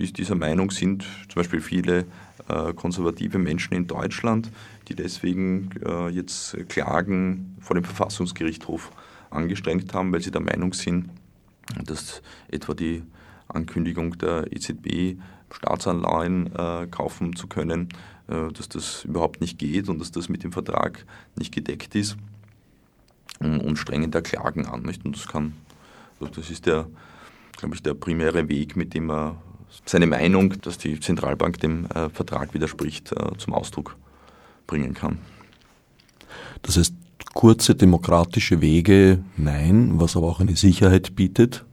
die, 0.00 0.12
dieser 0.12 0.34
Meinung 0.34 0.72
sind 0.72 1.04
zum 1.28 1.36
Beispiel 1.36 1.60
viele 1.60 2.04
äh, 2.48 2.72
konservative 2.74 3.38
Menschen 3.38 3.74
in 3.74 3.86
Deutschland, 3.86 4.50
die 4.88 4.96
deswegen 4.96 5.70
jetzt 6.10 6.56
Klagen 6.68 7.56
vor 7.60 7.74
dem 7.74 7.84
Verfassungsgerichtshof 7.84 8.90
angestrengt 9.30 9.94
haben, 9.94 10.12
weil 10.12 10.20
sie 10.20 10.32
der 10.32 10.40
Meinung 10.40 10.72
sind, 10.72 11.08
dass 11.84 12.20
etwa 12.48 12.74
die 12.74 13.04
Ankündigung 13.46 14.18
der 14.18 14.52
EZB, 14.52 15.20
Staatsanleihen 15.52 16.50
kaufen 16.90 17.36
zu 17.36 17.46
können, 17.46 17.90
dass 18.26 18.68
das 18.68 19.04
überhaupt 19.04 19.40
nicht 19.40 19.58
geht 19.58 19.88
und 19.88 20.00
dass 20.00 20.10
das 20.10 20.28
mit 20.28 20.42
dem 20.42 20.50
Vertrag 20.50 21.06
nicht 21.36 21.54
gedeckt 21.54 21.94
ist 21.94 22.16
und 23.44 23.76
strengen 23.76 24.10
da 24.10 24.20
Klagen 24.20 24.66
an. 24.66 24.82
Nicht? 24.82 25.04
Und 25.04 25.16
das 25.16 25.26
kann, 25.26 25.54
das 26.20 26.50
ist 26.50 26.66
der, 26.66 26.86
glaube 27.56 27.74
ich, 27.74 27.82
der 27.82 27.94
primäre 27.94 28.48
Weg, 28.48 28.76
mit 28.76 28.94
dem 28.94 29.10
er 29.10 29.36
seine 29.86 30.06
Meinung, 30.06 30.60
dass 30.60 30.78
die 30.78 31.00
Zentralbank 31.00 31.58
dem 31.60 31.86
äh, 31.86 32.10
Vertrag 32.10 32.54
widerspricht, 32.54 33.12
äh, 33.12 33.36
zum 33.38 33.54
Ausdruck 33.54 33.96
bringen 34.66 34.94
kann. 34.94 35.18
Das 36.62 36.76
heißt, 36.76 36.94
kurze 37.34 37.74
demokratische 37.74 38.60
Wege, 38.60 39.22
nein, 39.36 40.00
was 40.00 40.16
aber 40.16 40.28
auch 40.28 40.40
eine 40.40 40.56
Sicherheit 40.56 41.16
bietet, 41.16 41.64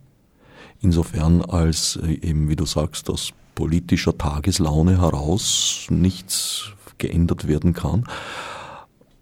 insofern 0.82 1.41
als 1.41 1.97
eben, 1.97 2.49
wie 2.49 2.55
du 2.55 2.65
sagst, 2.65 3.09
aus 3.09 3.34
politischer 3.55 4.17
Tageslaune 4.17 5.01
heraus 5.01 5.88
nichts 5.89 6.72
geändert 6.97 7.47
werden 7.47 7.74
kann. 7.74 8.05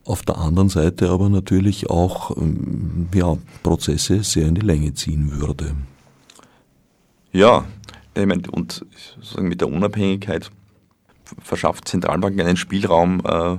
Auf 0.07 0.21
der 0.21 0.37
anderen 0.37 0.69
Seite 0.69 1.09
aber 1.09 1.27
natürlich 1.27 1.89
auch 1.89 2.35
ähm, 2.37 3.09
ja, 3.13 3.37
Prozesse 3.61 4.23
sehr 4.23 4.47
in 4.47 4.55
die 4.55 4.61
Länge 4.61 4.93
ziehen 4.93 5.41
würde. 5.41 5.75
Ja, 7.33 7.65
ich 8.15 8.25
meine, 8.25 8.43
und 8.49 8.85
sozusagen 9.15 9.49
mit 9.49 9.59
der 9.59 9.67
Unabhängigkeit 9.67 10.49
verschafft 11.43 11.89
Zentralbanken 11.89 12.39
einen 12.39 12.55
Spielraum, 12.55 13.21
äh, 13.25 13.57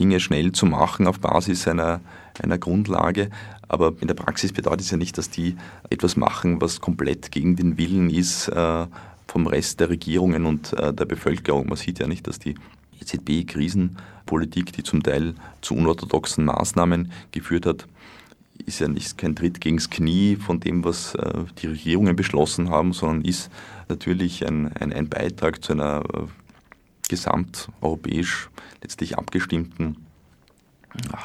Dinge 0.00 0.18
schnell 0.18 0.50
zu 0.50 0.66
machen 0.66 1.06
auf 1.06 1.20
Basis 1.20 1.68
einer, 1.68 2.00
einer 2.42 2.58
Grundlage. 2.58 3.30
Aber 3.68 3.92
in 4.00 4.08
der 4.08 4.14
Praxis 4.14 4.52
bedeutet 4.52 4.80
es 4.80 4.90
ja 4.90 4.96
nicht, 4.96 5.16
dass 5.16 5.30
die 5.30 5.54
etwas 5.90 6.16
machen, 6.16 6.60
was 6.60 6.80
komplett 6.80 7.30
gegen 7.30 7.54
den 7.54 7.78
Willen 7.78 8.10
ist, 8.10 8.48
äh, 8.48 8.86
vom 9.28 9.46
Rest 9.46 9.78
der 9.78 9.90
Regierungen 9.90 10.44
und 10.44 10.72
äh, 10.72 10.92
der 10.92 11.04
Bevölkerung. 11.04 11.68
Man 11.68 11.76
sieht 11.76 12.00
ja 12.00 12.08
nicht, 12.08 12.26
dass 12.26 12.40
die 12.40 12.56
EZB-Krisenpolitik, 13.02 14.72
die 14.72 14.82
zum 14.82 15.02
Teil 15.02 15.34
zu 15.60 15.74
unorthodoxen 15.74 16.44
Maßnahmen 16.44 17.12
geführt 17.32 17.66
hat, 17.66 17.86
ist 18.66 18.80
ja 18.80 18.88
nicht 18.88 19.18
kein 19.18 19.34
Tritt 19.34 19.60
gegens 19.60 19.90
Knie 19.90 20.36
von 20.36 20.60
dem, 20.60 20.84
was 20.84 21.14
äh, 21.14 21.44
die 21.60 21.66
Regierungen 21.68 22.16
beschlossen 22.16 22.70
haben, 22.70 22.92
sondern 22.92 23.24
ist 23.24 23.50
natürlich 23.88 24.46
ein, 24.46 24.72
ein, 24.76 24.92
ein 24.92 25.08
Beitrag 25.08 25.62
zu 25.64 25.72
einer 25.72 26.02
äh, 26.14 26.26
gesamteuropäisch 27.08 28.48
letztlich 28.82 29.18
abgestimmten 29.18 29.96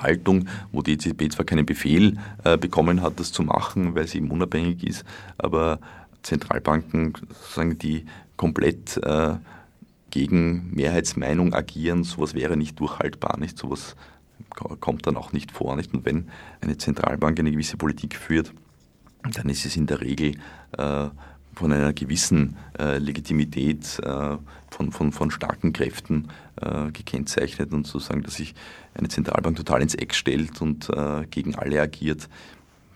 Haltung, 0.02 0.48
wo 0.72 0.82
die 0.82 0.94
EZB 0.94 1.32
zwar 1.32 1.46
keinen 1.46 1.66
Befehl 1.66 2.18
äh, 2.44 2.58
bekommen 2.58 3.02
hat, 3.02 3.20
das 3.20 3.32
zu 3.32 3.44
machen, 3.44 3.96
weil 3.96 4.08
sie 4.08 4.18
eben 4.18 4.32
unabhängig 4.32 4.84
ist, 4.84 5.06
aber 5.38 5.80
Zentralbanken, 6.24 7.14
sozusagen, 7.30 7.78
die 7.78 8.06
komplett 8.36 9.00
gegen 10.18 10.72
Mehrheitsmeinung 10.74 11.54
agieren, 11.54 12.04
sowas 12.04 12.34
wäre 12.34 12.58
nicht 12.58 12.80
durchhaltbar, 12.80 13.38
nicht 13.38 13.56
sowas 13.56 13.96
kommt 14.80 15.06
dann 15.06 15.16
auch 15.16 15.32
nicht 15.32 15.52
vor, 15.52 15.76
nicht? 15.76 15.94
Und 15.94 16.06
wenn 16.06 16.30
eine 16.60 16.76
Zentralbank 16.76 17.38
eine 17.38 17.52
gewisse 17.52 17.78
Politik 17.78 18.16
führt, 18.16 18.52
dann 19.36 19.48
ist 19.48 19.64
es 19.64 19.78
in 19.78 19.86
der 19.86 20.02
Regel 20.02 20.32
äh, 20.76 21.10
von 21.54 21.72
einer 21.72 21.94
gewissen 21.94 22.56
äh, 22.80 22.98
Legitimität 22.98 24.00
äh, 24.00 24.38
von, 24.72 24.92
von, 24.92 25.12
von 25.12 25.30
starken 25.30 25.72
Kräften 25.72 26.30
äh, 26.62 26.90
gekennzeichnet 26.92 27.72
und 27.72 27.86
sozusagen, 27.86 28.24
dass 28.24 28.36
sich 28.36 28.56
eine 28.96 29.10
Zentralbank 29.10 29.56
total 29.56 29.84
ins 29.84 29.94
Eck 29.94 30.16
stellt 30.16 30.60
und 30.64 30.90
äh, 30.90 31.28
gegen 31.30 31.54
alle 31.54 31.80
agiert, 31.80 32.28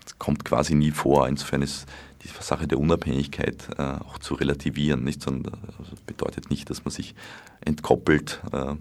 das 0.04 0.18
kommt 0.18 0.44
quasi 0.44 0.74
nie 0.74 0.90
vor. 0.90 1.28
Insofern 1.28 1.62
ist 1.62 1.86
die 2.22 2.28
Sache 2.40 2.66
der 2.66 2.78
Unabhängigkeit 2.78 3.68
äh, 3.78 3.82
auch 3.82 4.18
zu 4.18 4.34
relativieren, 4.34 5.04
nicht? 5.04 5.22
Sondern 5.22 5.52
das 5.66 5.78
also 5.78 5.92
bedeutet 6.06 6.50
nicht, 6.50 6.70
dass 6.70 6.84
man 6.84 6.92
sich 6.92 7.14
entkoppelt 7.60 8.40
äh, 8.52 8.74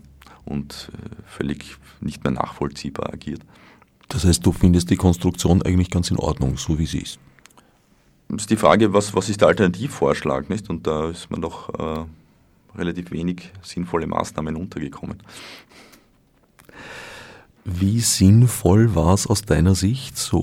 und 0.46 0.92
völlig 1.28 1.78
nicht 2.00 2.24
mehr 2.24 2.34
nachvollziehbar 2.34 3.14
agiert. 3.14 3.42
Das 4.10 4.26
heißt, 4.26 4.46
du 4.46 4.52
findest 4.52 4.90
die 4.90 4.98
Konstruktion 4.98 5.62
eigentlich 5.62 5.90
ganz 5.90 6.12
in 6.12 6.18
Ordnung, 6.18 6.58
so 6.58 6.78
wie 6.78 6.86
sie 6.86 7.00
ist? 7.00 7.20
ist 8.36 8.50
die 8.50 8.58
Frage, 8.58 8.94
was, 8.94 9.14
was 9.14 9.30
ist 9.30 9.42
der 9.42 9.50
Alternativvorschlag, 9.50 10.50
nicht? 10.50 10.70
Und 10.70 10.88
da 10.88 11.10
ist 11.10 11.30
man 11.30 11.42
doch 11.42 11.70
äh, 11.78 12.06
relativ 12.78 13.12
wenig 13.12 13.52
sinnvolle 13.62 14.08
Maßnahmen 14.08 14.56
untergekommen. 14.56 15.18
Wie 17.66 18.00
sinnvoll 18.00 18.96
war 18.96 19.14
es 19.14 19.28
aus 19.28 19.44
deiner 19.44 19.76
Sicht, 19.76 20.18
so 20.18 20.40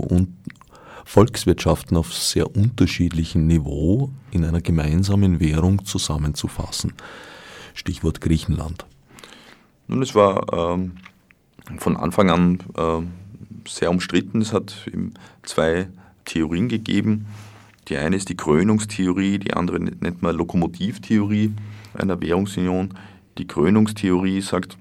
Volkswirtschaften 1.09 1.97
auf 1.97 2.13
sehr 2.13 2.55
unterschiedlichem 2.55 3.47
Niveau 3.47 4.11
in 4.31 4.45
einer 4.45 4.61
gemeinsamen 4.61 5.41
Währung 5.41 5.87
zusammenzufassen? 5.87 6.93
Stichwort 7.73 8.21
Griechenland. 8.21 8.85
Nun, 9.87 10.03
es 10.03 10.15
war 10.15 10.53
ähm, 10.53 10.99
von 11.79 11.97
Anfang 11.97 12.29
an 12.29 12.59
äh, 12.77 13.67
sehr 13.67 13.89
umstritten. 13.89 14.43
Es 14.43 14.53
hat 14.53 14.87
zwei 15.45 15.89
Theorien 16.27 16.69
gegeben. 16.69 17.25
Die 17.89 17.97
eine 17.97 18.17
ist 18.17 18.29
die 18.29 18.37
Krönungstheorie, 18.37 19.39
die 19.39 19.55
andere 19.55 19.81
nennt 19.81 20.21
man 20.21 20.37
Lokomotivtheorie 20.37 21.55
einer 21.95 22.21
Währungsunion. 22.21 22.91
Die 23.39 23.47
Krönungstheorie 23.47 24.43
sagt, 24.43 24.77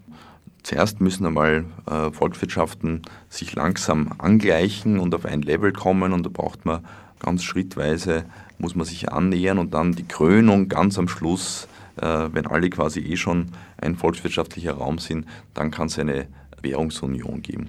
zuerst 0.68 1.00
müssen 1.00 1.26
einmal 1.26 1.64
äh, 1.90 2.12
Volkswirtschaften 2.12 3.02
sich 3.30 3.56
langsam 3.56 4.12
angleichen 4.18 5.00
und 5.00 5.16
auf 5.16 5.24
ein 5.24 5.42
Level 5.42 5.72
kommen 5.72 6.12
und 6.12 6.26
da 6.26 6.30
braucht 6.30 6.66
man 6.66 6.84
ganz 7.20 7.44
schrittweise, 7.44 8.26
muss 8.58 8.76
man 8.76 8.86
sich 8.86 9.10
annähern 9.10 9.60
und 9.60 9.74
dann 9.74 9.94
die 9.94 10.06
Krönung 10.06 10.68
ganz 10.68 11.00
am 11.00 11.08
Schluss, 11.08 11.70
äh, 11.96 12.28
wenn 12.34 12.48
alle 12.48 12.70
quasi 12.70 13.00
eh 13.00 13.16
schon 13.16 13.54
ein 13.78 13.96
volkswirtschaftlicher 13.96 14.74
Raum 14.74 15.00
sind, 15.00 15.26
dann 15.54 15.72
kann 15.72 15.88
es 15.88 15.98
eine 15.98 16.28
Währungsunion 16.62 17.42
geben. 17.42 17.68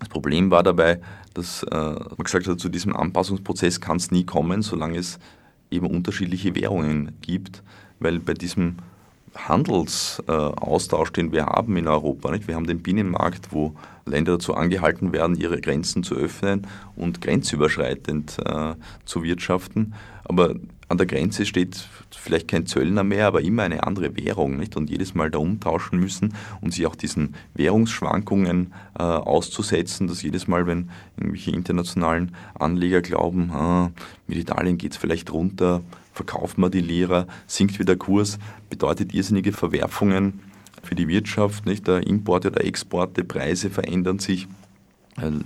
Das 0.00 0.08
Problem 0.08 0.50
war 0.50 0.64
dabei, 0.64 1.00
dass 1.34 1.62
äh, 1.62 1.76
man 1.76 2.24
gesagt 2.24 2.48
hat, 2.48 2.58
zu 2.58 2.68
diesem 2.68 2.96
Anpassungsprozess 2.96 3.80
kann 3.80 3.98
es 3.98 4.10
nie 4.10 4.24
kommen, 4.24 4.62
solange 4.62 4.98
es 4.98 5.20
eben 5.70 5.86
unterschiedliche 5.86 6.56
Währungen 6.56 7.12
gibt, 7.20 7.62
weil 8.00 8.18
bei 8.18 8.34
diesem 8.34 8.78
Handelsaustausch, 9.34 11.12
den 11.12 11.32
wir 11.32 11.46
haben 11.46 11.76
in 11.76 11.88
Europa, 11.88 12.30
nicht? 12.30 12.48
wir 12.48 12.54
haben 12.54 12.66
den 12.66 12.82
Binnenmarkt, 12.82 13.52
wo 13.52 13.74
Länder 14.04 14.32
dazu 14.32 14.54
angehalten 14.54 15.12
werden, 15.12 15.36
ihre 15.36 15.60
Grenzen 15.60 16.02
zu 16.02 16.14
öffnen 16.14 16.66
und 16.96 17.20
grenzüberschreitend 17.20 18.36
äh, 18.44 18.74
zu 19.04 19.22
wirtschaften. 19.22 19.94
Aber 20.24 20.54
an 20.88 20.98
der 20.98 21.06
Grenze 21.06 21.46
steht 21.46 21.88
vielleicht 22.10 22.48
kein 22.48 22.66
Zöllner 22.66 23.02
mehr, 23.02 23.26
aber 23.26 23.40
immer 23.40 23.62
eine 23.62 23.84
andere 23.84 24.14
Währung, 24.16 24.58
nicht? 24.58 24.76
Und 24.76 24.90
jedes 24.90 25.14
Mal 25.14 25.30
da 25.30 25.38
umtauschen 25.38 25.98
müssen 25.98 26.34
und 26.60 26.74
sich 26.74 26.86
auch 26.86 26.94
diesen 26.94 27.34
Währungsschwankungen 27.54 28.72
äh, 28.98 29.02
auszusetzen, 29.02 30.06
dass 30.06 30.22
jedes 30.22 30.48
Mal, 30.48 30.66
wenn 30.66 30.90
irgendwelche 31.16 31.52
internationalen 31.52 32.34
Anleger 32.54 33.00
glauben, 33.00 33.50
ah, 33.52 33.90
mit 34.26 34.36
Italien 34.36 34.76
geht 34.76 34.92
es 34.92 34.98
vielleicht 34.98 35.32
runter, 35.32 35.80
verkauft 36.12 36.58
man 36.58 36.70
die 36.70 36.80
Lira, 36.80 37.26
sinkt 37.46 37.78
wieder 37.78 37.96
Kurs, 37.96 38.38
bedeutet 38.70 39.14
irrsinnige 39.14 39.52
Verwerfungen 39.52 40.40
für 40.82 40.94
die 40.94 41.08
Wirtschaft, 41.08 41.66
nicht? 41.66 41.86
Der 41.86 42.06
Import 42.06 42.46
oder 42.46 42.64
Exporte, 42.64 43.24
Preise 43.24 43.70
verändern 43.70 44.18
sich 44.18 44.48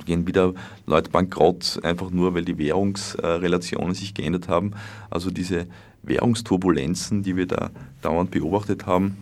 gehen 0.04 0.26
wieder 0.26 0.54
Leute 0.86 1.10
bankrott, 1.10 1.80
einfach 1.82 2.10
nur 2.10 2.34
weil 2.34 2.44
die 2.44 2.58
Währungsrelationen 2.58 3.94
sich 3.94 4.14
geändert 4.14 4.48
haben. 4.48 4.72
Also 5.10 5.30
diese 5.30 5.66
Währungsturbulenzen, 6.02 7.22
die 7.22 7.36
wir 7.36 7.46
da 7.46 7.70
dauernd 8.02 8.30
beobachtet 8.30 8.86
haben 8.86 9.16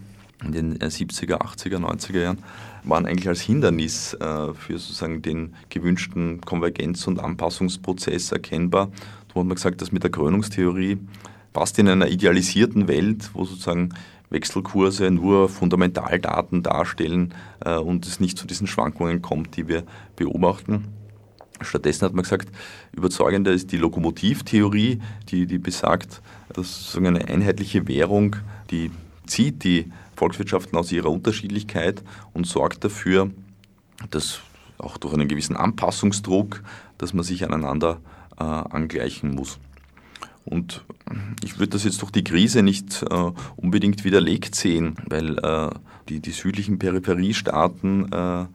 in 0.45 0.53
den 0.53 0.79
70er, 0.79 1.41
80er, 1.41 1.79
90er 1.79 2.21
Jahren, 2.21 2.39
waren 2.83 3.07
eigentlich 3.07 3.29
als 3.29 3.41
Hindernis 3.41 4.13
äh, 4.15 4.53
für 4.53 4.79
sozusagen 4.79 5.23
den 5.23 5.55
gewünschten 5.71 6.43
Konvergenz- 6.43 7.07
und 7.07 7.19
Anpassungsprozess 7.19 8.31
erkennbar. 8.31 8.91
Da 9.29 9.41
hat 9.41 9.47
man 9.47 9.55
gesagt, 9.55 9.81
dass 9.81 9.93
mit 9.93 10.03
der 10.03 10.11
Krönungstheorie 10.11 10.99
passt 11.55 11.79
in 11.79 11.89
einer 11.89 12.09
idealisierten 12.09 12.87
Welt, 12.89 13.31
wo 13.33 13.47
sozusagen 13.47 13.95
Wechselkurse 14.29 15.11
nur 15.11 15.49
Fundamentaldaten 15.49 16.63
darstellen 16.63 17.33
äh, 17.65 17.77
und 17.77 18.05
es 18.07 18.21
nicht 18.21 18.37
zu 18.37 18.47
diesen 18.47 18.67
Schwankungen 18.67 19.23
kommt, 19.23 19.57
die 19.57 19.69
wir 19.69 19.85
beobachten. 20.17 20.89
Stattdessen 21.61 22.05
hat 22.05 22.13
man 22.13 22.25
gesagt, 22.25 22.49
überzeugender 22.93 23.53
ist 23.53 23.73
die 23.73 23.77
Lokomotivtheorie, 23.77 25.01
die, 25.29 25.47
die 25.47 25.59
besagt, 25.59 26.21
dass 26.53 26.93
so 26.93 26.99
eine 26.99 27.29
einheitliche 27.29 27.87
Währung, 27.87 28.37
die 28.71 28.91
zieht 29.27 29.65
die 29.65 29.91
Volkswirtschaften 30.17 30.77
aus 30.77 30.93
ihrer 30.93 31.11
Unterschiedlichkeit 31.11 32.03
und 32.33 32.47
sorgt 32.47 32.85
dafür, 32.85 33.31
dass 34.11 34.41
auch 34.79 34.99
durch 34.99 35.15
einen 35.15 35.29
gewissen 35.29 35.57
Anpassungsdruck, 35.57 36.63
dass 36.99 37.15
man 37.15 37.25
sich 37.25 37.45
aneinander 37.45 38.01
äh, 38.39 38.43
angleichen 38.43 39.35
muss. 39.35 39.59
Und 40.45 40.85
ich 41.43 41.59
würde 41.59 41.71
das 41.71 41.85
jetzt 41.85 42.03
durch 42.03 42.11
die 42.11 42.25
Krise 42.25 42.63
nicht 42.63 43.03
äh, 43.03 43.33
unbedingt 43.57 44.05
widerlegt 44.05 44.55
sehen, 44.55 44.97
weil 45.09 45.39
äh, 45.39 45.71
die, 46.09 46.21
die 46.21 46.33
südlichen 46.33 46.79
Peripheriestaaten 46.79 48.13
äh, 48.13 48.47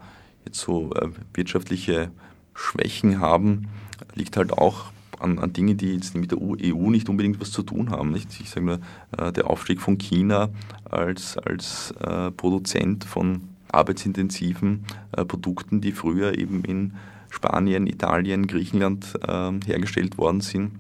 jetzt 0.46 0.60
so 0.60 0.94
äh, 0.94 1.10
wirtschaftliche 1.34 2.12
Schwächen 2.54 3.20
haben, 3.20 3.70
liegt 4.14 4.38
halt 4.38 4.54
auch 4.54 4.92
an, 5.20 5.40
an 5.40 5.52
Dingen, 5.52 5.78
die 5.78 5.96
jetzt 5.96 6.16
mit 6.16 6.32
der 6.32 6.40
EU 6.40 6.90
nicht 6.92 7.10
unbedingt 7.10 7.42
was 7.42 7.52
zu 7.52 7.64
tun 7.64 7.90
haben. 7.90 8.12
Nicht? 8.12 8.40
Ich 8.40 8.52
sage 8.52 8.66
nur, 8.66 8.80
äh, 9.18 9.32
der 9.32 9.50
Aufstieg 9.50 9.82
von 9.82 9.98
China 9.98 10.50
als, 10.86 11.38
als 11.38 11.92
äh, 12.00 12.30
Produzent 12.32 13.04
von 13.04 13.42
arbeitsintensiven 13.72 14.84
Produkten, 15.28 15.80
die 15.80 15.92
früher 15.92 16.40
eben 16.40 16.64
in 16.64 16.94
Spanien, 17.30 17.86
Italien, 17.86 18.48
Griechenland 18.48 19.14
hergestellt 19.28 20.18
worden 20.18 20.42
sind 20.42 20.72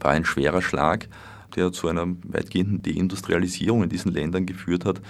war 0.00 0.12
ein 0.12 0.24
schwerer 0.24 0.62
Schlag, 0.62 1.08
der 1.54 1.72
zu 1.72 1.88
einer 1.88 2.06
weitgehenden 2.24 2.82
Deindustrialisierung 2.82 3.82
in 3.82 3.88
diesen 3.88 4.12
Ländern 4.12 4.46
geführt 4.46 4.84
hat, 4.84 5.00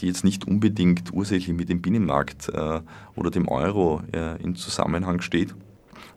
die 0.00 0.06
jetzt 0.06 0.24
nicht 0.24 0.46
unbedingt 0.46 1.12
ursächlich 1.12 1.54
mit 1.54 1.68
dem 1.68 1.82
Binnenmarkt 1.82 2.48
äh, 2.48 2.80
oder 3.14 3.30
dem 3.30 3.48
Euro 3.48 4.02
äh, 4.12 4.42
in 4.42 4.56
Zusammenhang 4.56 5.20
steht. 5.20 5.54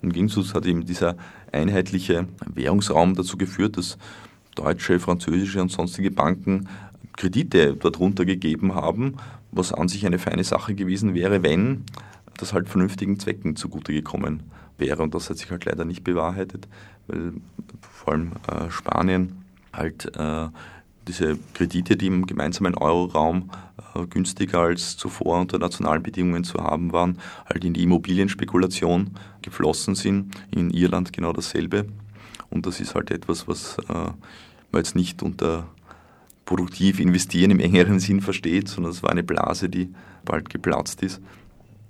Im 0.01 0.13
Gegensatz 0.13 0.53
hat 0.53 0.65
eben 0.65 0.85
dieser 0.85 1.17
einheitliche 1.51 2.27
Währungsraum 2.45 3.15
dazu 3.15 3.37
geführt, 3.37 3.77
dass 3.77 3.97
deutsche, 4.55 4.99
französische 4.99 5.61
und 5.61 5.71
sonstige 5.71 6.11
Banken 6.11 6.69
Kredite 7.17 7.75
darunter 7.75 8.23
gegeben 8.23 8.75
haben, 8.75 9.15
was 9.51 9.73
an 9.73 9.89
sich 9.89 10.05
eine 10.05 10.19
feine 10.19 10.43
Sache 10.43 10.73
gewesen 10.73 11.15
wäre, 11.15 11.43
wenn 11.43 11.83
das 12.37 12.53
halt 12.53 12.69
vernünftigen 12.69 13.19
Zwecken 13.19 13.57
zugute 13.57 13.91
gekommen 13.91 14.43
wäre. 14.79 15.03
Und 15.03 15.13
das 15.15 15.29
hat 15.29 15.37
sich 15.37 15.49
halt 15.51 15.65
leider 15.65 15.85
nicht 15.85 16.03
bewahrheitet, 16.03 16.67
weil 17.07 17.33
vor 17.81 18.13
allem 18.13 18.31
äh, 18.47 18.69
Spanien 18.69 19.43
halt 19.73 20.15
äh, 20.15 20.47
diese 21.07 21.37
Kredite, 21.53 21.97
die 21.97 22.07
im 22.07 22.27
gemeinsamen 22.27 22.75
Euroraum 22.75 23.49
äh, 23.95 24.05
günstiger 24.05 24.59
als 24.59 24.97
zuvor 24.97 25.39
unter 25.39 25.57
nationalen 25.57 26.03
Bedingungen 26.03 26.43
zu 26.43 26.59
haben 26.59 26.93
waren, 26.93 27.17
halt 27.47 27.65
in 27.65 27.73
die 27.73 27.83
Immobilienspekulation 27.83 29.11
geflossen 29.41 29.95
sind. 29.95 30.35
In 30.51 30.69
Irland 30.69 31.11
genau 31.13 31.33
dasselbe. 31.33 31.87
Und 32.49 32.65
das 32.65 32.79
ist 32.79 32.95
halt 32.95 33.11
etwas, 33.11 33.47
was 33.47 33.77
äh, 33.89 33.93
man 33.93 34.15
jetzt 34.75 34.95
nicht 34.95 35.23
unter 35.23 35.67
produktiv 36.45 36.99
investieren 36.99 37.51
im 37.51 37.59
engeren 37.59 37.99
Sinn 37.99 38.21
versteht, 38.21 38.67
sondern 38.67 38.91
es 38.91 39.03
war 39.03 39.11
eine 39.11 39.23
Blase, 39.23 39.69
die 39.69 39.93
bald 40.25 40.49
geplatzt 40.49 41.01
ist. 41.03 41.21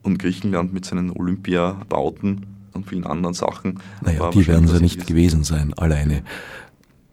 Und 0.01 0.17
Griechenland 0.17 0.73
mit 0.73 0.85
seinen 0.85 1.11
Olympiabauten 1.11 2.45
und 2.79 2.87
vielen 2.87 3.05
anderen 3.05 3.33
Sachen. 3.33 3.79
Naja, 4.01 4.31
die 4.31 4.47
werden 4.47 4.67
sie 4.67 4.81
nicht 4.81 5.05
gewesen 5.05 5.43
sein, 5.43 5.73
alleine. 5.75 6.23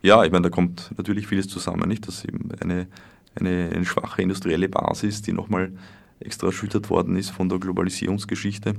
Ja, 0.03 0.25
ich 0.25 0.31
meine, 0.31 0.45
da 0.45 0.51
kommt 0.51 0.93
natürlich 0.97 1.27
vieles 1.27 1.49
zusammen, 1.49 1.89
nicht? 1.89 2.07
Dass 2.07 2.25
eben 2.25 2.51
eine, 2.61 2.87
eine, 3.35 3.71
eine 3.75 3.85
schwache 3.85 4.23
industrielle 4.23 4.69
Basis, 4.69 5.23
die 5.23 5.33
nochmal 5.33 5.73
extra 6.21 6.47
erschüttert 6.47 6.91
worden 6.91 7.17
ist 7.17 7.31
von 7.31 7.49
der 7.49 7.59
Globalisierungsgeschichte. 7.59 8.75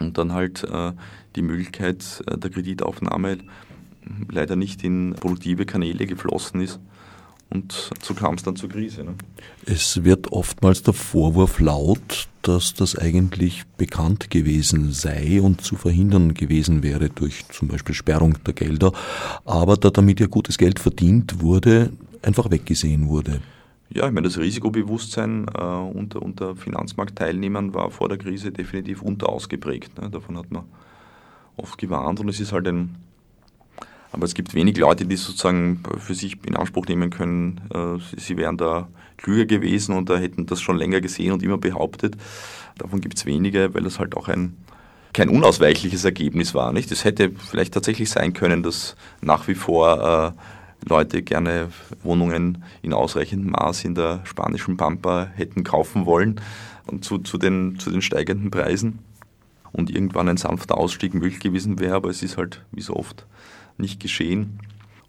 Und 0.00 0.18
dann 0.18 0.32
halt 0.32 0.64
äh, 0.64 0.92
die 1.36 1.42
Möglichkeit 1.42 2.22
äh, 2.26 2.36
der 2.36 2.50
Kreditaufnahme 2.50 3.38
leider 4.28 4.56
nicht 4.56 4.84
in 4.84 5.14
produktive 5.14 5.64
Kanäle 5.64 6.06
geflossen 6.06 6.60
ist. 6.60 6.80
Und 7.50 7.90
so 8.02 8.14
kam 8.14 8.34
es 8.34 8.42
dann 8.42 8.56
zur 8.56 8.68
Krise. 8.68 9.04
Ne? 9.04 9.14
Es 9.66 10.02
wird 10.04 10.32
oftmals 10.32 10.82
der 10.82 10.94
Vorwurf 10.94 11.60
laut, 11.60 12.28
dass 12.42 12.74
das 12.74 12.98
eigentlich 12.98 13.64
bekannt 13.76 14.30
gewesen 14.30 14.92
sei 14.92 15.40
und 15.40 15.60
zu 15.60 15.76
verhindern 15.76 16.34
gewesen 16.34 16.82
wäre 16.82 17.08
durch 17.08 17.46
zum 17.48 17.68
Beispiel 17.68 17.94
Sperrung 17.94 18.42
der 18.44 18.54
Gelder, 18.54 18.92
aber 19.44 19.76
da 19.76 19.90
damit 19.90 20.20
ja 20.20 20.26
gutes 20.26 20.58
Geld 20.58 20.80
verdient 20.80 21.40
wurde, 21.40 21.92
einfach 22.22 22.50
weggesehen 22.50 23.08
wurde. 23.08 23.40
Ja, 23.90 24.06
ich 24.06 24.12
meine, 24.12 24.26
das 24.26 24.38
Risikobewusstsein 24.38 25.46
äh, 25.48 25.60
unter, 25.60 26.22
unter 26.22 26.56
Finanzmarktteilnehmern 26.56 27.72
war 27.72 27.90
vor 27.90 28.08
der 28.08 28.18
Krise 28.18 28.50
definitiv 28.50 29.02
unterausgeprägt. 29.02 30.00
Ne? 30.00 30.10
Davon 30.10 30.36
hat 30.36 30.50
man 30.50 30.64
oft 31.56 31.78
gewarnt 31.78 32.18
und 32.20 32.28
es 32.28 32.40
ist 32.40 32.52
halt 32.52 32.66
ein 32.66 32.96
aber 34.12 34.24
es 34.24 34.34
gibt 34.34 34.54
wenig 34.54 34.76
Leute, 34.76 35.06
die 35.06 35.16
sozusagen 35.16 35.82
für 35.98 36.14
sich 36.14 36.38
in 36.46 36.56
Anspruch 36.56 36.86
nehmen 36.86 37.10
können, 37.10 37.60
äh, 37.72 38.18
sie 38.18 38.36
wären 38.36 38.56
da 38.56 38.88
klüger 39.16 39.46
gewesen 39.46 39.96
und 39.96 40.10
da 40.10 40.16
hätten 40.16 40.46
das 40.46 40.60
schon 40.60 40.76
länger 40.76 41.00
gesehen 41.00 41.32
und 41.32 41.42
immer 41.42 41.58
behauptet. 41.58 42.16
Davon 42.78 43.00
gibt 43.00 43.16
es 43.16 43.26
wenige, 43.26 43.74
weil 43.74 43.82
das 43.82 43.98
halt 43.98 44.16
auch 44.16 44.28
ein 44.28 44.56
kein 45.12 45.30
unausweichliches 45.30 46.04
Ergebnis 46.04 46.54
war. 46.54 46.74
Nicht? 46.74 46.92
Es 46.92 47.04
hätte 47.04 47.30
vielleicht 47.30 47.72
tatsächlich 47.72 48.10
sein 48.10 48.34
können, 48.34 48.62
dass 48.62 48.96
nach 49.22 49.48
wie 49.48 49.54
vor 49.54 50.34
äh, 50.36 50.88
Leute 50.88 51.22
gerne 51.22 51.70
Wohnungen 52.02 52.62
in 52.82 52.92
ausreichendem 52.92 53.52
Maß 53.52 53.84
in 53.84 53.94
der 53.94 54.20
spanischen 54.24 54.76
Pampa 54.76 55.28
hätten 55.34 55.64
kaufen 55.64 56.04
wollen 56.04 56.40
und 56.86 57.04
zu, 57.04 57.18
zu, 57.18 57.38
den, 57.38 57.78
zu 57.78 57.90
den 57.90 58.02
steigenden 58.02 58.50
Preisen 58.50 58.98
und 59.72 59.90
irgendwann 59.90 60.28
ein 60.28 60.36
sanfter 60.36 60.76
Ausstieg 60.76 61.14
möglich 61.14 61.40
gewesen 61.40 61.78
wäre, 61.78 61.94
aber 61.94 62.10
es 62.10 62.22
ist 62.22 62.36
halt 62.36 62.64
wie 62.72 62.82
so 62.82 62.94
oft 62.94 63.26
nicht 63.78 64.00
geschehen 64.00 64.58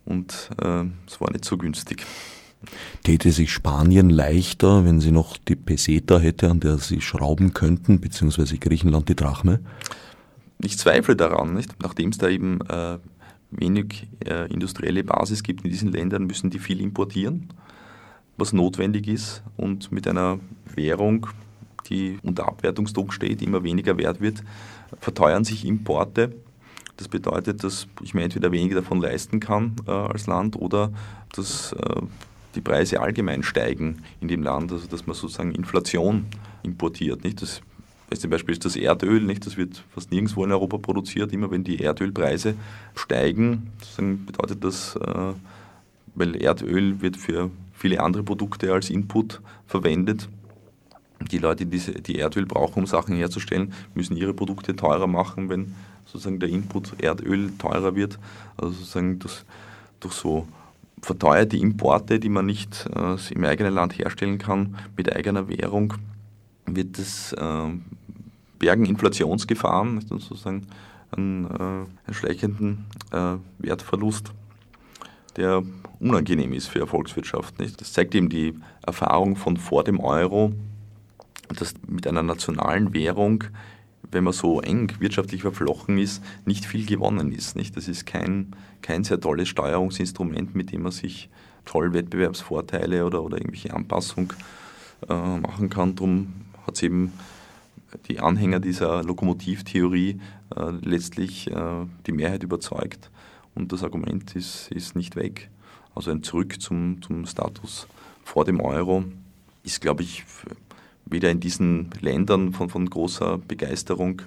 und 0.06 0.50
äh, 0.62 0.86
es 1.06 1.20
war 1.20 1.32
nicht 1.32 1.46
so 1.46 1.58
günstig. 1.58 2.06
Täte 3.04 3.32
sich 3.32 3.52
Spanien 3.52 4.10
leichter, 4.10 4.84
wenn 4.86 5.00
sie 5.00 5.12
noch 5.12 5.38
die 5.38 5.56
Peseta 5.56 6.20
hätte, 6.20 6.50
an 6.50 6.60
der 6.60 6.78
sie 6.78 7.02
schrauben 7.02 7.54
könnten, 7.54 8.00
beziehungsweise 8.00 8.58
Griechenland 8.58 9.10
die 9.10 9.16
Drachme? 9.16 9.60
Ich 10.60 10.78
zweifle 10.78 11.16
daran, 11.16 11.54
nicht? 11.54 11.76
nachdem 11.82 12.10
es 12.10 12.18
da 12.18 12.30
eben 12.30 12.60
äh, 12.62 12.98
wenig 13.52 14.08
äh, 14.26 14.52
industrielle 14.52 15.04
Basis 15.04 15.44
gibt 15.44 15.64
in 15.64 15.72
diesen 15.72 15.92
Ländern, 15.92 16.26
müssen 16.26 16.50
die 16.50 16.60
viel 16.60 16.82
importieren, 16.82 17.50
was 18.38 18.54
notwendig 18.54 19.08
ist 19.08 19.44
und 19.56 19.92
mit 19.92 20.08
einer 20.08 20.40
Währung, 20.76 21.28
die 21.90 22.18
unter 22.24 22.48
Abwertungsdruck 22.48 23.14
steht, 23.14 23.42
immer 23.42 23.64
weniger 23.64 23.98
wert 23.98 24.20
wird, 24.20 24.44
verteuern 25.00 25.44
sich 25.44 25.64
Importe 25.64 26.34
das 26.98 27.08
bedeutet, 27.08 27.64
dass 27.64 27.88
ich 28.02 28.14
mir 28.14 28.24
entweder 28.24 28.52
weniger 28.52 28.76
davon 28.76 29.00
leisten 29.00 29.40
kann 29.40 29.76
äh, 29.88 29.92
als 29.92 30.28
Land 30.28 30.56
oder 30.56 30.92
dass 31.36 31.74
äh, 31.74 32.02
die 32.56 32.62
Preise 32.62 33.00
allgemein 33.00 33.44
steigen 33.44 34.04
in 34.20 34.28
dem 34.28 34.42
Land, 34.44 34.72
also 34.72 34.88
dass 34.88 35.06
man 35.06 35.16
sozusagen 35.16 35.52
Inflation 35.54 36.26
importiert. 36.64 37.24
Nicht? 37.24 37.42
Das 37.42 37.62
beste 38.10 38.28
Beispiel 38.28 38.54
ist 38.54 38.66
das 38.66 38.76
Erdöl, 38.76 39.22
nicht? 39.22 39.46
das 39.46 39.58
wird 39.58 39.84
fast 39.94 40.12
nirgendwo 40.12 40.44
in 40.44 40.52
Europa 40.52 40.78
produziert. 40.80 41.32
Immer 41.32 41.52
wenn 41.52 41.64
die 41.64 41.80
Erdölpreise 41.80 42.56
steigen, 42.96 43.72
bedeutet 43.98 44.64
das, 44.64 44.96
äh, 44.96 45.34
weil 46.16 46.36
Erdöl 46.42 47.00
wird 47.02 47.16
für 47.16 47.52
viele 47.74 48.02
andere 48.02 48.24
Produkte 48.24 48.74
als 48.74 48.90
Input 48.90 49.40
verwendet. 49.68 50.28
Die 51.32 51.38
Leute, 51.38 51.66
die, 51.66 51.80
die 51.80 52.20
Erdöl 52.20 52.46
brauchen, 52.46 52.80
um 52.80 52.86
Sachen 52.88 53.16
herzustellen, 53.16 53.74
müssen 53.94 54.18
ihre 54.18 54.34
Produkte 54.34 54.76
teurer 54.76 55.08
machen, 55.08 55.50
wenn 55.50 55.76
sozusagen 56.08 56.40
der 56.40 56.50
Input 56.50 57.00
Erdöl 57.02 57.52
teurer 57.58 57.96
wird. 57.96 58.18
Also 58.58 58.72
sozusagen 58.72 59.20
das, 59.20 59.46
durch 60.00 60.14
so 60.14 60.48
verteuerte 61.02 61.58
Importe, 61.58 62.20
die 62.20 62.30
man 62.30 62.46
nicht 62.46 62.90
äh, 62.96 63.16
im 63.34 63.44
eigenen 63.44 63.74
Land 63.74 63.98
herstellen 63.98 64.38
kann, 64.38 64.78
mit 64.96 65.16
eigener 65.16 65.48
Währung, 65.48 65.94
wird 66.66 66.98
das 66.98 67.34
äh, 67.34 67.70
bergen 68.60 68.86
Inflationsgefahren, 68.86 70.02
sozusagen 70.02 70.68
einen, 71.12 71.46
äh, 71.46 71.58
einen 71.58 72.14
schleichenden 72.14 72.86
äh, 73.12 73.36
Wertverlust, 73.60 74.32
der 75.36 75.64
unangenehm 76.00 76.54
ist 76.54 76.68
für 76.68 76.80
eine 76.80 76.88
Volkswirtschaft. 76.88 77.60
Nicht? 77.60 77.80
Das 77.80 77.94
zeigt 77.94 78.16
eben 78.16 78.30
die 78.30 78.56
Erfahrung 78.86 79.36
von 79.36 79.58
vor 79.58 79.84
dem 79.84 80.00
Euro, 80.00 80.54
dass 81.56 81.74
mit 81.88 82.08
einer 82.08 82.24
nationalen 82.24 82.94
Währung 82.94 83.44
wenn 84.12 84.24
man 84.24 84.34
so 84.34 84.62
eng 84.62 84.92
wirtschaftlich 85.00 85.42
verflochten 85.42 85.98
ist, 85.98 86.24
nicht 86.46 86.66
viel 86.66 86.86
gewonnen 86.86 87.32
ist. 87.32 87.56
Nicht? 87.56 87.76
Das 87.76 87.88
ist 87.88 88.06
kein, 88.06 88.56
kein 88.82 89.04
sehr 89.04 89.20
tolles 89.20 89.50
Steuerungsinstrument, 89.50 90.56
mit 90.56 90.72
dem 90.72 90.84
man 90.84 90.92
sich 90.92 91.30
toll 91.66 91.94
Wettbewerbsvorteile 91.94 93.06
oder, 93.06 93.24
oder 93.24 93.38
irgendwelche 93.38 93.74
Anpassung 93.74 94.34
äh, 95.08 95.14
machen 95.14 95.70
kann. 95.70 95.96
Darum 95.96 96.34
hat 96.66 96.76
es 96.76 96.84
eben 96.84 97.14
die 98.08 98.20
Anhänger 98.20 98.60
dieser 98.60 99.04
Lokomotivtheorie 99.04 100.20
äh, 100.56 100.70
letztlich 100.82 101.52
äh, 101.52 101.86
die 102.06 102.12
Mehrheit 102.12 102.44
überzeugt 102.44 103.10
und 103.56 103.72
das 103.72 103.84
Argument 103.84 104.36
ist, 104.36 104.72
ist 104.72 104.96
nicht 104.96 105.16
weg. 105.16 105.50
Also 105.96 106.12
ein 106.12 106.24
Zurück 106.24 106.62
zum, 106.62 107.02
zum 107.02 107.26
Status 107.26 107.88
vor 108.24 108.46
dem 108.46 108.60
Euro 108.60 109.04
ist, 109.64 109.82
glaube 109.82 110.04
ich, 110.04 110.26
weder 111.10 111.32
in 111.32 111.40
diesen 111.40 111.90
Ländern 112.02 112.54
von, 112.54 112.70
von 112.70 112.90
großer 112.90 113.38
Begeisterung 113.38 114.22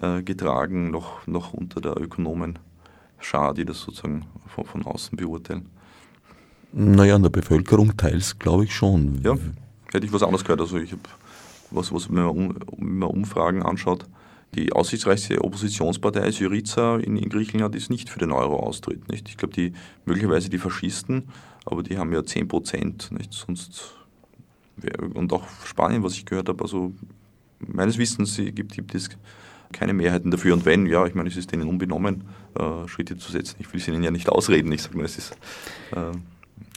äh, 0.00 0.18
äh, 0.18 0.22
getragen, 0.22 0.90
noch, 0.90 1.26
noch 1.26 1.52
unter 1.52 1.80
der 1.80 2.00
Ökonomen-Schar, 2.00 3.54
die 3.54 3.64
das 3.64 3.80
sozusagen 3.80 4.26
von, 4.46 4.64
von 4.64 4.84
außen 4.84 5.16
beurteilen. 5.16 5.66
Naja, 6.72 7.16
in 7.16 7.22
der 7.22 7.30
Bevölkerung 7.30 7.96
teils 7.96 8.38
glaube 8.38 8.64
ich 8.64 8.74
schon. 8.74 9.20
Ja, 9.22 9.36
hätte 9.92 10.06
ich 10.06 10.12
was 10.12 10.22
anderes 10.22 10.44
gehört. 10.44 10.60
Also 10.60 10.76
ich 10.78 10.92
habe 10.92 11.02
was, 11.70 11.92
was 11.92 12.08
wenn, 12.08 12.22
man, 12.22 12.54
wenn 12.76 12.98
man 12.98 13.10
Umfragen 13.10 13.62
anschaut, 13.62 14.06
die 14.54 14.72
aussichtsreichste 14.72 15.42
Oppositionspartei 15.42 16.30
Syriza 16.30 16.98
in, 16.98 17.16
in, 17.16 17.28
Griechenland 17.28 17.74
ist 17.74 17.90
nicht 17.90 18.08
für 18.08 18.18
den 18.18 18.32
Euro-Austritt. 18.32 19.08
Nicht? 19.10 19.28
Ich 19.28 19.36
glaube, 19.36 19.54
die 19.54 19.72
möglicherweise 20.04 20.48
die 20.48 20.58
Faschisten, 20.58 21.28
aber 21.64 21.82
die 21.82 21.98
haben 21.98 22.12
ja 22.12 22.24
10 22.24 22.48
Prozent. 22.48 23.10
Nicht? 23.10 23.32
Sonst 23.32 23.95
und 25.14 25.32
auch 25.32 25.46
Spanien, 25.64 26.02
was 26.02 26.14
ich 26.14 26.26
gehört 26.26 26.48
habe, 26.48 26.62
also 26.62 26.92
meines 27.58 27.98
Wissens 27.98 28.36
gibt, 28.36 28.72
gibt 28.72 28.94
es 28.94 29.08
keine 29.72 29.94
Mehrheiten 29.94 30.30
dafür. 30.30 30.54
Und 30.54 30.64
wenn, 30.64 30.86
ja, 30.86 31.06
ich 31.06 31.14
meine, 31.14 31.28
es 31.28 31.36
ist 31.36 31.52
denen 31.52 31.68
unbenommen, 31.68 32.24
äh, 32.58 32.86
Schritte 32.88 33.16
zu 33.16 33.32
setzen. 33.32 33.56
Ich 33.58 33.72
will 33.72 33.80
es 33.80 33.88
ihnen 33.88 34.02
ja 34.02 34.10
nicht 34.10 34.28
ausreden. 34.28 34.70
Ich 34.72 34.82
sage 34.82 34.96
nur, 34.96 35.04
es 35.04 35.18
ist, 35.18 35.32
äh, 35.92 36.12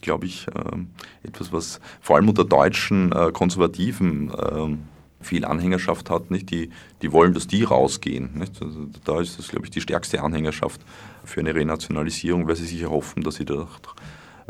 glaube 0.01 0.25
ich, 0.25 0.47
äh, 0.47 1.27
etwas, 1.27 1.51
was 1.51 1.79
vor 2.01 2.15
allem 2.15 2.29
unter 2.29 2.45
deutschen 2.45 3.11
äh, 3.11 3.31
Konservativen 3.31 4.31
ähm, 4.51 4.79
viel 5.21 5.45
Anhängerschaft 5.45 6.09
hat. 6.09 6.31
Nicht? 6.31 6.49
Die, 6.49 6.69
die 7.01 7.11
wollen, 7.11 7.33
dass 7.33 7.47
die 7.47 7.63
rausgehen. 7.63 8.37
Nicht? 8.37 8.61
Also 8.61 8.87
da 9.03 9.19
ist 9.21 9.37
das, 9.37 9.49
glaube 9.49 9.65
ich, 9.65 9.71
die 9.71 9.81
stärkste 9.81 10.23
Anhängerschaft 10.23 10.81
für 11.25 11.41
eine 11.41 11.53
Renationalisierung, 11.53 12.47
weil 12.47 12.55
sie 12.55 12.65
sich 12.65 12.81
erhoffen, 12.81 13.23
dass 13.23 13.35
sie 13.35 13.45
dadurch 13.45 13.79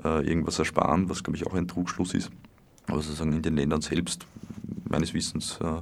äh, 0.03 0.25
irgendwas 0.25 0.59
ersparen, 0.59 1.09
was, 1.09 1.23
glaube 1.23 1.37
ich, 1.37 1.45
auch 1.45 1.53
ein 1.53 1.67
Trugschluss 1.67 2.13
ist 2.13 2.31
aber 2.89 3.01
sozusagen 3.01 3.33
in 3.33 3.41
den 3.41 3.55
Ländern 3.55 3.81
selbst 3.81 4.25
meines 4.89 5.13
Wissens 5.13 5.59
äh, 5.61 5.81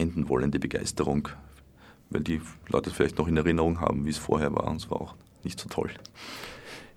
enden 0.00 0.28
wollende 0.28 0.58
Begeisterung, 0.58 1.28
weil 2.10 2.22
die 2.22 2.40
Leute 2.68 2.90
vielleicht 2.90 3.18
noch 3.18 3.28
in 3.28 3.36
Erinnerung 3.36 3.80
haben, 3.80 4.04
wie 4.04 4.10
es 4.10 4.18
vorher 4.18 4.54
war 4.54 4.68
und 4.68 4.76
es 4.76 4.90
war 4.90 5.00
auch 5.00 5.14
nicht 5.42 5.58
so 5.58 5.68
toll. 5.68 5.90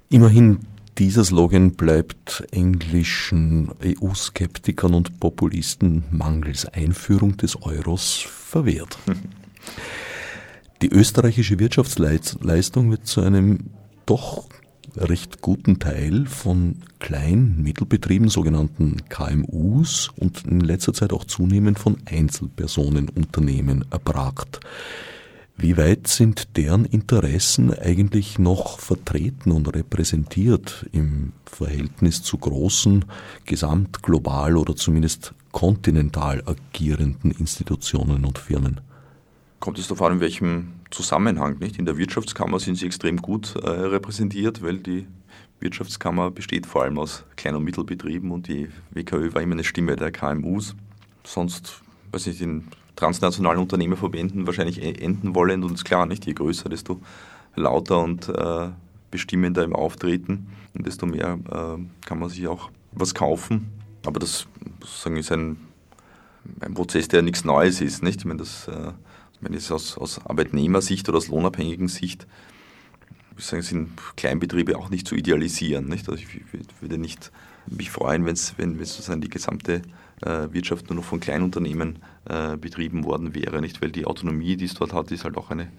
Immerhin, 0.10 0.60
dieser 1.00 1.24
Slogan 1.24 1.72
bleibt 1.72 2.46
englischen 2.52 3.72
EU-Skeptikern 3.84 4.94
und 4.94 5.20
Populisten 5.20 6.04
mangels 6.12 6.66
Einführung 6.66 7.38
des 7.38 7.60
Euros 7.64 8.20
verwehrt. 8.20 8.98
Die 10.82 10.90
österreichische 10.90 11.60
Wirtschaftsleistung 11.60 12.92
wird 12.92 13.08
zu 13.08 13.22
einem 13.22 13.70
doch 14.06 14.50
recht 14.98 15.42
guten 15.42 15.80
Teil 15.80 16.26
von 16.26 16.76
Klein-, 17.00 17.62
Mittelbetrieben, 17.62 18.30
sogenannten 18.30 18.98
KMUs 19.10 20.12
und 20.18 20.46
in 20.46 20.60
letzter 20.60 20.94
Zeit 20.94 21.14
auch 21.14 21.26
zunehmend 21.26 21.80
von 21.80 21.98
Einzelpersonenunternehmen 22.06 23.86
erbragt. 23.92 24.60
Wie 25.56 25.78
weit 25.78 26.08
sind 26.08 26.58
deren 26.58 26.86
Interessen 26.86 27.74
eigentlich 27.74 28.40
noch 28.40 28.80
vertreten 28.80 29.52
und 29.52 29.74
repräsentiert 29.74 30.88
im 30.92 31.34
Verhältnis 31.46 32.24
zu 32.24 32.38
großen, 32.38 33.06
gesamtglobal 33.46 34.58
oder 34.58 34.76
zumindest 34.76 35.34
kontinental 35.52 36.44
agierenden 36.46 37.32
Institutionen 37.32 38.26
und 38.26 38.40
Firmen? 38.40 38.82
Kommt 39.60 39.78
es 39.78 39.88
darauf 39.88 40.02
an, 40.02 40.14
in 40.14 40.20
welchem 40.22 40.70
Zusammenhang. 40.94 41.58
Nicht? 41.60 41.80
In 41.80 41.86
der 41.86 41.98
Wirtschaftskammer 41.98 42.60
sind 42.60 42.76
sie 42.76 42.86
extrem 42.86 43.18
gut 43.18 43.56
äh, 43.56 43.68
repräsentiert, 43.68 44.62
weil 44.62 44.78
die 44.78 45.08
Wirtschaftskammer 45.60 46.30
besteht 46.30 46.66
vor 46.66 46.84
allem 46.84 47.00
aus 47.00 47.24
Klein- 47.36 47.56
und 47.56 47.64
Mittelbetrieben 47.64 48.32
und 48.32 48.48
die 48.48 48.70
WKÖ 48.92 49.34
war 49.34 49.42
immer 49.42 49.54
eine 49.54 49.64
Stimme 49.64 49.96
der 49.96 50.12
KMUs. 50.12 50.76
Sonst, 51.24 51.82
weiß 52.12 52.28
ich, 52.28 52.42
in 52.42 52.68
transnationalen 52.96 53.60
Unternehmerverbänden 53.60 54.46
wahrscheinlich 54.46 54.82
e-, 54.82 54.94
enden 54.94 55.34
wollen 55.36 55.64
und 55.64 55.74
ist 55.74 55.86
klar, 55.86 56.06
nicht? 56.06 56.26
Je 56.26 56.34
größer, 56.34 56.70
desto 56.70 57.02
lauter 57.56 58.04
und 58.04 58.30
äh, 58.30 58.70
bestimmender 59.10 59.64
im 59.64 59.76
Auftreten 59.76 60.48
und 60.74 60.86
desto 60.86 61.06
mehr 61.06 61.40
äh, 61.50 62.06
kann 62.06 62.20
man 62.20 62.30
sich 62.30 62.48
auch 62.48 62.70
was 62.92 63.16
kaufen. 63.16 63.72
Aber 64.06 64.20
das 64.20 64.48
sozusagen 64.82 65.18
ist 65.18 65.32
ein, 65.32 65.58
ein 66.60 66.74
Prozess, 66.74 67.08
der 67.08 67.22
nichts 67.22 67.46
Neues 67.46 67.82
ist. 67.82 68.04
Nicht? 68.04 68.20
Ich 68.20 68.26
meine, 68.26 68.40
das, 68.40 68.68
äh, 68.68 68.92
wenn 69.44 69.54
es 69.54 69.72
aus, 69.72 69.98
aus 69.98 70.26
Arbeitnehmersicht 70.26 71.08
oder 71.10 71.18
aus 71.18 71.28
lohnabhängigen 71.28 71.88
Sicht 71.88 72.28
ich 73.38 73.46
sagen, 73.46 73.62
sind 73.62 73.90
Kleinbetriebe 74.16 74.78
auch 74.78 74.90
nicht 74.90 75.08
zu 75.08 75.16
idealisieren. 75.16 75.88
Nicht? 75.88 76.08
Also 76.10 76.22
ich 76.22 76.42
würde 76.82 76.98
nicht 76.98 77.32
mich 77.68 77.92
freuen, 77.92 78.26
wenn's, 78.26 78.56
wenn 78.58 78.78
sozusagen 78.78 79.22
die 79.22 79.30
gesamte 79.30 79.82
äh, 80.22 80.52
Wirtschaft 80.52 80.90
nur 80.90 80.98
noch 80.98 81.06
von 81.06 81.20
Kleinunternehmen 81.20 82.00
äh, 82.26 82.58
betrieben 82.58 83.04
worden 83.04 83.34
wäre, 83.34 83.62
nicht? 83.62 83.82
weil 83.82 83.92
die 83.92 84.06
Autonomie, 84.06 84.58
die 84.58 84.66
es 84.66 84.74
dort 84.74 84.94
hat, 84.94 85.12
ist 85.12 85.24
halt 85.24 85.38
auch 85.38 85.50
eine, 85.50 85.70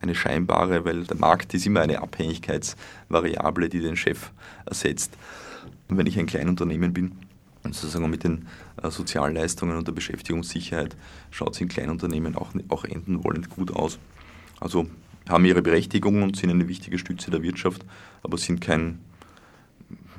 eine 0.00 0.14
scheinbare, 0.14 0.84
weil 0.84 1.04
der 1.04 1.16
Markt 1.16 1.54
ist 1.54 1.66
immer 1.66 1.80
eine 1.80 2.00
Abhängigkeitsvariable, 2.00 3.68
die 3.68 3.80
den 3.80 3.96
Chef 3.96 4.30
ersetzt. 4.66 5.16
Und 5.88 5.98
wenn 5.98 6.06
ich 6.06 6.18
ein 6.18 6.26
Kleinunternehmen 6.26 6.92
bin, 6.92 7.12
sozusagen 7.64 8.08
mit 8.10 8.24
den 8.24 8.46
äh, 8.82 8.90
Sozialleistungen 8.90 9.76
und 9.76 9.86
der 9.86 9.92
Beschäftigungssicherheit 9.92 10.96
schaut 11.30 11.54
es 11.54 11.60
in 11.60 11.68
Kleinunternehmen 11.68 12.36
auch, 12.36 12.50
auch 12.68 12.84
enden 12.84 13.22
wollend 13.24 13.50
gut 13.50 13.70
aus. 13.72 13.98
Also 14.60 14.86
haben 15.28 15.44
ihre 15.44 15.62
Berechtigung 15.62 16.22
und 16.22 16.36
sind 16.36 16.50
eine 16.50 16.68
wichtige 16.68 16.98
Stütze 16.98 17.30
der 17.30 17.42
Wirtschaft, 17.42 17.84
aber 18.22 18.38
sind 18.38 18.60
kein 18.60 19.00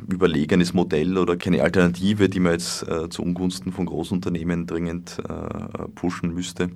überlegenes 0.08 0.74
Modell 0.74 1.18
oder 1.18 1.38
keine 1.38 1.62
Alternative, 1.64 2.30
die 2.30 2.40
man 2.40 2.54
jetzt 2.54 2.88
äh, 2.88 3.10
zu 3.10 3.22
Ungunsten 3.22 3.72
von 3.72 3.86
Großunternehmen 3.86 4.66
dringend 4.66 5.18
äh, 5.20 5.88
pushen 5.96 6.34
müsste. 6.34 6.72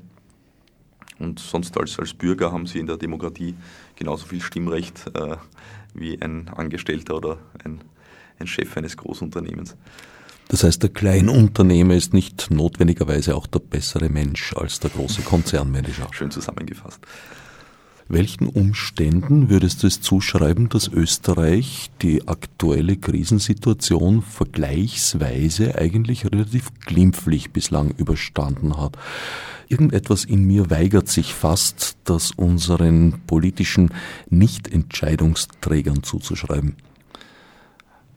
Und 1.18 1.40
sonst 1.40 1.78
als, 1.78 1.98
als 1.98 2.14
Bürger 2.14 2.52
haben 2.52 2.68
sie 2.68 2.80
in 2.80 2.88
der 2.88 2.98
Demokratie 2.98 3.56
genauso 3.96 4.28
viel 4.28 4.42
Stimmrecht 4.42 5.06
äh, 5.14 5.38
wie 5.94 6.22
ein 6.22 6.50
Angestellter 6.50 7.16
oder 7.16 7.38
ein, 7.64 7.82
ein 8.38 8.48
Chef 8.48 8.76
eines 8.78 8.98
Großunternehmens. 8.98 9.76
Das 10.48 10.64
heißt, 10.64 10.84
der 10.84 10.92
Kleinunternehmer 10.92 11.96
ist 11.96 12.14
nicht 12.14 12.52
notwendigerweise 12.52 13.36
auch 13.36 13.48
der 13.48 13.60
bessere 13.60 14.10
Mensch 14.10 14.54
als 14.56 14.80
der 14.80 14.92
große 14.92 15.24
Konzernmanager. 15.24 16.08
Schön 16.12 16.32
zusammengefasst. 16.32 17.00
Welchen 18.08 18.46
Umständen 18.48 19.50
würdest 19.50 19.82
du 19.82 19.88
es 19.88 20.00
zuschreiben, 20.00 20.70
dass 20.70 20.88
Österreich 20.88 21.90
die 22.04 22.28
aktuelle 22.28 22.98
Krisensituation 22.98 24.22
vergleichsweise 24.22 25.76
eigentlich 25.76 26.26
relativ 26.26 26.70
glimpflich 26.86 27.50
bislang 27.50 27.90
überstanden 27.98 28.78
hat? 28.78 28.96
Irgendetwas 29.70 30.24
in 30.24 30.46
mir 30.46 30.70
weigert 30.70 31.08
sich 31.08 31.34
fast, 31.34 31.98
das 32.04 32.30
unseren 32.30 33.22
politischen 33.26 33.90
Nichtentscheidungsträgern 34.30 36.04
zuzuschreiben. 36.04 36.76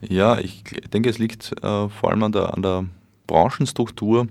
Ja, 0.01 0.37
ich 0.37 0.63
denke, 0.93 1.09
es 1.09 1.17
liegt 1.17 1.51
äh, 1.63 1.89
vor 1.89 2.09
allem 2.09 2.23
an 2.23 2.31
der, 2.31 2.53
an 2.53 2.61
der 2.61 2.85
Branchenstruktur 3.27 4.27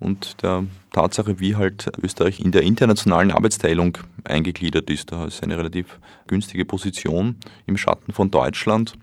und 0.00 0.42
der 0.42 0.64
Tatsache, 0.92 1.40
wie 1.40 1.56
halt 1.56 1.90
Österreich 2.02 2.40
in 2.40 2.52
der 2.52 2.62
internationalen 2.62 3.32
Arbeitsteilung 3.32 3.98
eingegliedert 4.24 4.88
ist. 4.90 5.10
Da 5.10 5.26
ist 5.26 5.42
eine 5.42 5.58
relativ 5.58 5.98
günstige 6.28 6.64
Position 6.64 7.36
im 7.66 7.76
Schatten 7.76 8.12
von 8.12 8.30
Deutschland. 8.30 8.94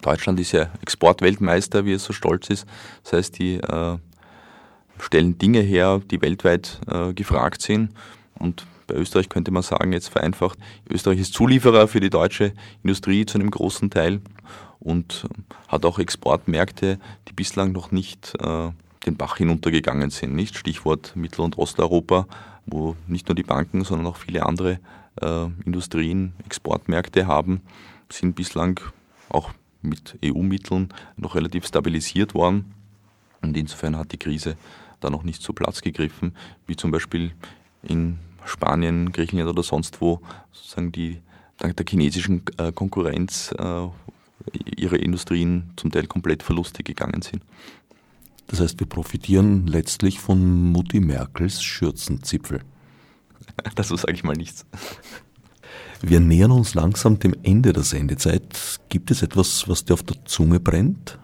Deutschland 0.00 0.40
ist 0.40 0.52
ja 0.52 0.70
Exportweltmeister, 0.80 1.84
wie 1.84 1.92
es 1.92 2.04
so 2.04 2.14
stolz 2.14 2.48
ist. 2.48 2.66
Das 3.02 3.12
heißt, 3.12 3.38
die 3.38 3.56
äh, 3.56 3.98
stellen 4.98 5.36
Dinge 5.36 5.60
her, 5.60 6.00
die 6.10 6.22
weltweit 6.22 6.80
äh, 6.90 7.12
gefragt 7.12 7.60
sind. 7.60 7.90
Und 8.38 8.64
bei 8.90 8.96
Österreich 8.96 9.28
könnte 9.28 9.52
man 9.52 9.62
sagen, 9.62 9.92
jetzt 9.92 10.08
vereinfacht, 10.08 10.58
Österreich 10.88 11.20
ist 11.20 11.32
Zulieferer 11.32 11.86
für 11.86 12.00
die 12.00 12.10
deutsche 12.10 12.52
Industrie 12.82 13.24
zu 13.24 13.38
einem 13.38 13.50
großen 13.50 13.88
Teil 13.88 14.20
und 14.80 15.26
hat 15.68 15.84
auch 15.84 16.00
Exportmärkte, 16.00 16.98
die 17.28 17.32
bislang 17.32 17.70
noch 17.70 17.92
nicht 17.92 18.34
äh, 18.40 18.70
den 19.06 19.16
Bach 19.16 19.36
hinuntergegangen 19.36 20.10
sind. 20.10 20.34
Nicht? 20.34 20.56
Stichwort 20.56 21.14
Mittel- 21.14 21.42
und 21.42 21.56
Osteuropa, 21.56 22.26
wo 22.66 22.96
nicht 23.06 23.28
nur 23.28 23.36
die 23.36 23.44
Banken, 23.44 23.84
sondern 23.84 24.08
auch 24.08 24.16
viele 24.16 24.44
andere 24.44 24.80
äh, 25.20 25.44
Industrien 25.64 26.32
Exportmärkte 26.44 27.28
haben, 27.28 27.60
sind 28.08 28.34
bislang 28.34 28.80
auch 29.28 29.50
mit 29.82 30.18
EU-Mitteln 30.24 30.92
noch 31.16 31.36
relativ 31.36 31.64
stabilisiert 31.64 32.34
worden. 32.34 32.74
Und 33.40 33.56
insofern 33.56 33.96
hat 33.96 34.10
die 34.10 34.18
Krise 34.18 34.56
da 34.98 35.10
noch 35.10 35.22
nicht 35.22 35.42
so 35.42 35.52
Platz 35.52 35.80
gegriffen, 35.80 36.34
wie 36.66 36.74
zum 36.74 36.90
Beispiel 36.90 37.30
in 37.82 38.18
Spanien, 38.44 39.12
Griechenland 39.12 39.50
oder 39.50 39.62
sonst 39.62 40.00
wo 40.00 40.20
sozusagen 40.52 40.92
die 40.92 41.20
dank 41.58 41.76
der 41.76 41.86
chinesischen 41.88 42.42
äh, 42.56 42.72
Konkurrenz 42.72 43.54
äh, 43.58 43.86
ihre 44.76 44.96
Industrien 44.96 45.70
zum 45.76 45.90
Teil 45.90 46.06
komplett 46.06 46.42
verlustig 46.42 46.86
gegangen 46.86 47.22
sind. 47.22 47.42
Das 48.46 48.60
heißt, 48.60 48.80
wir 48.80 48.88
profitieren 48.88 49.66
letztlich 49.66 50.18
von 50.18 50.72
Mutti 50.72 51.00
Merkels 51.00 51.62
Schürzenzipfel. 51.62 52.62
Dazu 53.76 53.96
sage 53.96 54.14
ich 54.14 54.24
mal 54.24 54.34
nichts. 54.34 54.66
Wir 56.02 56.18
nähern 56.18 56.50
uns 56.50 56.74
langsam 56.74 57.18
dem 57.18 57.36
Ende 57.42 57.72
der 57.72 57.82
Sendezeit. 57.82 58.80
Gibt 58.88 59.10
es 59.10 59.22
etwas, 59.22 59.68
was 59.68 59.84
dir 59.84 59.94
auf 59.94 60.02
der 60.02 60.24
Zunge 60.24 60.58
brennt? 60.58 61.18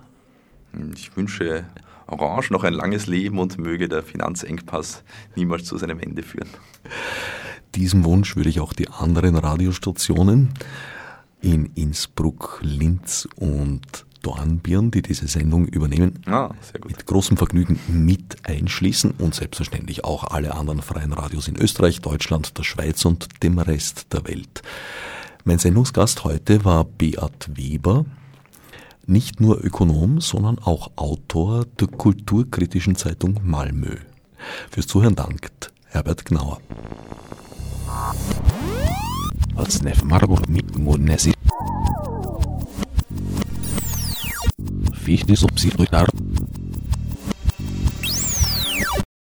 Ich 0.94 1.16
wünsche 1.16 1.64
Orange 2.06 2.50
noch 2.52 2.64
ein 2.64 2.74
langes 2.74 3.06
Leben 3.06 3.38
und 3.38 3.58
möge 3.58 3.88
der 3.88 4.02
Finanzengpass 4.02 5.02
niemals 5.34 5.64
zu 5.64 5.76
seinem 5.76 6.00
Ende 6.00 6.22
führen. 6.22 6.48
Diesem 7.74 8.04
Wunsch 8.04 8.36
würde 8.36 8.48
ich 8.48 8.60
auch 8.60 8.72
die 8.72 8.88
anderen 8.88 9.36
Radiostationen 9.36 10.54
in 11.40 11.66
Innsbruck, 11.74 12.60
Linz 12.62 13.28
und 13.36 14.06
Dornbirn, 14.22 14.90
die 14.90 15.02
diese 15.02 15.28
Sendung 15.28 15.66
übernehmen, 15.68 16.18
ah, 16.26 16.50
mit 16.88 17.06
großem 17.06 17.36
Vergnügen 17.36 17.78
mit 17.88 18.36
einschließen 18.42 19.12
und 19.18 19.34
selbstverständlich 19.34 20.04
auch 20.04 20.24
alle 20.24 20.54
anderen 20.54 20.82
freien 20.82 21.12
Radios 21.12 21.46
in 21.46 21.56
Österreich, 21.56 22.00
Deutschland, 22.00 22.58
der 22.58 22.64
Schweiz 22.64 23.04
und 23.04 23.42
dem 23.44 23.58
Rest 23.58 24.12
der 24.12 24.26
Welt. 24.26 24.62
Mein 25.44 25.60
Sendungsgast 25.60 26.24
heute 26.24 26.64
war 26.64 26.84
Beat 26.84 27.50
Weber, 27.54 28.04
nicht 29.06 29.40
nur 29.40 29.64
Ökonom, 29.64 30.20
sondern 30.20 30.58
auch 30.58 30.90
Autor 30.96 31.64
der 31.80 31.88
kulturkritischen 31.88 32.96
Zeitung 32.96 33.40
Malmö. 33.42 33.96
Fürs 34.70 34.86
Zuhören 34.86 35.14
dankt 35.14 35.72
Herbert 35.86 36.24
Gnauer. 36.24 36.60
Als 39.54 39.82
Nef 39.82 40.02
Margot 40.02 40.48
mit 40.48 40.76